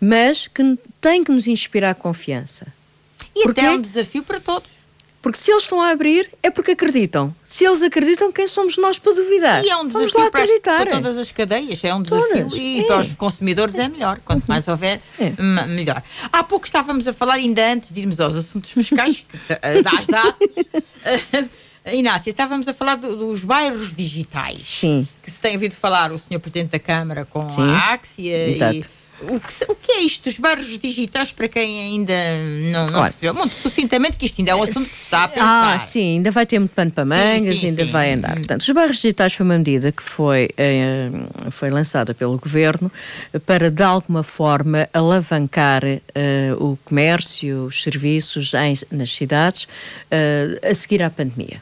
mas 0.00 0.48
que 0.48 0.78
tem 1.00 1.22
que 1.22 1.32
nos 1.32 1.46
inspirar 1.46 1.94
confiança. 1.94 2.66
E 3.40 3.44
Porquê? 3.44 3.60
até 3.60 3.68
é 3.68 3.72
um 3.72 3.80
desafio 3.80 4.22
para 4.22 4.40
todos. 4.40 4.78
Porque 5.20 5.36
se 5.36 5.50
eles 5.50 5.64
estão 5.64 5.80
a 5.82 5.90
abrir, 5.90 6.30
é 6.44 6.48
porque 6.48 6.70
acreditam. 6.70 7.34
Se 7.44 7.64
eles 7.64 7.82
acreditam, 7.82 8.30
quem 8.30 8.46
somos 8.46 8.76
nós 8.78 9.00
para 9.00 9.12
duvidar? 9.14 9.64
E 9.64 9.68
é 9.68 9.74
um 9.76 9.88
Vamos 9.88 10.12
desafio 10.12 10.20
lá 10.20 10.26
acreditar. 10.28 10.76
para, 10.76 10.90
para 10.92 11.00
todas 11.02 11.18
as 11.18 11.32
cadeias. 11.32 11.82
É 11.82 11.92
um 11.92 12.02
desafio 12.02 12.28
Todas. 12.44 12.52
e 12.54 12.80
É. 12.80 12.84
para 12.84 13.00
os 13.00 13.12
consumidores 13.14 13.74
é 13.74 13.88
melhor. 13.88 14.20
Quanto 14.24 14.44
mais 14.46 14.66
houver, 14.68 15.00
É. 15.18 15.30
melhor. 15.66 16.02
Há 16.32 16.44
pouco 16.44 16.66
estávamos 16.66 17.06
a 17.08 17.12
falar, 17.12 17.34
ainda 17.34 17.66
antes 17.72 17.92
de 17.92 18.00
irmos 18.00 18.20
aos 18.20 18.36
assuntos 18.36 18.70
fiscais, 18.70 19.24
das 19.82 20.06
datas. 20.06 21.48
Inácia, 21.92 22.30
estávamos 22.30 22.68
a 22.68 22.74
falar 22.74 22.96
do- 22.96 23.16
dos 23.16 23.42
bairros 23.44 23.94
digitais. 23.96 24.60
Sim. 24.60 25.08
Que 25.22 25.30
se 25.30 25.40
tem 25.40 25.54
ouvido 25.54 25.74
falar 25.74 26.12
o 26.12 26.18
Sr. 26.18 26.38
Presidente 26.38 26.70
da 26.72 26.78
Câmara 26.78 27.24
com 27.24 27.48
Sim. 27.48 27.62
a 27.62 27.92
Axia. 27.94 28.48
Exato. 28.48 28.76
E, 28.76 28.84
o, 29.22 29.40
que, 29.40 29.64
o 29.72 29.74
que 29.74 29.92
é 29.92 30.00
isto 30.00 30.24
dos 30.24 30.38
bairros 30.38 30.66
digitais 30.78 31.32
para 31.32 31.48
quem 31.48 31.80
ainda 31.80 32.12
não, 32.72 32.90
não 32.90 33.02
percebeu? 33.02 33.34
Muito 33.34 33.54
sucintamente, 33.56 34.16
que 34.16 34.26
isto 34.26 34.40
ainda 34.40 34.50
é 34.52 34.54
um 34.54 34.62
assunto 34.62 34.84
que 34.84 34.88
se 34.90 35.04
está 35.04 35.24
a 35.24 35.28
pensar. 35.28 35.74
Ah, 35.74 35.78
sim, 35.78 36.16
ainda 36.16 36.30
vai 36.30 36.46
ter 36.46 36.58
muito 36.58 36.72
pano 36.72 36.90
para 36.90 37.04
mangas, 37.04 37.58
sim, 37.58 37.68
ainda 37.68 37.84
sim. 37.84 37.90
vai 37.90 38.12
andar. 38.12 38.34
Portanto, 38.36 38.60
os 38.62 38.70
bairros 38.70 38.96
digitais 38.96 39.32
foi 39.34 39.44
uma 39.44 39.58
medida 39.58 39.90
que 39.92 40.02
foi, 40.02 40.48
eh, 40.56 41.10
foi 41.50 41.70
lançada 41.70 42.14
pelo 42.14 42.38
Governo 42.38 42.90
para, 43.46 43.70
de 43.70 43.82
alguma 43.82 44.22
forma, 44.22 44.88
alavancar 44.92 45.82
eh, 45.84 46.00
o 46.58 46.78
comércio, 46.84 47.64
os 47.66 47.82
serviços 47.82 48.54
em- 48.54 48.96
nas 48.96 49.10
cidades 49.14 49.66
eh, 50.10 50.60
a 50.62 50.74
seguir 50.74 51.02
à 51.02 51.10
pandemia. 51.10 51.60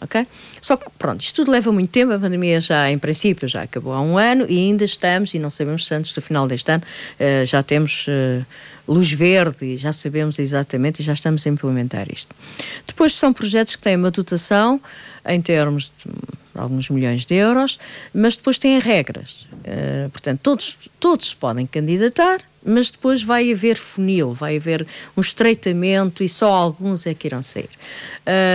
Ok? 0.00 0.26
Só 0.60 0.76
que, 0.76 0.86
pronto, 0.98 1.20
isto 1.20 1.36
tudo 1.36 1.50
leva 1.50 1.70
muito 1.72 1.90
tempo. 1.90 2.12
A 2.12 2.18
pandemia 2.18 2.60
já, 2.60 2.90
em 2.90 2.98
princípio, 2.98 3.48
já 3.48 3.62
acabou 3.62 3.92
há 3.92 4.00
um 4.00 4.18
ano 4.18 4.46
e 4.48 4.58
ainda 4.58 4.84
estamos, 4.84 5.34
e 5.34 5.38
não 5.38 5.50
sabemos 5.50 5.86
se 5.86 5.94
antes 5.94 6.12
do 6.12 6.20
final 6.20 6.46
deste 6.46 6.70
ano 6.70 6.82
eh, 7.18 7.44
já 7.46 7.62
temos 7.62 8.06
eh, 8.08 8.42
luz 8.86 9.10
verde 9.10 9.64
e 9.64 9.76
já 9.76 9.92
sabemos 9.92 10.38
exatamente 10.38 11.00
e 11.00 11.02
já 11.04 11.12
estamos 11.12 11.46
a 11.46 11.50
implementar 11.50 12.06
isto. 12.12 12.34
Depois 12.86 13.14
são 13.14 13.32
projetos 13.32 13.76
que 13.76 13.82
têm 13.82 13.96
uma 13.96 14.10
dotação 14.10 14.80
em 15.26 15.40
termos 15.40 15.90
de 16.04 16.10
alguns 16.54 16.88
milhões 16.88 17.24
de 17.24 17.34
euros, 17.34 17.78
mas 18.12 18.36
depois 18.36 18.58
têm 18.58 18.78
regras. 18.78 19.46
Eh, 19.64 20.08
portanto, 20.12 20.40
todos, 20.42 20.76
todos 21.00 21.34
podem 21.34 21.66
candidatar, 21.66 22.40
mas 22.64 22.90
depois 22.90 23.22
vai 23.22 23.52
haver 23.52 23.76
funil, 23.76 24.32
vai 24.32 24.56
haver 24.56 24.86
um 25.16 25.20
estreitamento 25.20 26.22
e 26.24 26.28
só 26.28 26.50
alguns 26.52 27.06
é 27.06 27.14
que 27.14 27.26
irão 27.28 27.42
sair. 27.42 27.68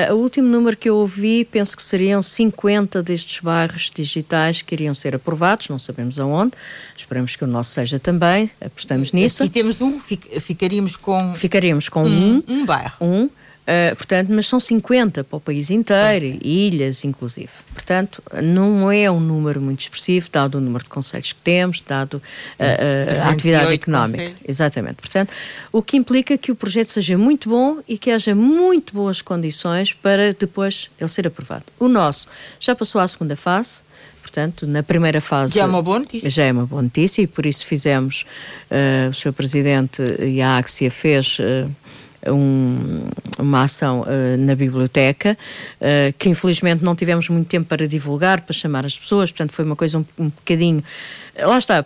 Uh, 0.09 0.13
o 0.13 0.17
último 0.17 0.47
número 0.47 0.75
que 0.75 0.89
eu 0.89 0.95
ouvi, 0.95 1.45
penso 1.45 1.75
que 1.77 1.83
seriam 1.83 2.21
50 2.23 3.03
destes 3.03 3.39
bairros 3.39 3.91
digitais 3.93 4.61
que 4.61 4.73
iriam 4.73 4.95
ser 4.95 5.15
aprovados, 5.15 5.69
não 5.69 5.77
sabemos 5.79 6.19
aonde, 6.19 6.53
esperamos 6.97 7.35
que 7.35 7.43
o 7.43 7.47
nosso 7.47 7.71
seja 7.71 7.99
também, 7.99 8.49
apostamos 8.59 9.11
nisso. 9.11 9.43
Aqui 9.43 9.51
temos 9.53 9.79
um, 9.79 9.99
fic- 9.99 10.39
ficaríamos 10.39 10.95
com 10.95 11.33
Ficaríamos 11.35 11.87
com 11.89 12.03
um, 12.03 12.35
um, 12.37 12.43
um 12.47 12.65
bairro. 12.65 12.93
um, 12.99 13.29
uh, 13.69 13.95
portanto, 13.95 14.29
mas 14.31 14.47
são 14.47 14.59
50 14.59 15.23
para 15.23 15.37
o 15.37 15.39
país 15.39 15.69
inteiro, 15.69 16.37
ilhas 16.41 17.03
inclusive. 17.03 17.49
Portanto, 17.73 18.21
não 18.41 18.91
é 18.91 19.09
um 19.09 19.19
número 19.19 19.61
muito 19.61 19.81
expressivo, 19.81 20.29
dado 20.31 20.55
o 20.55 20.61
número 20.61 20.83
de 20.83 20.89
conselhos 20.89 21.31
que 21.33 21.41
temos, 21.41 21.81
dado 21.81 22.15
uh, 22.15 22.19
uh, 22.19 23.21
a 23.23 23.29
atividade 23.29 23.67
308 23.67 23.73
económica. 23.73 24.35
Exatamente. 24.47 24.95
Portanto, 24.95 25.31
o 25.71 25.81
que 25.81 25.97
implica 25.97 26.37
que 26.37 26.51
o 26.51 26.55
projeto 26.55 26.89
seja 26.89 27.17
muito 27.17 27.49
bom 27.49 27.77
e 27.87 27.97
que 27.97 28.11
haja 28.11 28.35
muito 28.35 28.93
boas 28.93 29.21
condições 29.21 29.93
para 29.93 30.33
depois 30.33 30.89
ele 30.99 31.07
ser 31.07 31.27
aprovado. 31.27 31.65
O 31.79 31.87
nosso 31.87 32.27
já 32.59 32.75
passou 32.75 32.99
à 32.99 33.07
segunda 33.07 33.35
fase. 33.35 33.81
Portanto, 34.21 34.67
na 34.67 34.83
primeira 34.83 35.19
fase. 35.21 35.55
Já 35.55 35.63
é 35.63 35.65
uma 35.65 35.81
boa 35.81 35.99
notícia. 35.99 36.29
Já 36.29 36.43
é 36.43 36.51
uma 36.51 36.65
boa 36.65 36.81
notícia 36.83 37.21
e 37.21 37.27
por 37.27 37.45
isso 37.47 37.65
fizemos, 37.65 38.25
eh, 38.69 39.07
o 39.09 39.13
Sr. 39.13 39.33
Presidente 39.33 40.03
e 40.23 40.39
a 40.39 40.57
Axia 40.57 40.91
fez 40.91 41.37
eh, 41.39 41.65
um- 42.27 43.01
uma 43.37 43.63
ação 43.63 44.05
eh, 44.07 44.35
na 44.37 44.55
biblioteca, 44.55 45.37
eh, 45.79 46.13
que 46.17 46.29
infelizmente 46.29 46.83
não 46.83 46.95
tivemos 46.95 47.29
muito 47.29 47.47
tempo 47.47 47.67
para 47.67 47.87
divulgar, 47.87 48.41
para 48.41 48.53
chamar 48.53 48.85
as 48.85 48.97
pessoas, 48.97 49.31
portanto 49.31 49.53
foi 49.53 49.63
uma 49.65 49.75
coisa 49.75 49.97
um, 49.99 50.05
um 50.17 50.25
bocadinho. 50.29 50.83
Lá 51.37 51.57
está, 51.57 51.79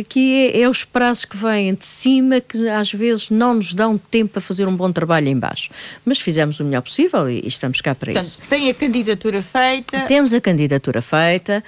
aqui 0.00 0.50
é, 0.52 0.62
é 0.62 0.68
os 0.68 0.84
prazos 0.84 1.24
que 1.24 1.36
vêm 1.36 1.74
de 1.74 1.84
cima 1.84 2.40
que 2.40 2.68
às 2.68 2.92
vezes 2.92 3.30
não 3.30 3.54
nos 3.54 3.74
dão 3.74 3.96
tempo 3.98 4.34
para 4.34 4.40
fazer 4.42 4.66
um 4.66 4.76
bom 4.76 4.90
trabalho 4.92 5.28
em 5.28 5.38
baixo. 5.38 5.70
Mas 6.04 6.18
fizemos 6.18 6.60
o 6.60 6.64
melhor 6.64 6.82
possível 6.82 7.28
e, 7.30 7.40
e 7.44 7.48
estamos 7.48 7.80
cá 7.80 7.94
para 7.94 8.12
isso. 8.12 8.38
Portanto, 8.38 8.50
tem 8.50 8.70
a 8.70 8.74
candidatura 8.74 9.42
feita. 9.42 10.00
Temos 10.02 10.34
a 10.34 10.40
candidatura 10.40 11.00
feita, 11.00 11.62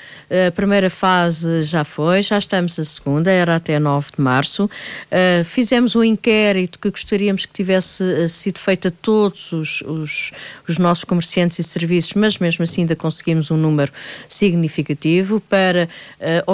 a 0.49 0.51
primeira 0.51 0.91
fase 0.91 1.63
já 1.63 1.85
foi, 1.85 2.23
já 2.23 2.39
estamos 2.39 2.79
a 2.79 2.85
segunda, 2.85 3.31
era 3.31 3.57
até 3.57 3.79
9 3.79 4.13
de 4.17 4.23
março. 4.23 4.65
Uh, 4.65 5.45
fizemos 5.45 5.97
um 5.97 6.05
inquérito 6.05 6.79
que 6.79 6.91
gostaríamos 6.91 7.47
que 7.47 7.53
tivesse 7.53 8.03
uh, 8.03 8.29
sido 8.29 8.59
feito 8.59 8.89
a 8.89 8.91
todos 8.91 9.53
os, 9.53 9.83
os, 9.83 10.33
os 10.69 10.79
nossos 10.79 11.05
comerciantes 11.05 11.59
e 11.59 11.63
serviços, 11.63 12.15
mas 12.15 12.39
mesmo 12.39 12.63
assim 12.63 12.83
ainda 12.83 12.97
conseguimos 12.97 13.51
um 13.51 13.57
número 13.57 13.93
significativo 14.29 15.41
para 15.41 15.89
uh, 16.47 16.53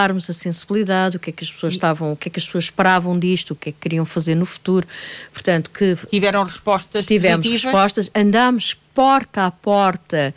auscultarmos 0.00 0.30
a 0.30 0.32
sensibilidade, 0.32 1.16
o 1.16 1.20
que 1.20 1.30
é 1.30 1.32
que 1.32 1.44
as 1.44 1.50
pessoas 1.50 1.74
estavam, 1.74 2.12
o 2.12 2.16
que 2.16 2.28
é 2.28 2.30
que 2.30 2.38
as 2.38 2.46
pessoas 2.46 2.64
esperavam 2.64 3.18
disto, 3.18 3.52
o 3.52 3.56
que 3.56 3.68
é 3.68 3.72
que 3.72 3.78
queriam 3.78 4.06
fazer 4.06 4.34
no 4.34 4.46
futuro. 4.46 4.86
Portanto, 5.32 5.70
que 5.70 5.96
Tiveram 6.08 6.44
respostas 6.44 7.06
tivemos 7.06 7.46
positivas. 7.46 7.64
respostas, 7.64 8.10
andámos 8.14 8.76
porta 8.92 9.46
a 9.46 9.50
porta, 9.50 10.34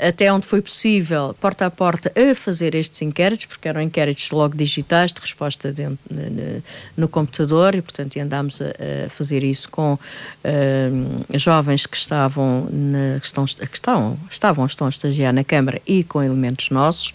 até 0.00 0.32
onde 0.32 0.46
foi 0.46 0.62
possível, 0.62 1.34
porta 1.40 1.66
a 1.66 1.70
porta, 1.70 2.12
a 2.14 2.34
fazer 2.34 2.74
estes 2.74 3.02
inquéritos, 3.02 3.46
porque 3.46 3.68
eram 3.68 3.80
inquéritos 3.80 4.30
logo 4.30 4.56
digitais, 4.56 5.12
de 5.12 5.20
resposta 5.20 5.72
dentro, 5.72 5.98
no, 6.96 7.08
computador, 7.08 7.74
e 7.74 7.82
portanto 7.82 8.18
andámos 8.18 8.62
a, 8.62 9.06
a 9.06 9.08
fazer 9.08 9.42
isso 9.42 9.68
com 9.68 9.98
ah, 10.44 11.36
jovens 11.36 11.84
que 11.84 11.96
estavam, 11.96 12.68
na, 12.70 13.18
que 13.20 13.26
estão, 13.26 13.44
que 13.44 13.74
estavam, 13.76 14.18
estavam, 14.30 14.66
estão 14.66 14.86
a 14.86 14.90
estagiar 14.90 15.34
na 15.34 15.42
Câmara 15.42 15.82
e 15.86 16.04
com 16.04 16.22
elementos 16.22 16.70
nossos, 16.70 17.12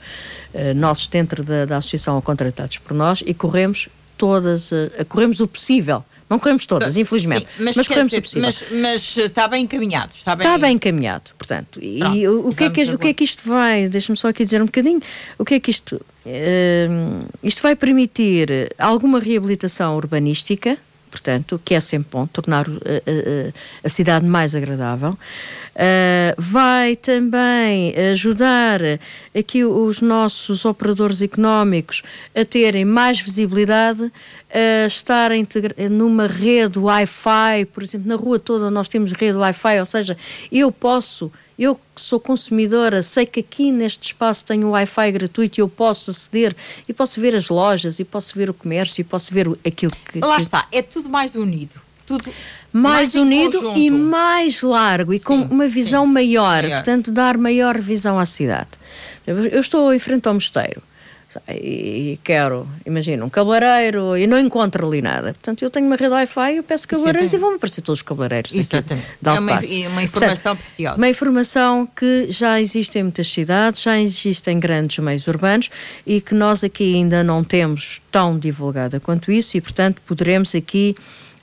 ah, 0.53 0.73
nossos 0.73 1.07
dentro 1.07 1.43
da, 1.43 1.65
da 1.65 1.77
associação 1.77 2.15
ou 2.15 2.21
contratados 2.21 2.77
por 2.77 2.93
nós, 2.93 3.23
e 3.25 3.33
corremos 3.33 3.89
todas, 4.17 4.71
ah, 4.71 5.05
corremos 5.05 5.39
o 5.39 5.47
possível. 5.47 6.03
Não 6.29 6.39
corremos 6.39 6.65
todas, 6.65 6.95
infelizmente, 6.95 7.45
Sim, 7.57 7.63
mas, 7.65 7.75
quer 7.75 7.87
corremos 7.87 8.11
dizer, 8.11 8.19
o 8.19 8.21
possível. 8.21 8.53
Mas, 8.71 8.81
mas 8.81 9.17
está 9.17 9.49
bem 9.49 9.65
encaminhado. 9.65 10.13
Está 10.15 10.33
bem, 10.33 10.47
Está 10.47 10.57
bem 10.57 10.75
encaminhado, 10.75 11.31
portanto. 11.37 11.77
E 11.81 11.99
Pronto, 11.99 12.17
o, 12.29 12.49
o 12.49 12.55
que 12.55 12.63
é 12.63 12.69
que, 12.69 12.83
o 12.93 12.97
que 12.97 13.07
é 13.09 13.13
que 13.13 13.23
isto 13.25 13.43
vai, 13.45 13.89
deixa-me 13.89 14.17
só 14.17 14.29
aqui 14.29 14.45
dizer 14.45 14.61
um 14.61 14.65
bocadinho, 14.65 15.01
o 15.37 15.43
que 15.43 15.55
é 15.55 15.59
que 15.59 15.69
isto, 15.69 15.99
eh, 16.25 16.87
isto 17.43 17.61
vai 17.61 17.75
permitir 17.75 18.73
alguma 18.77 19.19
reabilitação 19.19 19.97
urbanística, 19.97 20.77
portanto, 21.11 21.61
que 21.63 21.75
é 21.75 21.79
sempre 21.81 22.07
bom, 22.11 22.25
tornar 22.25 22.65
eh, 22.85 23.03
eh, 23.05 23.53
a 23.83 23.89
cidade 23.89 24.25
mais 24.25 24.55
agradável. 24.55 25.17
Eh, 25.75 26.33
vai 26.37 26.95
também 26.95 27.93
ajudar 28.11 28.79
aqui 29.37 29.63
os 29.65 30.01
nossos 30.01 30.63
operadores 30.63 31.21
económicos 31.21 32.01
a 32.33 32.45
terem 32.45 32.85
mais 32.85 33.19
visibilidade, 33.19 34.11
a 34.53 34.87
estar 34.87 35.31
numa 35.89 36.27
rede 36.27 36.79
Wi-Fi, 36.79 37.65
por 37.73 37.83
exemplo, 37.83 38.07
na 38.07 38.15
rua 38.15 38.39
toda 38.39 38.71
nós 38.71 38.87
temos 38.87 39.11
rede 39.11 39.37
Wi-Fi, 39.37 39.79
ou 39.79 39.85
seja, 39.85 40.17
eu 40.51 40.71
posso, 40.71 41.31
eu 41.63 41.75
que 41.75 42.01
sou 42.01 42.19
consumidora, 42.19 43.03
sei 43.03 43.25
que 43.25 43.39
aqui 43.41 43.71
neste 43.71 44.07
espaço 44.07 44.43
tenho 44.45 44.69
Wi-Fi 44.71 45.11
gratuito 45.11 45.59
e 45.59 45.61
eu 45.61 45.69
posso 45.69 46.09
aceder 46.11 46.55
e 46.87 46.93
posso 46.93 47.21
ver 47.21 47.35
as 47.35 47.49
lojas 47.49 47.99
e 47.99 48.03
posso 48.03 48.33
ver 48.35 48.49
o 48.49 48.53
comércio 48.53 49.01
e 49.01 49.03
posso 49.03 49.33
ver 49.33 49.47
o- 49.47 49.57
aquilo 49.65 49.91
que. 50.11 50.19
Lá 50.19 50.37
que- 50.37 50.41
está, 50.41 50.67
é 50.71 50.81
tudo 50.81 51.07
mais 51.09 51.35
unido. 51.35 51.79
Tudo 52.07 52.33
mais, 52.73 53.15
em 53.15 53.19
unido 53.21 53.73
e 53.77 53.89
mais 53.91 54.61
largo 54.63 55.13
e 55.13 55.19
com 55.19 55.43
Sim, 55.43 55.47
uma 55.51 55.67
visão 55.67 56.05
sim, 56.05 56.11
maior, 56.11 56.63
maior. 56.63 56.75
portanto, 56.77 57.11
dar 57.11 57.37
maior 57.37 57.79
visão 57.79 58.17
à 58.19 58.25
cidade. 58.25 58.69
Eu 59.25 59.37
eu 59.45 59.59
estou 59.61 59.93
em 59.93 59.99
frente 59.99 60.27
ao 60.27 60.33
mosteiro. 60.33 60.81
E 61.49 62.19
quero, 62.23 62.67
imagina, 62.85 63.23
um 63.25 63.29
cabeleireiro 63.29 64.17
e 64.17 64.27
não 64.27 64.37
encontro 64.37 64.85
ali 64.85 65.01
nada. 65.01 65.33
Portanto, 65.33 65.61
eu 65.63 65.69
tenho 65.69 65.87
uma 65.87 65.95
rede 65.95 66.11
Wi-Fi, 66.11 66.57
eu 66.57 66.63
peço 66.63 66.87
cabeleireiros 66.87 67.33
e 67.33 67.37
vão-me 67.37 67.55
aparecer 67.55 67.81
todos 67.81 67.99
os 67.99 68.03
cabeleireiros 68.03 68.53
Exatamente. 68.55 68.93
aqui. 69.63 69.83
É 69.83 69.87
uma, 69.87 69.93
uma, 69.93 70.03
informação 70.03 70.35
Portanto, 70.35 70.59
preciosa. 70.59 70.97
Uma 70.97 71.09
informação 71.09 71.87
que 71.95 72.27
já 72.29 72.59
existe 72.59 72.99
em 72.99 73.03
muitas 73.03 73.27
cidades, 73.27 73.81
já 73.81 73.99
existe 73.99 74.49
em 74.49 74.59
grandes 74.59 74.97
meios 74.99 75.27
urbanos 75.27 75.69
e 76.05 76.21
que 76.21 76.33
nós 76.33 76.63
aqui 76.63 76.95
ainda 76.95 77.23
não 77.23 77.43
temos 77.43 78.01
tão 78.11 78.37
divulgada 78.37 78.99
quanto 78.99 79.31
isso 79.31 79.57
e, 79.57 79.61
portanto, 79.61 80.01
poderemos 80.05 80.53
aqui 80.55 80.95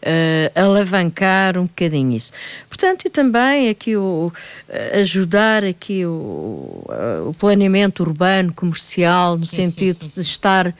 uh, 0.03 0.61
alavancar 0.61 1.59
um 1.59 1.64
bocadinho 1.64 2.16
isso. 2.16 2.32
Portanto, 2.68 3.07
e 3.07 3.11
também 3.11 3.68
aqui 3.68 3.96
o, 3.96 4.32
uh, 4.68 5.01
ajudar 5.01 5.64
aqui 5.64 6.05
o, 6.05 6.84
uh, 6.88 7.28
o 7.28 7.34
planeamento 7.34 8.03
urbano, 8.03 8.53
comercial, 8.53 9.36
no 9.36 9.46
sim, 9.46 9.57
sentido 9.57 10.03
sim, 10.03 10.09
sim. 10.09 10.14
de 10.14 10.20
estar 10.20 10.74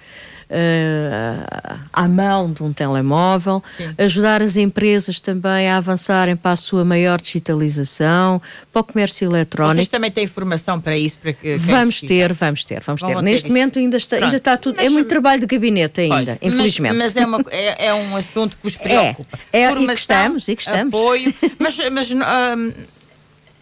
uh, 0.51 1.79
à 1.93 2.09
mão 2.09 2.53
de 2.53 2.63
um 2.63 2.73
telemóvel, 2.73 3.63
Sim. 3.77 3.95
ajudar 3.99 4.43
as 4.43 4.57
empresas 4.57 5.21
também 5.21 5.69
a 5.69 5.77
avançarem 5.77 6.37
para 6.37 6.53
a 6.53 6.57
sua 6.57 6.85
maior 6.85 7.21
digitalização, 7.21 8.41
para 8.73 8.81
o 8.81 8.85
comércio 8.85 9.27
eletrónico. 9.27 9.77
Vocês 9.77 9.89
também 9.89 10.11
têm 10.11 10.27
formação 10.27 10.81
para 10.81 10.97
isso? 10.97 11.17
Para 11.21 11.33
que, 11.33 11.57
vamos 11.57 12.01
ter, 12.01 12.33
vamos 12.33 12.65
ter, 12.65 12.83
vamos 12.83 13.03
ter. 13.03 13.23
Neste 13.23 13.45
ter 13.45 13.49
momento 13.49 13.79
ainda 13.79 13.97
está, 13.97 14.17
ainda 14.17 14.37
está 14.37 14.57
tudo. 14.57 14.77
É 14.77 14.85
mas, 14.85 14.87
é 14.87 14.91
muito 14.91 15.09
trabalho 15.09 15.41
de 15.41 15.47
gabinete 15.47 16.01
ainda, 16.01 16.15
olha, 16.15 16.39
infelizmente. 16.41 16.97
Mas, 16.97 17.13
mas 17.15 17.23
é, 17.23 17.27
uma, 17.27 17.45
é, 17.51 17.87
é, 17.87 17.95
um 17.95 18.17
assunto 18.17 18.57
que 18.57 18.63
vos 18.63 18.77
é, 18.81 18.83
preocupa. 18.83 19.39
É, 19.53 19.63
é 19.63 19.69
formação, 19.69 19.85
e 19.85 19.95
que 19.95 20.01
estamos, 20.01 20.49
e 20.49 20.57
que 20.57 20.63
estamos. 20.63 20.95
Apoio, 20.95 21.35
mas, 21.59 21.77
mas 21.93 22.11
um, 22.11 22.73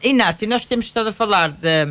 Inácio, 0.02 0.48
nós 0.48 0.64
temos 0.64 0.86
estado 0.86 1.08
a 1.08 1.12
falar 1.12 1.50
de 1.50 1.86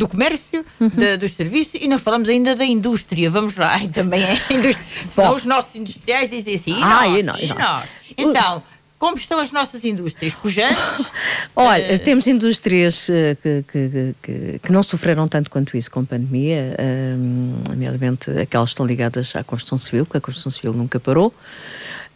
do 0.00 0.08
comércio, 0.08 0.64
uhum. 0.80 0.90
dos 1.18 1.32
serviços 1.32 1.74
e 1.74 1.86
não 1.86 1.98
falamos 1.98 2.28
ainda 2.30 2.56
da 2.56 2.64
indústria. 2.64 3.30
Vamos 3.30 3.54
lá, 3.54 3.78
também 3.92 4.22
é 4.22 4.32
indústria. 4.50 4.86
Senão 5.10 5.36
os 5.36 5.44
nossos 5.44 5.74
industriais 5.74 6.30
dizem 6.30 6.54
assim, 6.54 6.72
e 6.72 6.82
ah, 6.82 7.02
nós, 7.02 7.18
e 7.18 7.22
nós, 7.22 7.40
e 7.42 7.46
nós. 7.48 7.88
Então, 8.16 8.62
como 8.98 9.18
estão 9.18 9.38
as 9.38 9.52
nossas 9.52 9.84
indústrias? 9.84 10.32
Pujantes? 10.34 11.06
Olha, 11.54 11.94
uh... 11.94 11.98
temos 11.98 12.26
indústrias 12.26 13.10
uh, 13.10 13.36
que, 13.42 13.64
que, 13.70 14.14
que, 14.22 14.58
que, 14.62 14.72
não 14.72 14.82
sofreram 14.82 15.28
tanto 15.28 15.50
quanto 15.50 15.76
isso 15.76 15.90
com 15.90 16.00
a 16.00 16.04
pandemia, 16.04 16.74
uh, 16.78 17.70
nomeadamente 17.70 18.30
aquelas 18.30 18.70
que 18.70 18.72
estão 18.72 18.86
ligadas 18.86 19.36
à 19.36 19.44
construção 19.44 19.76
civil, 19.76 20.06
porque 20.06 20.16
a 20.16 20.20
construção 20.20 20.50
civil 20.50 20.72
nunca 20.72 20.98
parou. 20.98 21.34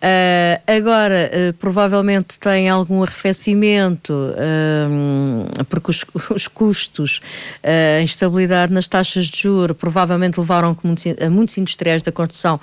Uh, 0.04 0.60
agora, 0.66 1.30
uh, 1.32 1.52
provavelmente 1.54 2.38
tem 2.38 2.68
algum 2.68 3.02
arrefecimento, 3.02 4.12
uh, 4.12 5.64
porque 5.64 5.90
os, 5.90 6.04
os 6.30 6.46
custos, 6.46 7.20
a 7.62 8.02
instabilidade 8.02 8.70
nas 8.70 8.86
taxas 8.86 9.24
de 9.26 9.40
juros, 9.40 9.74
provavelmente 9.74 10.38
levaram 10.38 10.74
que 10.74 10.86
muitos, 10.86 11.04
muitos 11.30 11.56
industriais 11.56 12.02
da 12.02 12.12
construção 12.12 12.60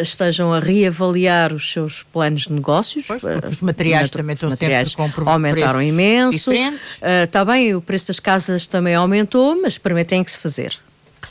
estejam 0.00 0.52
a 0.52 0.58
reavaliar 0.58 1.52
os 1.52 1.72
seus 1.72 2.02
planos 2.02 2.42
de 2.42 2.52
negócios. 2.52 3.04
Pois, 3.06 3.22
os 3.22 3.60
materiais 3.60 4.10
também 4.10 4.34
estão 4.34 4.50
materiais 4.50 4.90
sempre 4.90 5.24
aumentaram 5.26 5.80
imenso. 5.80 6.50
Está 7.24 7.44
bem, 7.44 7.74
o 7.74 7.80
preço 7.80 8.08
das 8.08 8.20
casas 8.20 8.66
também 8.66 8.94
aumentou, 8.94 9.60
mas 9.60 9.78
permitem 9.78 10.22
que 10.22 10.30
se 10.30 10.38
fazer. 10.38 10.76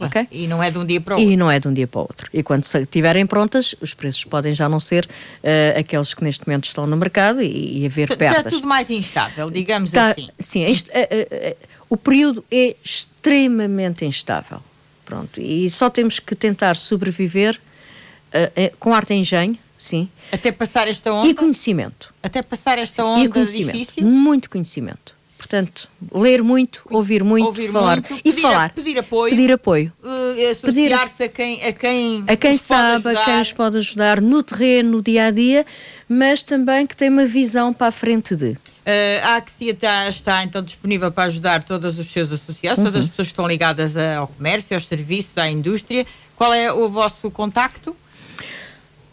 Okay? 0.08 0.28
E 0.32 0.48
não 0.48 0.62
é 0.64 0.72
de 0.72 0.78
um 0.78 0.86
dia 0.86 1.02
para 1.02 1.16
o 1.16 1.20
outro. 1.20 1.34
E 1.34 1.38
não 1.38 1.52
é 1.52 1.60
de 1.60 1.68
um 1.68 1.74
dia 1.74 1.88
para 1.88 2.00
o 2.00 2.02
outro. 2.02 2.30
E 2.34 2.42
quando 2.42 2.64
estiverem 2.64 3.26
prontas, 3.26 3.76
os 3.82 3.94
preços 3.94 4.24
podem 4.24 4.54
já 4.54 4.70
não 4.70 4.80
ser 4.80 5.06
uh, 5.06 5.80
aqueles 5.80 6.14
que 6.14 6.24
neste 6.24 6.48
momento 6.48 6.66
estão 6.66 6.88
no 6.88 6.96
mercado 6.96 7.42
e, 7.42 7.82
e 7.82 7.86
haver 7.86 8.16
perdas. 8.16 8.38
Está 8.38 8.50
tudo 8.50 8.68
mais 8.68 8.90
instável, 8.90 9.50
digamos 9.50 9.92
tá, 9.92 10.12
assim. 10.12 10.30
Sim, 10.40 10.66
isto, 10.66 10.90
uh, 10.90 10.94
uh, 10.94 11.68
o 11.90 11.98
período 11.98 12.44
é 12.52 12.76
extremamente 12.84 14.06
instável. 14.06 14.62
Pronto, 15.06 15.42
e 15.42 15.70
só 15.70 15.90
temos 15.90 16.20
que 16.20 16.36
tentar 16.36 16.76
sobreviver 16.76 17.60
com 18.80 18.94
arte 18.94 19.12
e 19.12 19.18
engenho, 19.18 19.58
sim. 19.76 20.08
Até 20.32 20.52
passar 20.52 20.88
esta 20.88 21.12
onda? 21.12 21.28
E 21.28 21.34
conhecimento. 21.34 22.14
Até 22.22 22.44
passar 22.44 22.78
esta 22.78 23.04
onda 23.04 23.26
e 23.26 23.28
conhecimento. 23.28 23.76
difícil? 23.76 24.06
Muito 24.06 24.52
conhecimento. 24.52 25.19
Portanto, 25.40 25.88
ler 26.14 26.44
muito, 26.44 26.82
ouvir 26.92 27.24
muito, 27.24 27.46
ouvir 27.46 27.72
falar 27.72 28.02
muito, 28.02 28.14
e 28.16 28.24
pedir, 28.24 28.42
falar. 28.42 28.74
Pedir 28.74 29.00
apoio. 29.00 29.30
Pedir 29.30 29.52
apoio. 29.54 29.94
Uh, 30.04 30.52
Associar-se 30.52 31.24
a 31.24 31.30
quem, 31.30 31.64
a 31.64 31.72
quem, 31.72 32.26
a 32.28 32.36
quem 32.36 32.58
sabe, 32.58 33.16
a 33.16 33.24
quem 33.24 33.40
os 33.40 33.54
pode 33.54 33.78
ajudar 33.78 34.20
no 34.20 34.44
terreno, 34.44 34.92
no 34.98 35.02
dia 35.02 35.28
a 35.28 35.32
dia, 35.32 35.66
mas 36.10 36.44
também 36.44 36.86
que 36.86 36.94
tem 36.94 37.08
uma 37.08 37.26
visão 37.26 37.74
para 37.74 37.88
a 37.88 37.92
frente 37.92 38.36
de. 38.36 38.50
Uh, 38.50 39.24
a 39.24 39.38
Axia 39.38 39.72
está, 39.72 40.10
está, 40.10 40.44
então 40.44 40.62
disponível 40.62 41.10
para 41.10 41.30
ajudar 41.30 41.64
todos 41.64 41.98
os 41.98 42.12
seus 42.12 42.34
associados, 42.34 42.80
uhum. 42.80 42.92
todas 42.92 43.04
as 43.06 43.10
pessoas 43.10 43.28
que 43.30 43.32
estão 43.32 43.48
ligadas 43.48 43.96
ao 43.96 44.28
comércio, 44.28 44.76
aos 44.76 44.90
serviços, 44.90 45.38
à 45.38 45.50
indústria. 45.50 46.06
Qual 46.36 46.54
é 46.54 46.70
o 46.72 46.90
vosso 46.90 47.32
contacto? 47.32 47.96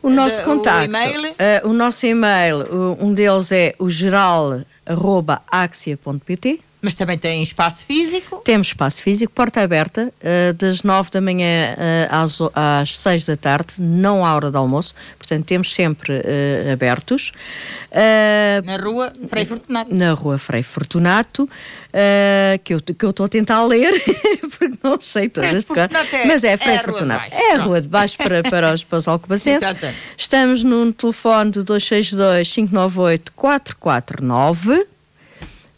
O 0.06 0.10
nosso 0.10 0.42
contacto. 0.42 0.84
O? 0.84 1.30
Uh, 1.30 1.68
o 1.68 1.72
nosso 1.72 2.06
e-mail, 2.06 2.96
um 3.00 3.12
deles 3.12 3.50
é 3.50 3.74
o 3.78 3.90
geral 3.90 4.60
axia.pt. 5.50 6.60
Mas 6.80 6.94
também 6.94 7.16
tem 7.16 7.42
espaço 7.42 7.84
físico? 7.84 8.42
Temos 8.44 8.68
espaço 8.68 9.02
físico, 9.02 9.32
porta 9.32 9.62
aberta, 9.62 10.12
uh, 10.20 10.52
das 10.54 10.82
9 10.82 11.10
da 11.10 11.20
manhã 11.20 11.74
uh, 11.74 12.14
às, 12.14 12.38
às 12.54 12.98
6 12.98 13.26
da 13.26 13.36
tarde, 13.36 13.74
não 13.78 14.24
à 14.24 14.34
hora 14.34 14.50
do 14.50 14.58
almoço, 14.58 14.94
portanto 15.18 15.44
temos 15.44 15.72
sempre 15.72 16.12
uh, 16.12 16.72
abertos. 16.72 17.32
na 18.64 18.76
rua 18.76 19.12
Frei 19.28 19.46
Fortunato. 19.46 19.94
Na 19.94 20.12
rua 20.12 20.38
Frei 20.38 20.62
Fortunato, 20.62 21.48
que 22.62 22.74
eu 22.74 22.80
que 22.80 23.04
eu 23.04 23.10
estou 23.10 23.26
a 23.26 23.28
tentar 23.28 23.64
ler, 23.64 23.92
porque 24.58 24.78
não 24.82 25.00
sei 25.00 25.28
todas. 25.28 25.64
É, 25.64 26.26
mas 26.26 26.44
é 26.44 26.56
Frei 26.56 26.76
é 26.76 26.78
Fortunato. 26.78 27.34
É 27.34 27.54
a 27.54 27.58
rua 27.58 27.80
de 27.80 27.88
baixo 27.88 28.18
para, 28.18 28.42
para 28.42 28.74
os, 28.74 28.84
para 28.84 28.98
os 28.98 29.08
alcobacenses. 29.08 29.68
Estamos 30.16 30.62
no 30.62 30.92
telefone 30.92 31.50
do 31.50 31.64
262 31.64 32.52
598 32.52 33.32
449 33.34 34.95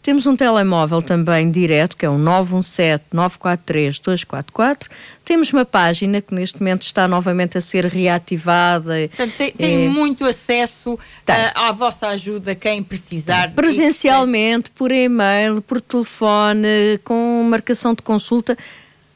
temos 0.01 0.25
um 0.25 0.35
telemóvel 0.35 1.01
também 1.01 1.51
direto, 1.51 1.97
que 1.97 2.05
é 2.05 2.09
o 2.09 2.17
917-943-244. 2.17 4.87
Temos 5.25 5.51
uma 5.51 5.65
página 5.65 6.21
que 6.21 6.33
neste 6.33 6.59
momento 6.59 6.83
está 6.83 7.05
novamente 7.07 7.57
a 7.57 7.61
ser 7.61 7.85
reativada. 7.85 8.93
Portanto, 9.09 9.33
tem, 9.37 9.51
tem 9.51 9.87
é... 9.87 9.89
muito 9.89 10.25
acesso 10.25 10.97
a, 11.27 11.67
à 11.67 11.71
vossa 11.71 12.07
ajuda, 12.07 12.55
quem 12.55 12.81
precisar. 12.81 13.51
Presencialmente, 13.51 14.71
por 14.71 14.91
e-mail, 14.91 15.61
por 15.61 15.81
telefone, 15.81 16.99
com 17.03 17.45
marcação 17.49 17.93
de 17.93 18.01
consulta. 18.01 18.57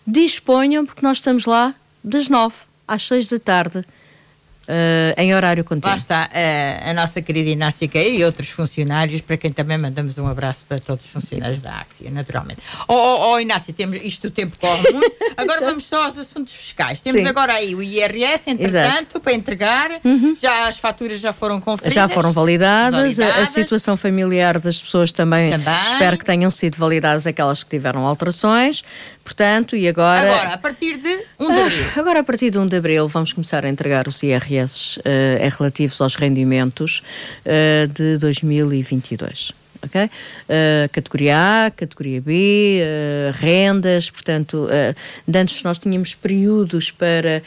Disponham, 0.05 0.85
porque 0.85 1.05
nós 1.05 1.17
estamos 1.17 1.45
lá 1.45 1.73
das 2.03 2.27
9 2.27 2.53
às 2.87 3.07
6 3.07 3.29
da 3.29 3.39
tarde 3.39 3.85
Uh, 4.63 5.11
em 5.17 5.35
horário 5.35 5.61
contínuo. 5.63 5.91
Lá 5.91 5.97
está 5.97 6.29
uh, 6.31 6.89
a 6.89 6.93
nossa 6.93 7.21
querida 7.21 7.49
Inácia 7.49 7.85
Queira 7.85 8.09
e 8.09 8.23
outros 8.23 8.49
funcionários, 8.49 9.19
para 9.19 9.35
quem 9.35 9.51
também 9.51 9.77
mandamos 9.77 10.17
um 10.17 10.25
abraço 10.25 10.61
para 10.69 10.79
todos 10.79 11.03
os 11.03 11.11
funcionários 11.11 11.61
da 11.61 11.79
Axia, 11.79 12.09
naturalmente. 12.09 12.61
Oh, 12.87 12.93
oh, 12.93 13.31
oh 13.33 13.39
Inácia, 13.39 13.73
temos 13.73 13.99
isto 14.01 14.27
o 14.27 14.31
tempo 14.31 14.57
corre 14.57 14.89
muito. 14.93 15.15
Agora 15.35 15.59
vamos 15.65 15.85
só 15.85 16.05
aos 16.05 16.17
assuntos 16.17 16.53
fiscais. 16.53 17.01
Temos 17.01 17.21
Sim. 17.21 17.27
agora 17.27 17.53
aí 17.53 17.75
o 17.75 17.83
IRS, 17.83 18.49
entretanto, 18.49 18.67
Exato. 18.67 19.19
para 19.19 19.33
entregar. 19.33 19.91
Uhum. 20.03 20.37
Já 20.41 20.69
as 20.69 20.77
faturas 20.77 21.19
já 21.19 21.33
foram 21.33 21.59
conferidas. 21.59 21.93
Já 21.93 22.07
foram 22.07 22.31
validadas. 22.31 23.01
validadas. 23.01 23.37
A, 23.37 23.41
a, 23.41 23.45
situação 23.45 23.97
familiar 23.97 24.59
das 24.59 24.81
pessoas 24.81 25.11
também, 25.11 25.49
também, 25.49 25.73
espero 25.91 26.17
que 26.17 26.25
tenham 26.25 26.49
sido 26.49 26.77
validadas 26.77 27.27
aquelas 27.27 27.63
que 27.63 27.69
tiveram 27.69 28.05
alterações. 28.05 28.83
Portanto, 29.23 29.75
e 29.75 29.87
agora. 29.87 30.21
Agora, 30.21 30.53
a 30.53 30.57
partir 30.57 30.97
de 30.97 31.25
1 31.39 31.47
de 31.47 31.61
abril. 31.61 31.85
Ah, 31.95 31.99
agora, 31.99 32.19
a 32.19 32.23
partir 32.23 32.49
de 32.51 32.57
1 32.57 32.65
de 32.67 32.75
abril, 32.75 33.07
vamos 33.07 33.31
começar 33.31 33.63
a 33.65 33.69
entregar 33.69 34.07
os 34.07 34.21
IRS 34.21 34.97
uh, 34.97 35.01
eh, 35.05 35.49
relativos 35.57 36.01
aos 36.01 36.15
rendimentos 36.15 37.01
uh, 37.45 37.87
de 37.87 38.17
2022 38.17 39.62
ok? 39.83 40.05
Uh, 40.05 40.89
categoria 40.91 41.65
A, 41.65 41.71
categoria 41.71 42.21
B, 42.21 42.81
uh, 42.81 43.37
rendas, 43.37 44.09
portanto, 44.09 44.65
uh, 44.65 44.95
antes 45.35 45.61
nós 45.63 45.77
tínhamos 45.77 46.15
períodos 46.15 46.89
para 46.91 47.43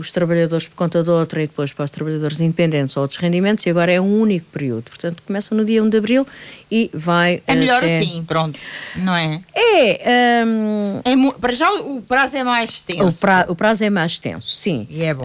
os 0.00 0.10
trabalhadores 0.10 0.66
por 0.66 0.74
conta 0.76 1.02
de 1.02 1.10
outra 1.10 1.42
e 1.42 1.46
depois 1.46 1.74
para 1.74 1.84
os 1.84 1.90
trabalhadores 1.90 2.40
independentes 2.40 2.96
ou 2.96 3.02
outros 3.02 3.20
rendimentos 3.20 3.66
e 3.66 3.70
agora 3.70 3.92
é 3.92 4.00
um 4.00 4.20
único 4.20 4.46
período, 4.46 4.84
portanto 4.84 5.22
começa 5.26 5.54
no 5.54 5.62
dia 5.62 5.84
1 5.84 5.90
de 5.90 5.98
Abril 5.98 6.26
e 6.70 6.90
vai... 6.94 7.42
É 7.46 7.54
melhor 7.54 7.84
até... 7.84 7.98
assim, 7.98 8.24
pronto, 8.26 8.58
não 8.96 9.14
é? 9.14 9.42
É, 9.54 10.42
um... 10.46 11.00
é 11.04 11.32
para 11.38 11.52
já 11.52 11.70
o 11.70 12.00
prazo 12.00 12.34
é 12.34 12.42
mais 12.42 12.70
extenso. 12.70 13.06
O, 13.06 13.12
pra, 13.12 13.44
o 13.46 13.54
prazo 13.54 13.84
é 13.84 13.90
mais 13.90 14.12
extenso, 14.12 14.48
sim. 14.48 14.86
E 14.88 15.02
é 15.02 15.12
bom. 15.12 15.24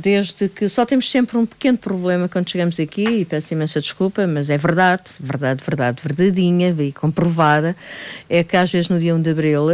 desde 0.00 0.48
que 0.48 0.66
só 0.70 0.86
temos 0.86 1.10
sempre 1.10 1.36
um 1.36 1.44
pequeno 1.44 1.76
problema 1.76 2.30
quando 2.30 2.48
chegamos 2.48 2.80
aqui 2.80 3.04
e 3.04 3.24
peço 3.26 3.52
imensa 3.52 3.82
desculpa, 3.82 4.26
mas 4.26 4.48
é 4.48 4.56
verdade, 4.56 5.04
verdade 5.20 5.35
verdade, 5.36 5.62
verdade, 5.64 6.02
verdadeinha 6.02 6.74
e 6.78 6.92
comprovada, 6.92 7.76
é 8.28 8.42
que 8.42 8.56
às 8.56 8.70
vezes 8.70 8.88
no 8.88 8.98
dia 8.98 9.14
1 9.14 9.22
de 9.22 9.30
Abril 9.30 9.66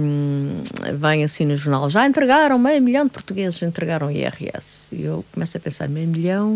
hum, 0.00 0.62
vem 0.94 1.24
assim 1.24 1.44
no 1.44 1.56
jornal, 1.56 1.88
já 1.88 2.06
entregaram 2.06 2.58
meio 2.58 2.82
milhão 2.82 3.04
de 3.04 3.10
portugueses, 3.10 3.62
entregaram 3.62 4.10
IRS. 4.10 4.88
E 4.92 5.04
eu 5.04 5.24
começo 5.32 5.56
a 5.56 5.60
pensar, 5.60 5.88
meio 5.88 6.08
milhão, 6.08 6.50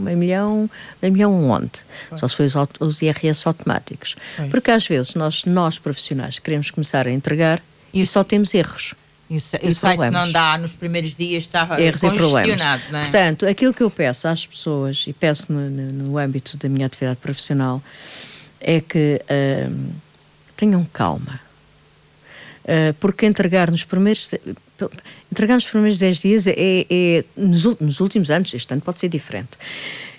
meio 0.00 0.16
milhão, 0.16 0.70
meio 1.00 1.12
milhão 1.12 1.50
onde? 1.50 1.80
Só 2.16 2.28
se 2.28 2.36
foi 2.36 2.46
os, 2.46 2.54
os 2.80 3.02
IRS 3.02 3.46
automáticos. 3.46 4.16
Porque 4.50 4.70
às 4.70 4.86
vezes 4.86 5.14
nós, 5.14 5.44
nós 5.44 5.78
profissionais 5.78 6.38
queremos 6.38 6.70
começar 6.70 7.06
a 7.06 7.10
entregar 7.10 7.62
e 7.92 8.06
só 8.06 8.22
temos 8.22 8.54
erros. 8.54 8.94
E 9.28 9.38
o, 9.38 9.42
e 9.62 9.68
o 9.70 9.74
site 9.74 10.10
não 10.10 10.30
dá 10.30 10.56
nos 10.56 10.72
primeiros 10.72 11.14
dias, 11.14 11.42
está 11.42 11.80
Erros 11.80 12.00
congestionado, 12.00 12.82
não 12.90 12.98
é? 13.00 13.02
Portanto, 13.02 13.46
aquilo 13.46 13.74
que 13.74 13.82
eu 13.82 13.90
peço 13.90 14.28
às 14.28 14.46
pessoas, 14.46 15.04
e 15.06 15.12
peço 15.12 15.52
no, 15.52 15.68
no, 15.68 15.92
no 15.92 16.18
âmbito 16.18 16.56
da 16.56 16.68
minha 16.68 16.86
atividade 16.86 17.18
profissional, 17.18 17.82
é 18.60 18.80
que 18.80 19.20
uh, 19.22 19.92
tenham 20.56 20.84
calma. 20.92 21.40
Uh, 22.64 22.94
porque 22.94 23.26
entregar 23.26 23.70
nos 23.70 23.84
primeiros 23.84 24.28
entregar 25.30 25.54
nos 25.54 25.66
primeiros 25.68 25.98
10 25.98 26.18
dias 26.18 26.46
é, 26.46 26.54
é 26.90 27.24
nos, 27.36 27.64
nos, 27.80 28.00
últimos 28.00 28.30
anos, 28.30 28.52
este 28.52 28.72
ano 28.72 28.82
pode 28.82 29.00
ser 29.00 29.08
diferente. 29.08 29.50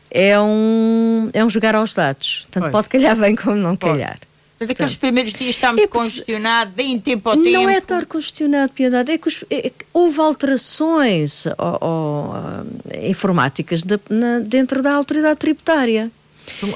É 0.09 0.39
um, 0.39 1.29
é 1.33 1.43
um 1.43 1.49
jogar 1.49 1.75
aos 1.75 1.93
dados. 1.93 2.47
Tanto 2.49 2.63
pois. 2.63 2.71
pode 2.71 2.89
calhar 2.89 3.15
bem 3.15 3.35
como 3.35 3.55
não 3.55 3.75
pois. 3.75 3.93
calhar. 3.93 4.17
Mas 4.59 4.69
aqueles 4.71 4.95
primeiros 4.95 5.33
dias 5.33 5.55
está 5.55 5.71
muito 5.71 5.83
é 5.83 5.87
congestionado, 5.87 6.71
deem 6.71 6.99
tempo 6.99 7.29
ao 7.29 7.35
não 7.35 7.43
tempo. 7.43 7.57
Não 7.57 7.69
é 7.69 7.77
estar 7.77 8.05
congestionado, 8.05 8.73
Piedade, 8.73 9.11
é 9.11 9.17
que, 9.17 9.27
os, 9.27 9.43
é 9.49 9.69
que 9.69 9.85
houve 9.93 10.19
alterações 10.19 11.45
ó, 11.57 11.77
ó, 11.79 12.63
informáticas 13.03 13.83
de, 13.83 13.99
na, 14.09 14.39
dentro 14.39 14.81
da 14.81 14.93
autoridade 14.93 15.39
tributária. 15.39 16.11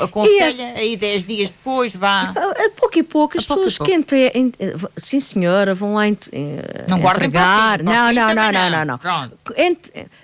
Aconselha 0.02 0.74
aí 0.76 0.98
10 0.98 1.26
dias 1.26 1.50
depois, 1.50 1.94
vá. 1.94 2.34
A, 2.36 2.66
a 2.66 2.70
pouco 2.72 3.00
e 3.00 3.04
pouco, 3.04 3.38
as 3.38 3.46
pessoas 3.46 3.78
pouco. 3.78 3.90
que 3.90 3.98
entre, 3.98 4.32
sim 4.98 5.20
senhora, 5.20 5.74
vão 5.74 5.94
lá 5.94 6.08
ent, 6.08 6.28
não 6.88 6.98
entregar. 6.98 7.82
não, 7.82 7.94
não, 8.14 8.14
não, 8.14 8.36
não, 8.36 8.52
não, 8.52 8.86
não, 8.86 8.86
não. 8.86 9.32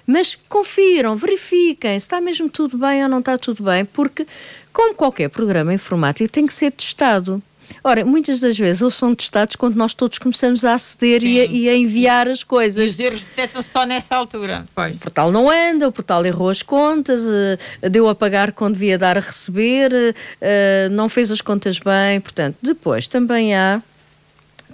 mas 0.06 0.38
confiram, 0.50 1.16
verifiquem 1.16 1.98
se 2.00 2.06
está 2.06 2.20
mesmo 2.20 2.50
tudo 2.50 2.78
bem 2.78 3.02
ou 3.04 3.10
não 3.10 3.20
está 3.20 3.38
tudo 3.38 3.64
bem, 3.64 3.86
porque 3.86 4.28
como 4.74 4.94
qualquer 4.94 5.30
programa 5.30 5.74
informático 5.74 6.32
tem 6.32 6.46
que 6.46 6.54
ser 6.54 6.72
testado. 6.72 7.42
Ora, 7.84 8.04
muitas 8.04 8.40
das 8.40 8.58
vezes 8.58 8.82
eles 8.82 8.94
são 8.94 9.16
testados 9.16 9.56
quando 9.56 9.76
nós 9.76 9.94
todos 9.94 10.18
começamos 10.18 10.66
a 10.66 10.74
aceder 10.74 11.24
e 11.24 11.40
a, 11.40 11.46
e 11.46 11.70
a, 11.70 11.76
enviar 11.76 12.28
as 12.28 12.44
coisas. 12.44 12.84
E 12.84 12.88
os 12.88 13.00
erros 13.00 13.26
detectam 13.26 13.62
só 13.62 13.86
nessa 13.86 14.16
altura. 14.16 14.66
Pois. 14.74 14.96
O 14.96 15.00
portal 15.00 15.32
não 15.32 15.50
anda, 15.50 15.88
o 15.88 15.92
portal 15.92 16.26
errou 16.26 16.50
as 16.50 16.62
contas, 16.62 17.24
uh, 17.24 17.90
deu 17.90 18.08
a 18.10 18.16
pagar 18.16 18.52
quando 18.52 18.74
devia 18.74 18.98
dar 18.98 19.18
a 19.18 19.22
receber, 19.22 19.92
uh, 19.94 20.90
não 20.92 21.08
fez 21.08 21.32
as 21.32 21.42
contas 21.42 21.80
bem. 21.80 22.20
Portanto, 22.20 22.58
depois 22.62 23.08
também 23.08 23.56
há 23.56 23.82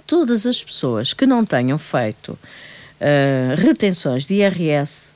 todas 0.06 0.46
as 0.46 0.62
pessoas 0.62 1.12
que 1.12 1.26
não 1.26 1.44
tenham 1.44 1.78
feito 1.78 2.30
uh, 2.32 3.60
retenções 3.60 4.26
de 4.26 4.34
IRS 4.34 5.14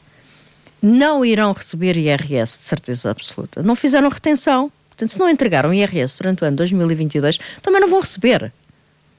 não 0.80 1.24
irão 1.24 1.52
receber 1.52 1.96
IRS 1.96 2.58
de 2.58 2.64
certeza 2.64 3.10
absoluta. 3.10 3.62
Não 3.62 3.74
fizeram 3.74 4.08
retenção. 4.08 4.70
Portanto, 4.98 5.10
se 5.10 5.18
não 5.20 5.30
entregaram 5.30 5.72
IRS 5.72 6.18
durante 6.18 6.42
o 6.42 6.46
ano 6.46 6.56
2022, 6.56 7.38
também 7.62 7.80
não 7.80 7.88
vão 7.88 8.00
receber. 8.00 8.52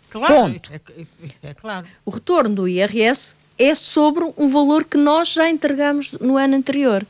Claro, 0.10 0.34
Ponto. 0.34 0.72
É, 0.74 0.82
é, 1.42 1.54
claro. 1.54 1.88
O 2.06 2.12
retorno 2.12 2.54
do 2.54 2.68
IRS 2.68 3.34
é 3.58 3.74
sobre 3.74 4.26
um 4.38 4.48
valor 4.50 4.84
que 4.84 4.98
nós 4.98 5.30
já 5.30 5.50
entregamos 5.50 6.12
no 6.14 6.36
ano 6.36 6.58
anterior. 6.58 7.06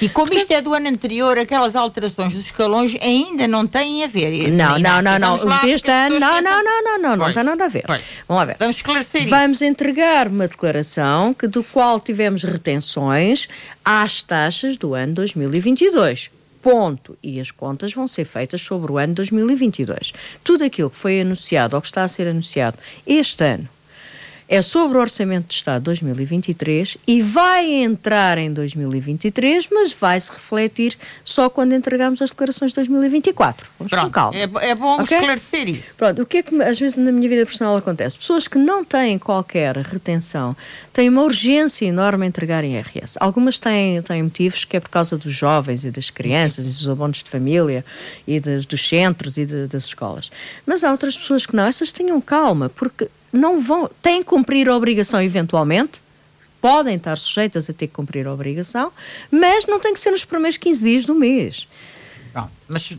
E 0.00 0.08
como 0.08 0.26
Portanto, 0.28 0.42
isto 0.42 0.52
é 0.52 0.62
do 0.62 0.72
ano 0.72 0.88
anterior, 0.88 1.36
aquelas 1.36 1.76
alterações 1.76 2.32
dos 2.32 2.44
escalões 2.44 2.96
ainda 3.02 3.46
não 3.46 3.66
têm 3.66 4.04
a 4.04 4.06
ver. 4.06 4.50
Não, 4.52 4.78
não, 4.78 5.02
não, 5.02 5.18
não. 5.18 5.34
Os 5.34 5.60
deste 5.60 5.90
ano, 5.90 6.18
não, 6.18 6.40
não, 6.40 6.64
não, 6.64 6.82
não, 6.82 6.98
não, 6.98 7.16
não 7.16 7.32
tem 7.32 7.44
nada 7.44 7.64
a 7.66 7.68
ver. 7.68 7.84
Pois. 7.86 8.02
Vamos 8.26 8.40
lá 8.40 8.44
ver. 8.46 8.56
Vamos 8.58 8.76
esclarecer 8.76 9.28
Vamos 9.28 9.58
isso. 9.58 9.64
entregar 9.66 10.28
uma 10.28 10.48
declaração 10.48 11.34
que, 11.34 11.46
do 11.46 11.62
qual 11.62 12.00
tivemos 12.00 12.42
retenções 12.42 13.48
às 13.84 14.22
taxas 14.22 14.78
do 14.78 14.94
ano 14.94 15.12
2022 15.12 16.30
ponto. 16.64 17.16
E 17.22 17.38
as 17.38 17.50
contas 17.50 17.92
vão 17.92 18.08
ser 18.08 18.24
feitas 18.24 18.62
sobre 18.62 18.90
o 18.90 18.96
ano 18.96 19.12
2022. 19.12 20.14
Tudo 20.42 20.64
aquilo 20.64 20.88
que 20.88 20.96
foi 20.96 21.20
anunciado 21.20 21.76
ou 21.76 21.82
que 21.82 21.88
está 21.88 22.02
a 22.02 22.08
ser 22.08 22.26
anunciado 22.26 22.78
este 23.06 23.44
ano 23.44 23.68
é 24.48 24.60
sobre 24.60 24.98
o 24.98 25.00
Orçamento 25.00 25.48
de 25.48 25.54
Estado 25.54 25.82
2023 25.84 26.98
e 27.06 27.22
vai 27.22 27.66
entrar 27.82 28.36
em 28.38 28.52
2023, 28.52 29.68
mas 29.70 29.92
vai 29.92 30.20
se 30.20 30.30
refletir 30.30 30.98
só 31.24 31.48
quando 31.48 31.74
entregarmos 31.74 32.20
as 32.20 32.30
declarações 32.30 32.72
de 32.72 32.76
2024. 32.76 33.70
Vamos 33.78 33.90
Pronto, 33.90 34.04
com 34.04 34.10
calma. 34.10 34.38
É, 34.38 34.70
é 34.70 34.74
bom 34.74 35.00
okay? 35.00 35.16
esclarecer 35.16 35.68
isso. 35.68 35.82
Pronto, 35.96 36.22
o 36.22 36.26
que 36.26 36.38
é 36.38 36.42
que 36.42 36.62
às 36.62 36.78
vezes 36.78 36.98
na 36.98 37.10
minha 37.10 37.28
vida 37.28 37.46
personal 37.46 37.76
acontece? 37.76 38.18
Pessoas 38.18 38.46
que 38.46 38.58
não 38.58 38.84
têm 38.84 39.18
qualquer 39.18 39.76
retenção 39.78 40.54
têm 40.94 41.08
uma 41.08 41.22
urgência 41.22 41.84
enorme 41.84 42.24
a 42.24 42.28
entregarem 42.28 42.76
IRS. 42.76 43.18
Algumas 43.20 43.58
têm, 43.58 44.00
têm 44.00 44.22
motivos 44.22 44.64
que 44.64 44.76
é 44.76 44.80
por 44.80 44.88
causa 44.88 45.18
dos 45.18 45.32
jovens 45.34 45.84
e 45.84 45.90
das 45.90 46.08
crianças 46.08 46.64
e 46.64 46.68
dos 46.68 46.88
abonos 46.88 47.22
de 47.22 47.28
família 47.28 47.84
e 48.26 48.38
de, 48.38 48.60
dos 48.60 48.88
centros 48.88 49.36
e 49.36 49.44
de, 49.44 49.66
das 49.66 49.86
escolas. 49.86 50.30
Mas 50.64 50.84
há 50.84 50.92
outras 50.92 51.18
pessoas 51.18 51.44
que 51.44 51.56
não. 51.56 51.66
Essas 51.66 51.90
tenham 51.90 52.20
calma, 52.20 52.68
porque 52.68 53.08
não 53.32 53.60
vão, 53.60 53.90
têm 54.00 54.22
que 54.22 54.28
cumprir 54.28 54.68
a 54.68 54.76
obrigação 54.76 55.20
eventualmente, 55.20 56.00
podem 56.60 56.94
estar 56.94 57.18
sujeitas 57.18 57.68
a 57.68 57.72
ter 57.72 57.88
que 57.88 57.92
cumprir 57.92 58.28
a 58.28 58.32
obrigação, 58.32 58.92
mas 59.30 59.66
não 59.66 59.80
tem 59.80 59.92
que 59.92 60.00
ser 60.00 60.12
nos 60.12 60.24
primeiros 60.24 60.56
15 60.56 60.84
dias 60.84 61.04
do 61.04 61.14
mês. 61.14 61.66
Mas 62.68 62.92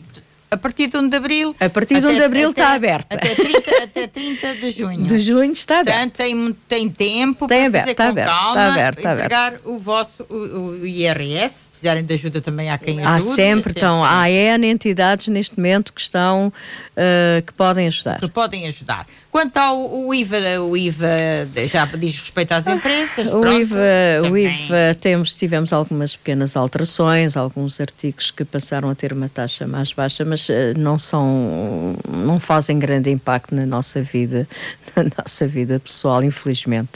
a 0.49 0.57
partir 0.57 0.87
de 0.87 0.97
1 0.97 1.09
de 1.09 1.17
abril. 1.17 1.55
A 1.59 1.69
partir 1.69 1.99
de 1.99 2.05
1 2.05 2.15
de 2.15 2.23
abril 2.23 2.49
está 2.49 2.73
aberta. 2.73 3.15
Até 3.15 3.35
30, 3.35 3.83
até 3.83 4.07
30 4.07 4.55
de 4.55 4.71
junho. 4.71 5.05
De 5.05 5.19
junho 5.19 5.51
está 5.51 5.79
aberta. 5.79 5.99
Portanto, 5.99 6.15
tem, 6.15 6.57
tem 6.67 6.89
tempo 6.89 7.47
tem 7.47 7.57
para 7.57 7.67
aberto, 7.67 7.81
fazer 7.81 7.91
está 7.91 8.07
aberto, 8.09 8.29
calma, 8.29 8.49
está 8.49 8.65
aberto, 8.71 8.97
está 8.97 9.13
entregar 9.13 9.47
aberto. 9.47 9.69
o 9.69 9.79
vosso 9.79 10.23
o, 10.29 10.79
o 10.81 10.85
IRS 10.85 11.65
precisarem 11.75 12.05
de 12.05 12.13
ajuda 12.13 12.41
também 12.41 12.69
há 12.69 12.77
quem 12.77 13.05
ajude. 13.05 13.31
Há 13.31 13.35
sempre, 13.35 13.73
então, 13.75 14.03
há 14.03 14.29
N 14.29 14.65
entidades 14.67 15.27
neste 15.27 15.57
momento 15.57 15.93
que 15.93 16.01
estão, 16.01 16.47
uh, 16.47 17.41
que 17.45 17.53
podem 17.53 17.87
ajudar. 17.87 18.19
Que 18.19 18.29
podem 18.29 18.67
ajudar. 18.67 19.05
Quanto 19.36 19.57
ao 19.57 20.13
IVA, 20.15 20.61
o 20.61 20.77
IVA 20.77 21.45
já 21.69 21.83
diz 21.88 22.19
respeito 22.19 22.53
às 22.53 22.65
empresas. 22.65 23.33
o, 23.33 23.45
IVA, 23.45 24.31
o 24.31 24.38
IVA 24.38 24.95
temos, 25.01 25.36
tivemos 25.36 25.73
algumas 25.73 26.15
pequenas 26.15 26.55
alterações, 26.55 27.36
alguns 27.36 27.81
artigos 27.81 28.31
que 28.31 28.45
passaram 28.45 28.89
a 28.89 28.95
ter 28.95 29.11
uma 29.11 29.27
taxa 29.27 29.67
mais 29.67 29.91
baixa, 29.91 30.23
mas 30.23 30.47
uh, 30.47 30.53
não 30.77 30.97
são, 30.97 31.97
não 32.07 32.39
fazem 32.39 32.79
grande 32.79 33.09
impacto 33.09 33.53
na 33.53 33.65
nossa 33.65 34.01
vida, 34.01 34.47
na 34.95 35.03
nossa 35.17 35.45
vida 35.45 35.81
pessoal, 35.81 36.23
infelizmente. 36.23 36.93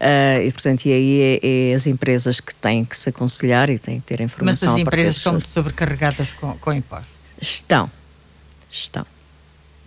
Uh, 0.00 0.46
e 0.46 0.52
portanto, 0.52 0.86
e 0.86 0.92
aí 0.94 1.20
é, 1.20 1.40
é, 1.72 1.74
as 1.74 1.86
empresas 1.86 2.40
que 2.40 2.54
têm 2.54 2.86
que 2.86 2.96
se 2.96 3.10
aconselhar 3.10 3.68
e 3.68 3.78
têm 3.78 4.00
que 4.00 4.06
ter 4.06 4.22
informação. 4.22 4.70
Mas 4.70 4.80
as 4.80 4.80
empresas 4.80 5.16
estão 5.18 5.38
sobrecarregadas 5.42 6.30
com, 6.40 6.56
com 6.56 6.72
impostos? 6.72 7.10
Estão, 7.38 7.90
estão. 8.70 9.04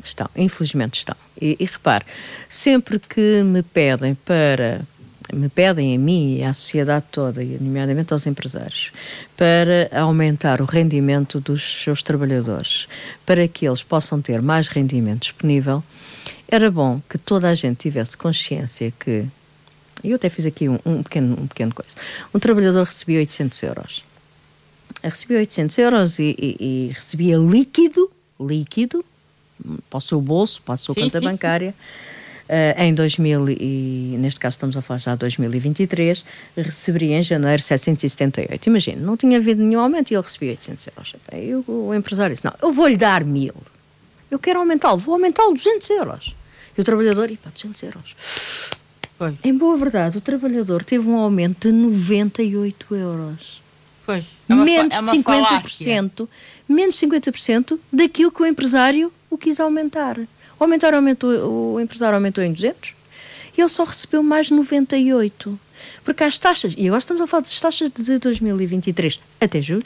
Estão, 0.03 0.29
infelizmente 0.35 0.99
estão. 0.99 1.15
E, 1.39 1.57
e 1.59 1.65
repare, 1.65 2.05
sempre 2.47 2.99
que 2.99 3.43
me 3.43 3.61
pedem 3.61 4.15
para 4.15 4.81
me 5.33 5.49
pedem 5.49 5.95
a 5.95 5.99
mim 5.99 6.37
e 6.37 6.43
à 6.43 6.53
sociedade 6.53 7.05
toda, 7.11 7.43
e 7.43 7.57
nomeadamente 7.59 8.13
aos 8.13 8.25
empresários, 8.25 8.91
para 9.37 9.89
aumentar 9.91 10.61
o 10.61 10.65
rendimento 10.65 11.39
dos 11.39 11.83
seus 11.83 12.01
trabalhadores, 12.01 12.87
para 13.25 13.47
que 13.47 13.67
eles 13.67 13.83
possam 13.83 14.21
ter 14.21 14.41
mais 14.41 14.67
rendimento 14.67 15.21
disponível, 15.21 15.83
era 16.47 16.71
bom 16.71 16.99
que 17.07 17.17
toda 17.17 17.49
a 17.49 17.55
gente 17.55 17.77
tivesse 17.77 18.17
consciência 18.17 18.91
que. 18.99 19.25
Eu 20.03 20.15
até 20.15 20.29
fiz 20.29 20.45
aqui 20.45 20.69
um, 20.69 20.79
um 20.85 21.03
pequeno, 21.03 21.37
um 21.41 21.47
pequeno 21.47 21.73
coisa. 21.73 21.91
Um 22.33 22.39
trabalhador 22.39 22.85
recebia 22.85 23.19
800 23.19 23.63
euros. 23.63 24.05
Recebia 25.03 25.37
800 25.39 25.77
euros 25.77 26.19
e, 26.19 26.35
e, 26.39 26.57
e 26.59 26.91
recebia 26.93 27.37
líquido, 27.37 28.09
líquido, 28.39 29.03
para 29.89 29.97
o 29.97 30.01
seu 30.01 30.21
bolso, 30.21 30.61
para 30.61 30.75
a 30.75 30.77
sua 30.77 30.95
sim, 30.95 31.01
conta 31.01 31.19
sim, 31.19 31.25
bancária. 31.25 31.73
Uh, 32.49 32.81
em 32.81 32.95
2000 32.95 33.49
e 33.51 34.15
neste 34.17 34.39
caso 34.39 34.55
estamos 34.55 34.75
a 34.75 34.81
falar 34.81 34.97
já 34.97 35.13
de 35.13 35.19
2023, 35.19 36.25
receberia 36.57 37.19
em 37.19 37.23
janeiro 37.23 37.61
778. 37.61 38.65
Imagina, 38.65 39.01
não 39.01 39.15
tinha 39.15 39.37
havido 39.37 39.61
nenhum 39.61 39.79
aumento 39.79 40.09
e 40.09 40.15
ele 40.15 40.23
recebia 40.23 40.49
800 40.51 40.87
euros. 40.87 41.15
E 41.31 41.53
o, 41.53 41.87
o 41.89 41.93
empresário 41.93 42.33
disse: 42.33 42.43
Não, 42.43 42.53
eu 42.59 42.71
vou-lhe 42.71 42.97
dar 42.97 43.23
mil. 43.23 43.53
Eu 44.31 44.39
quero 44.39 44.59
aumentá-lo, 44.59 44.97
vou 44.97 45.13
aumentá-lo 45.13 45.53
200 45.53 45.89
euros. 45.91 46.35
E 46.75 46.81
o 46.81 46.83
trabalhador, 46.83 47.29
e 47.29 47.37
pá, 47.37 47.51
200 47.53 47.83
euros. 47.83 48.15
Foi. 49.19 49.37
Em 49.43 49.53
boa 49.55 49.77
verdade, 49.77 50.17
o 50.17 50.21
trabalhador 50.21 50.83
teve 50.83 51.07
um 51.07 51.17
aumento 51.17 51.69
de 51.69 51.75
98 51.75 52.95
euros. 52.95 53.61
Pois. 54.05 54.25
É 54.47 54.55
menos 54.55 54.95
é 54.95 55.01
50%, 55.01 55.23
falácia. 55.23 56.27
menos 56.67 56.95
50% 56.95 57.77
daquilo 57.91 58.31
que 58.31 58.41
o 58.41 58.45
empresário 58.45 59.11
o 59.29 59.37
quis 59.37 59.59
aumentar. 59.59 60.17
O, 60.17 60.63
aumentar 60.63 60.93
aumentou, 60.93 61.73
o 61.73 61.79
empresário 61.79 62.15
aumentou 62.15 62.43
em 62.43 62.51
200 62.51 62.95
e 63.57 63.61
ele 63.61 63.69
só 63.69 63.83
recebeu 63.83 64.23
mais 64.23 64.49
98. 64.49 65.59
Porque 66.03 66.23
as 66.23 66.37
taxas, 66.37 66.73
e 66.77 66.87
agora 66.87 66.99
estamos 66.99 67.21
a 67.21 67.27
falar 67.27 67.41
das 67.41 67.59
taxas 67.59 67.89
de 67.89 68.19
2023 68.19 69.19
até 69.39 69.61
julho, 69.61 69.85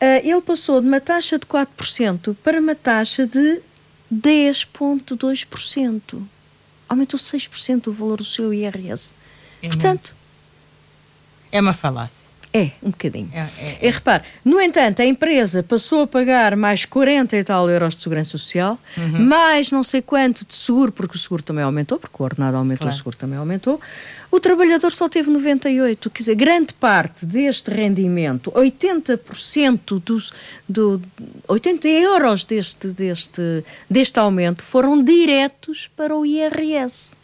uh, 0.00 0.20
ele 0.22 0.40
passou 0.40 0.80
de 0.80 0.86
uma 0.86 1.00
taxa 1.00 1.38
de 1.38 1.46
4% 1.46 2.36
para 2.42 2.60
uma 2.60 2.74
taxa 2.74 3.26
de 3.26 3.60
10,2%. 4.12 6.22
Aumentou 6.88 7.20
6% 7.20 7.88
o 7.88 7.92
valor 7.92 8.18
do 8.18 8.24
seu 8.24 8.52
IRS. 8.52 9.12
É 9.62 9.68
Portanto. 9.68 10.14
É 11.52 11.60
uma 11.60 11.74
falácia. 11.74 12.17
É, 12.58 12.70
um 12.82 12.90
bocadinho. 12.90 13.28
É, 13.32 13.38
é, 13.38 13.46
é. 13.60 13.78
E 13.82 13.90
repare, 13.90 14.24
no 14.44 14.60
entanto, 14.60 15.00
a 15.00 15.04
empresa 15.04 15.62
passou 15.62 16.02
a 16.02 16.06
pagar 16.06 16.56
mais 16.56 16.84
40 16.84 17.36
e 17.36 17.44
tal 17.44 17.68
euros 17.70 17.94
de 17.94 18.02
segurança 18.02 18.30
social, 18.30 18.78
uhum. 18.96 19.24
mais 19.26 19.70
não 19.70 19.84
sei 19.84 20.02
quanto 20.02 20.46
de 20.46 20.54
seguro, 20.54 20.92
porque 20.92 21.16
o 21.16 21.18
seguro 21.18 21.42
também 21.42 21.64
aumentou, 21.64 21.98
porque 21.98 22.16
o 22.18 22.24
ordenado 22.24 22.56
aumentou, 22.56 22.86
claro. 22.86 22.94
o 22.94 22.96
seguro 22.96 23.16
também 23.16 23.38
aumentou. 23.38 23.80
O 24.30 24.40
trabalhador 24.40 24.92
só 24.92 25.08
teve 25.08 25.30
98, 25.30 26.10
quer 26.10 26.18
dizer, 26.18 26.34
grande 26.34 26.74
parte 26.74 27.24
deste 27.24 27.70
rendimento, 27.70 28.50
80% 28.52 30.00
dos 30.00 30.32
do, 30.68 31.00
80 31.46 31.88
euros 31.88 32.44
deste, 32.44 32.88
deste, 32.88 33.64
deste 33.88 34.18
aumento 34.18 34.62
foram 34.62 35.02
diretos 35.02 35.88
para 35.96 36.14
o 36.14 36.26
IRS 36.26 37.16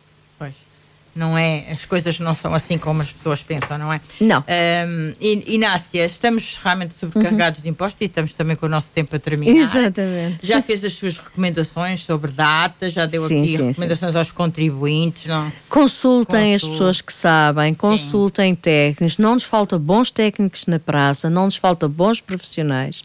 não 1.15 1.39
é? 1.39 1.67
As 1.71 1.85
coisas 1.85 2.19
não 2.19 2.35
são 2.35 2.55
assim 2.55 2.77
como 2.77 3.03
as 3.03 3.13
pessoas 3.13 3.43
pensam, 3.43 3.79
não 3.79 3.93
é? 3.93 4.01
Não. 4.21 4.45
Um, 4.89 5.15
Inácia, 5.21 6.05
estamos 6.07 6.59
realmente 6.63 6.95
sobrecarregados 6.99 7.59
uhum. 7.59 7.63
de 7.63 7.69
impostos 7.69 8.01
e 8.01 8.05
estamos 8.05 8.33
também 8.33 8.57
com 8.57 8.67
o 8.67 8.69
nosso 8.69 8.89
tempo 8.93 9.15
a 9.15 9.19
terminar. 9.19 9.57
Exatamente. 9.59 10.47
Já 10.47 10.61
fez 10.61 10.85
as 10.85 10.95
suas 10.95 11.17
recomendações 11.17 12.05
sobre 12.05 12.33
datas, 12.33 12.93
já 12.93 13.07
deu 13.07 13.27
sim, 13.27 13.43
aqui 13.43 13.57
sim, 13.57 13.67
recomendações 13.69 14.13
sim. 14.13 14.19
aos 14.19 14.31
contribuintes, 14.31 15.27
não? 15.27 15.53
Consultem 15.69 16.55
as 16.55 16.63
pessoas 16.63 17.01
que 17.01 17.13
sabem, 17.13 17.75
consultem 17.75 18.55
técnicos, 18.55 19.19
não 19.19 19.35
nos 19.35 19.45
falta 19.45 19.79
bons 19.79 20.11
técnicos 20.11 20.67
na 20.67 20.79
praça, 20.79 21.31
não 21.31 21.45
nos 21.45 21.57
falta 21.57 21.89
bons 21.89 22.21
profissionais. 22.21 23.03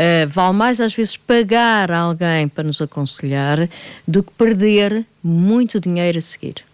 Uh, 0.00 0.26
vale 0.28 0.56
mais 0.56 0.80
às 0.80 0.94
vezes 0.94 1.14
pagar 1.14 1.90
alguém 1.90 2.48
para 2.48 2.64
nos 2.64 2.80
aconselhar 2.80 3.68
do 4.08 4.22
que 4.22 4.32
perder 4.32 5.04
muito 5.22 5.78
dinheiro 5.78 6.16
a 6.16 6.22
seguir. 6.22 6.69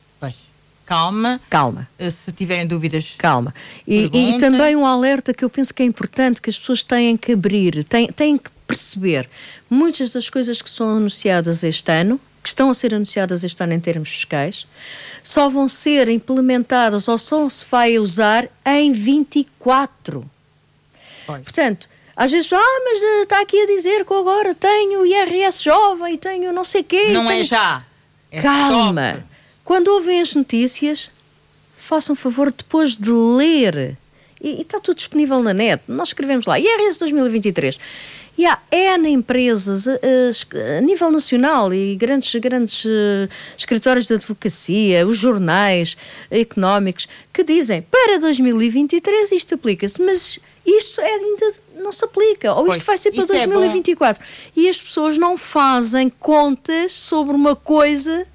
Calma. 0.86 1.40
Calma. 1.50 1.88
Eh, 1.98 2.10
se 2.10 2.30
tiverem 2.30 2.64
dúvidas. 2.64 3.16
Calma. 3.18 3.52
E, 3.86 4.08
e, 4.12 4.38
também 4.38 4.76
um 4.76 4.86
alerta 4.86 5.34
que 5.34 5.44
eu 5.44 5.50
penso 5.50 5.74
que 5.74 5.82
é 5.82 5.86
importante 5.86 6.40
que 6.40 6.48
as 6.48 6.56
pessoas 6.56 6.84
têm 6.84 7.16
que 7.16 7.32
abrir, 7.32 7.82
têm, 7.82 8.06
têm 8.06 8.38
que 8.38 8.48
perceber. 8.66 9.28
Muitas 9.68 10.10
das 10.10 10.30
coisas 10.30 10.62
que 10.62 10.70
são 10.70 10.96
anunciadas 10.96 11.64
este 11.64 11.90
ano, 11.90 12.20
que 12.40 12.48
estão 12.48 12.70
a 12.70 12.74
ser 12.74 12.94
anunciadas 12.94 13.42
este 13.42 13.60
ano 13.60 13.72
em 13.72 13.80
termos 13.80 14.10
fiscais, 14.10 14.64
só 15.24 15.48
vão 15.48 15.68
ser 15.68 16.08
implementadas 16.08 17.08
ou 17.08 17.18
só 17.18 17.48
se 17.48 17.66
vai 17.68 17.98
usar 17.98 18.48
em 18.64 18.92
24. 18.92 20.24
Pois. 21.26 21.42
Portanto, 21.42 21.88
às 22.14 22.30
vezes, 22.30 22.52
ah, 22.52 22.80
mas 22.84 23.00
uh, 23.00 23.22
está 23.24 23.40
aqui 23.40 23.60
a 23.60 23.66
dizer 23.66 24.04
que 24.04 24.14
agora 24.14 24.54
tenho 24.54 25.04
IRS 25.04 25.64
jovem, 25.64 26.16
tenho 26.16 26.52
não 26.52 26.64
sei 26.64 26.84
quê. 26.84 27.12
Não 27.12 27.26
tenho... 27.26 27.40
é 27.40 27.44
já. 27.44 27.82
É 28.30 28.40
Calma. 28.40 29.24
Quando 29.66 29.88
ouvem 29.88 30.20
as 30.20 30.32
notícias, 30.32 31.10
façam 31.76 32.14
favor 32.14 32.52
depois 32.52 32.96
de 32.96 33.10
ler. 33.10 33.98
E, 34.40 34.58
e 34.58 34.60
está 34.60 34.78
tudo 34.78 34.96
disponível 34.96 35.42
na 35.42 35.52
net. 35.52 35.82
Nós 35.88 36.10
escrevemos 36.10 36.46
lá, 36.46 36.56
IRS 36.56 37.00
2023. 37.00 37.76
E 38.38 38.46
há 38.46 38.60
N 38.70 39.08
empresas 39.08 39.88
a, 39.88 39.94
a, 39.94 40.78
a, 40.78 40.80
nível 40.80 41.10
nacional 41.10 41.74
e 41.74 41.96
grandes, 41.96 42.32
grandes 42.36 42.84
uh, 42.84 43.28
escritórios 43.58 44.06
de 44.06 44.14
advocacia, 44.14 45.04
os 45.04 45.18
jornais 45.18 45.96
económicos, 46.30 47.08
que 47.32 47.42
dizem 47.42 47.82
para 47.82 48.20
2023 48.20 49.32
isto 49.32 49.56
aplica-se, 49.56 50.00
mas 50.00 50.38
isto 50.64 51.00
é, 51.00 51.10
ainda 51.12 51.54
não 51.78 51.90
se 51.90 52.04
aplica, 52.04 52.54
ou 52.54 52.68
isto 52.68 52.84
vai 52.84 52.98
ser 52.98 53.10
para 53.10 53.26
2024. 53.26 54.22
É 54.22 54.60
e 54.60 54.68
as 54.68 54.80
pessoas 54.80 55.18
não 55.18 55.36
fazem 55.36 56.08
contas 56.08 56.92
sobre 56.92 57.34
uma 57.34 57.56
coisa 57.56 58.28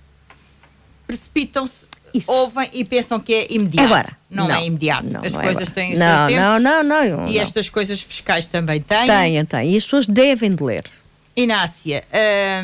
precipitam-se, 1.17 1.85
ouvem 2.27 2.69
e 2.73 2.83
pensam 2.85 3.19
que 3.19 3.33
é 3.33 3.47
imediato. 3.49 3.93
Agora, 3.93 4.17
não, 4.29 4.47
não 4.47 4.55
é 4.55 4.65
imediato. 4.65 5.07
Não, 5.07 5.21
as 5.23 5.31
não 5.31 5.41
é 5.41 5.43
coisas 5.43 5.67
é 5.67 5.71
têm 5.71 5.95
não, 5.95 6.29
não, 6.29 6.59
não, 6.59 6.83
não, 6.83 7.17
não. 7.17 7.27
E 7.27 7.37
estas 7.37 7.69
coisas 7.69 8.01
fiscais 8.01 8.45
também 8.47 8.81
têm. 8.81 9.05
Têm, 9.05 9.45
têm. 9.45 9.73
E 9.73 9.77
as 9.77 9.83
pessoas 9.83 10.07
devem 10.07 10.51
de 10.51 10.63
ler. 10.63 10.83
Inácia, 11.35 12.03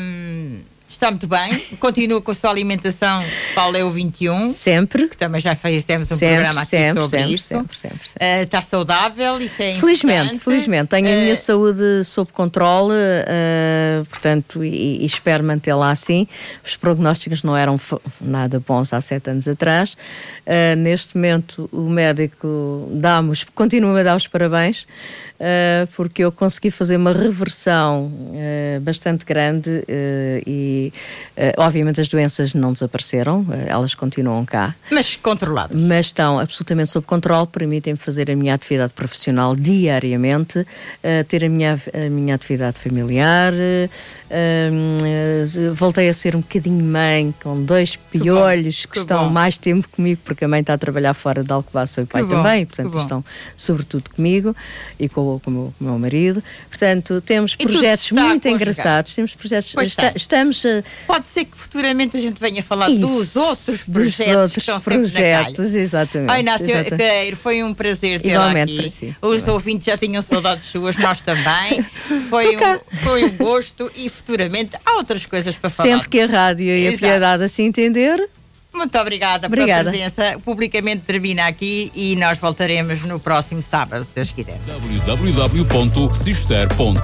hum, 0.00 0.60
está 0.98 1.10
muito 1.12 1.28
bem, 1.28 1.60
continua 1.78 2.20
com 2.20 2.32
a 2.32 2.34
sua 2.34 2.50
alimentação 2.50 3.24
Paleo 3.54 3.88
21. 3.92 4.46
Sempre. 4.46 5.08
Que 5.08 5.16
também 5.16 5.40
já 5.40 5.54
fizemos 5.54 6.10
um 6.10 6.16
sempre, 6.16 6.34
programa 6.34 6.60
aqui 6.60 6.70
sempre, 6.70 7.02
sobre 7.02 7.18
sempre, 7.18 7.34
isso. 7.34 7.46
Sempre, 7.46 7.78
sempre, 7.78 8.08
sempre. 8.08 8.26
Uh, 8.26 8.42
está 8.42 8.62
saudável, 8.62 9.40
isso 9.40 9.62
é 9.62 9.78
Felizmente, 9.78 10.20
importante. 10.22 10.44
felizmente. 10.44 10.88
Tenho 10.88 11.06
uh, 11.06 11.12
a 11.12 11.16
minha 11.16 11.36
saúde 11.36 12.04
sob 12.04 12.32
controle, 12.32 12.94
uh, 12.94 14.04
portanto, 14.06 14.64
e, 14.64 15.02
e 15.02 15.04
espero 15.04 15.44
mantê-la 15.44 15.90
assim. 15.90 16.26
Os 16.64 16.74
prognósticos 16.74 17.44
não 17.44 17.56
eram 17.56 17.80
nada 18.20 18.60
bons 18.66 18.92
há 18.92 19.00
sete 19.00 19.30
anos 19.30 19.46
atrás. 19.46 19.96
neste 20.76 21.16
momento, 21.16 21.68
o 21.72 21.88
médico 21.88 22.88
dá 22.92 23.22
continua 23.54 24.00
a 24.00 24.02
dar 24.02 24.16
os 24.16 24.26
parabéns. 24.26 24.86
Porque 25.94 26.24
eu 26.24 26.32
consegui 26.32 26.68
fazer 26.68 26.96
uma 26.96 27.12
reversão 27.12 28.10
bastante 28.82 29.24
grande 29.24 29.70
uh, 29.70 30.87
e, 31.36 31.54
obviamente, 31.56 32.00
as 32.00 32.08
doenças 32.08 32.54
não 32.54 32.72
desapareceram, 32.72 33.46
elas 33.66 33.94
continuam 33.94 34.44
cá. 34.44 34.74
Mas 34.90 35.16
controladas. 35.16 35.78
Mas 35.78 36.06
estão 36.06 36.38
absolutamente 36.38 36.90
sob 36.90 37.06
controle, 37.06 37.46
permitem-me 37.46 37.98
fazer 37.98 38.30
a 38.30 38.36
minha 38.36 38.54
atividade 38.54 38.92
profissional 38.92 39.54
diariamente, 39.54 40.66
ter 41.28 41.44
a 41.44 41.48
minha, 41.48 41.78
a 41.94 42.10
minha 42.10 42.34
atividade 42.34 42.78
familiar. 42.78 43.52
voltei 45.74 46.08
a 46.08 46.12
ser 46.12 46.34
um 46.34 46.40
bocadinho 46.40 46.84
mãe, 46.84 47.34
com 47.42 47.62
dois 47.62 47.96
piolhos 47.96 48.80
que, 48.80 48.88
que, 48.88 48.92
que 48.94 48.98
estão 48.98 49.24
bom. 49.24 49.30
mais 49.30 49.56
tempo 49.58 49.88
comigo, 49.88 50.20
porque 50.24 50.44
a 50.44 50.48
mãe 50.48 50.60
está 50.60 50.74
a 50.74 50.78
trabalhar 50.78 51.14
fora 51.14 51.44
de 51.44 51.52
Alcobaça 51.52 52.00
e 52.00 52.04
o 52.04 52.06
pai 52.06 52.22
que 52.22 52.30
também, 52.30 52.64
bom. 52.64 52.74
portanto, 52.74 52.98
estão 52.98 53.24
sobretudo 53.56 54.10
comigo 54.10 54.54
e 54.98 55.08
com 55.08 55.28
com, 55.38 55.50
o 55.50 55.52
meu, 55.52 55.74
com 55.78 55.84
o 55.84 55.88
meu 55.88 55.98
marido. 55.98 56.42
Portanto, 56.68 57.20
temos 57.20 57.54
e 57.58 57.66
projetos 57.66 58.10
muito 58.12 58.48
engraçados. 58.48 59.14
Temos 59.14 59.34
projetos. 59.34 59.74
Está, 59.76 60.12
estamos. 60.14 60.64
Uh, 60.64 60.77
Pode 61.06 61.26
ser 61.28 61.44
que 61.44 61.56
futuramente 61.56 62.16
a 62.16 62.20
gente 62.20 62.38
venha 62.38 62.62
falar 62.62 62.90
isso, 62.90 63.00
dos 63.00 63.36
outros 63.36 63.86
projetos. 63.86 64.52
Dos 64.52 64.68
outros 64.68 64.84
projetos, 64.84 65.74
exatamente. 65.74 66.30
Ai, 66.30 66.40
Inácio 66.40 66.66
Caeiro, 66.96 67.36
foi 67.36 67.62
um 67.62 67.74
prazer 67.74 68.20
ter 68.20 68.30
Igualmente 68.30 68.72
aqui. 68.72 68.80
para 68.80 68.88
si. 68.88 69.16
Os 69.20 69.48
ouvintes 69.48 69.86
já 69.86 69.96
tinham 69.96 70.22
saudades 70.22 70.64
suas, 70.70 70.96
nós 70.96 71.20
também. 71.20 71.84
Foi, 72.28 72.56
um, 72.56 72.60
foi 73.02 73.24
um 73.24 73.36
gosto 73.36 73.90
e 73.94 74.08
futuramente 74.08 74.72
há 74.84 74.96
outras 74.96 75.24
coisas 75.26 75.54
para 75.54 75.70
falar. 75.70 75.88
Sempre 75.88 76.08
que 76.08 76.20
a 76.20 76.26
rádio 76.26 76.66
e 76.66 76.88
a 76.88 76.98
piedade 76.98 77.42
assim 77.42 77.64
entender, 77.64 78.28
muito 78.78 78.96
obrigada, 78.98 79.46
obrigada, 79.48 79.90
pela 79.90 80.10
presença. 80.10 80.38
Publicamente 80.44 81.02
termina 81.04 81.46
aqui 81.46 81.90
e 81.94 82.14
nós 82.16 82.38
voltaremos 82.38 83.02
no 83.02 83.18
próximo 83.18 83.62
sábado, 83.62 84.04
se 84.04 84.14
Deus 84.14 84.30
quiser. 84.30 84.58
www.sister.pt 85.04 86.98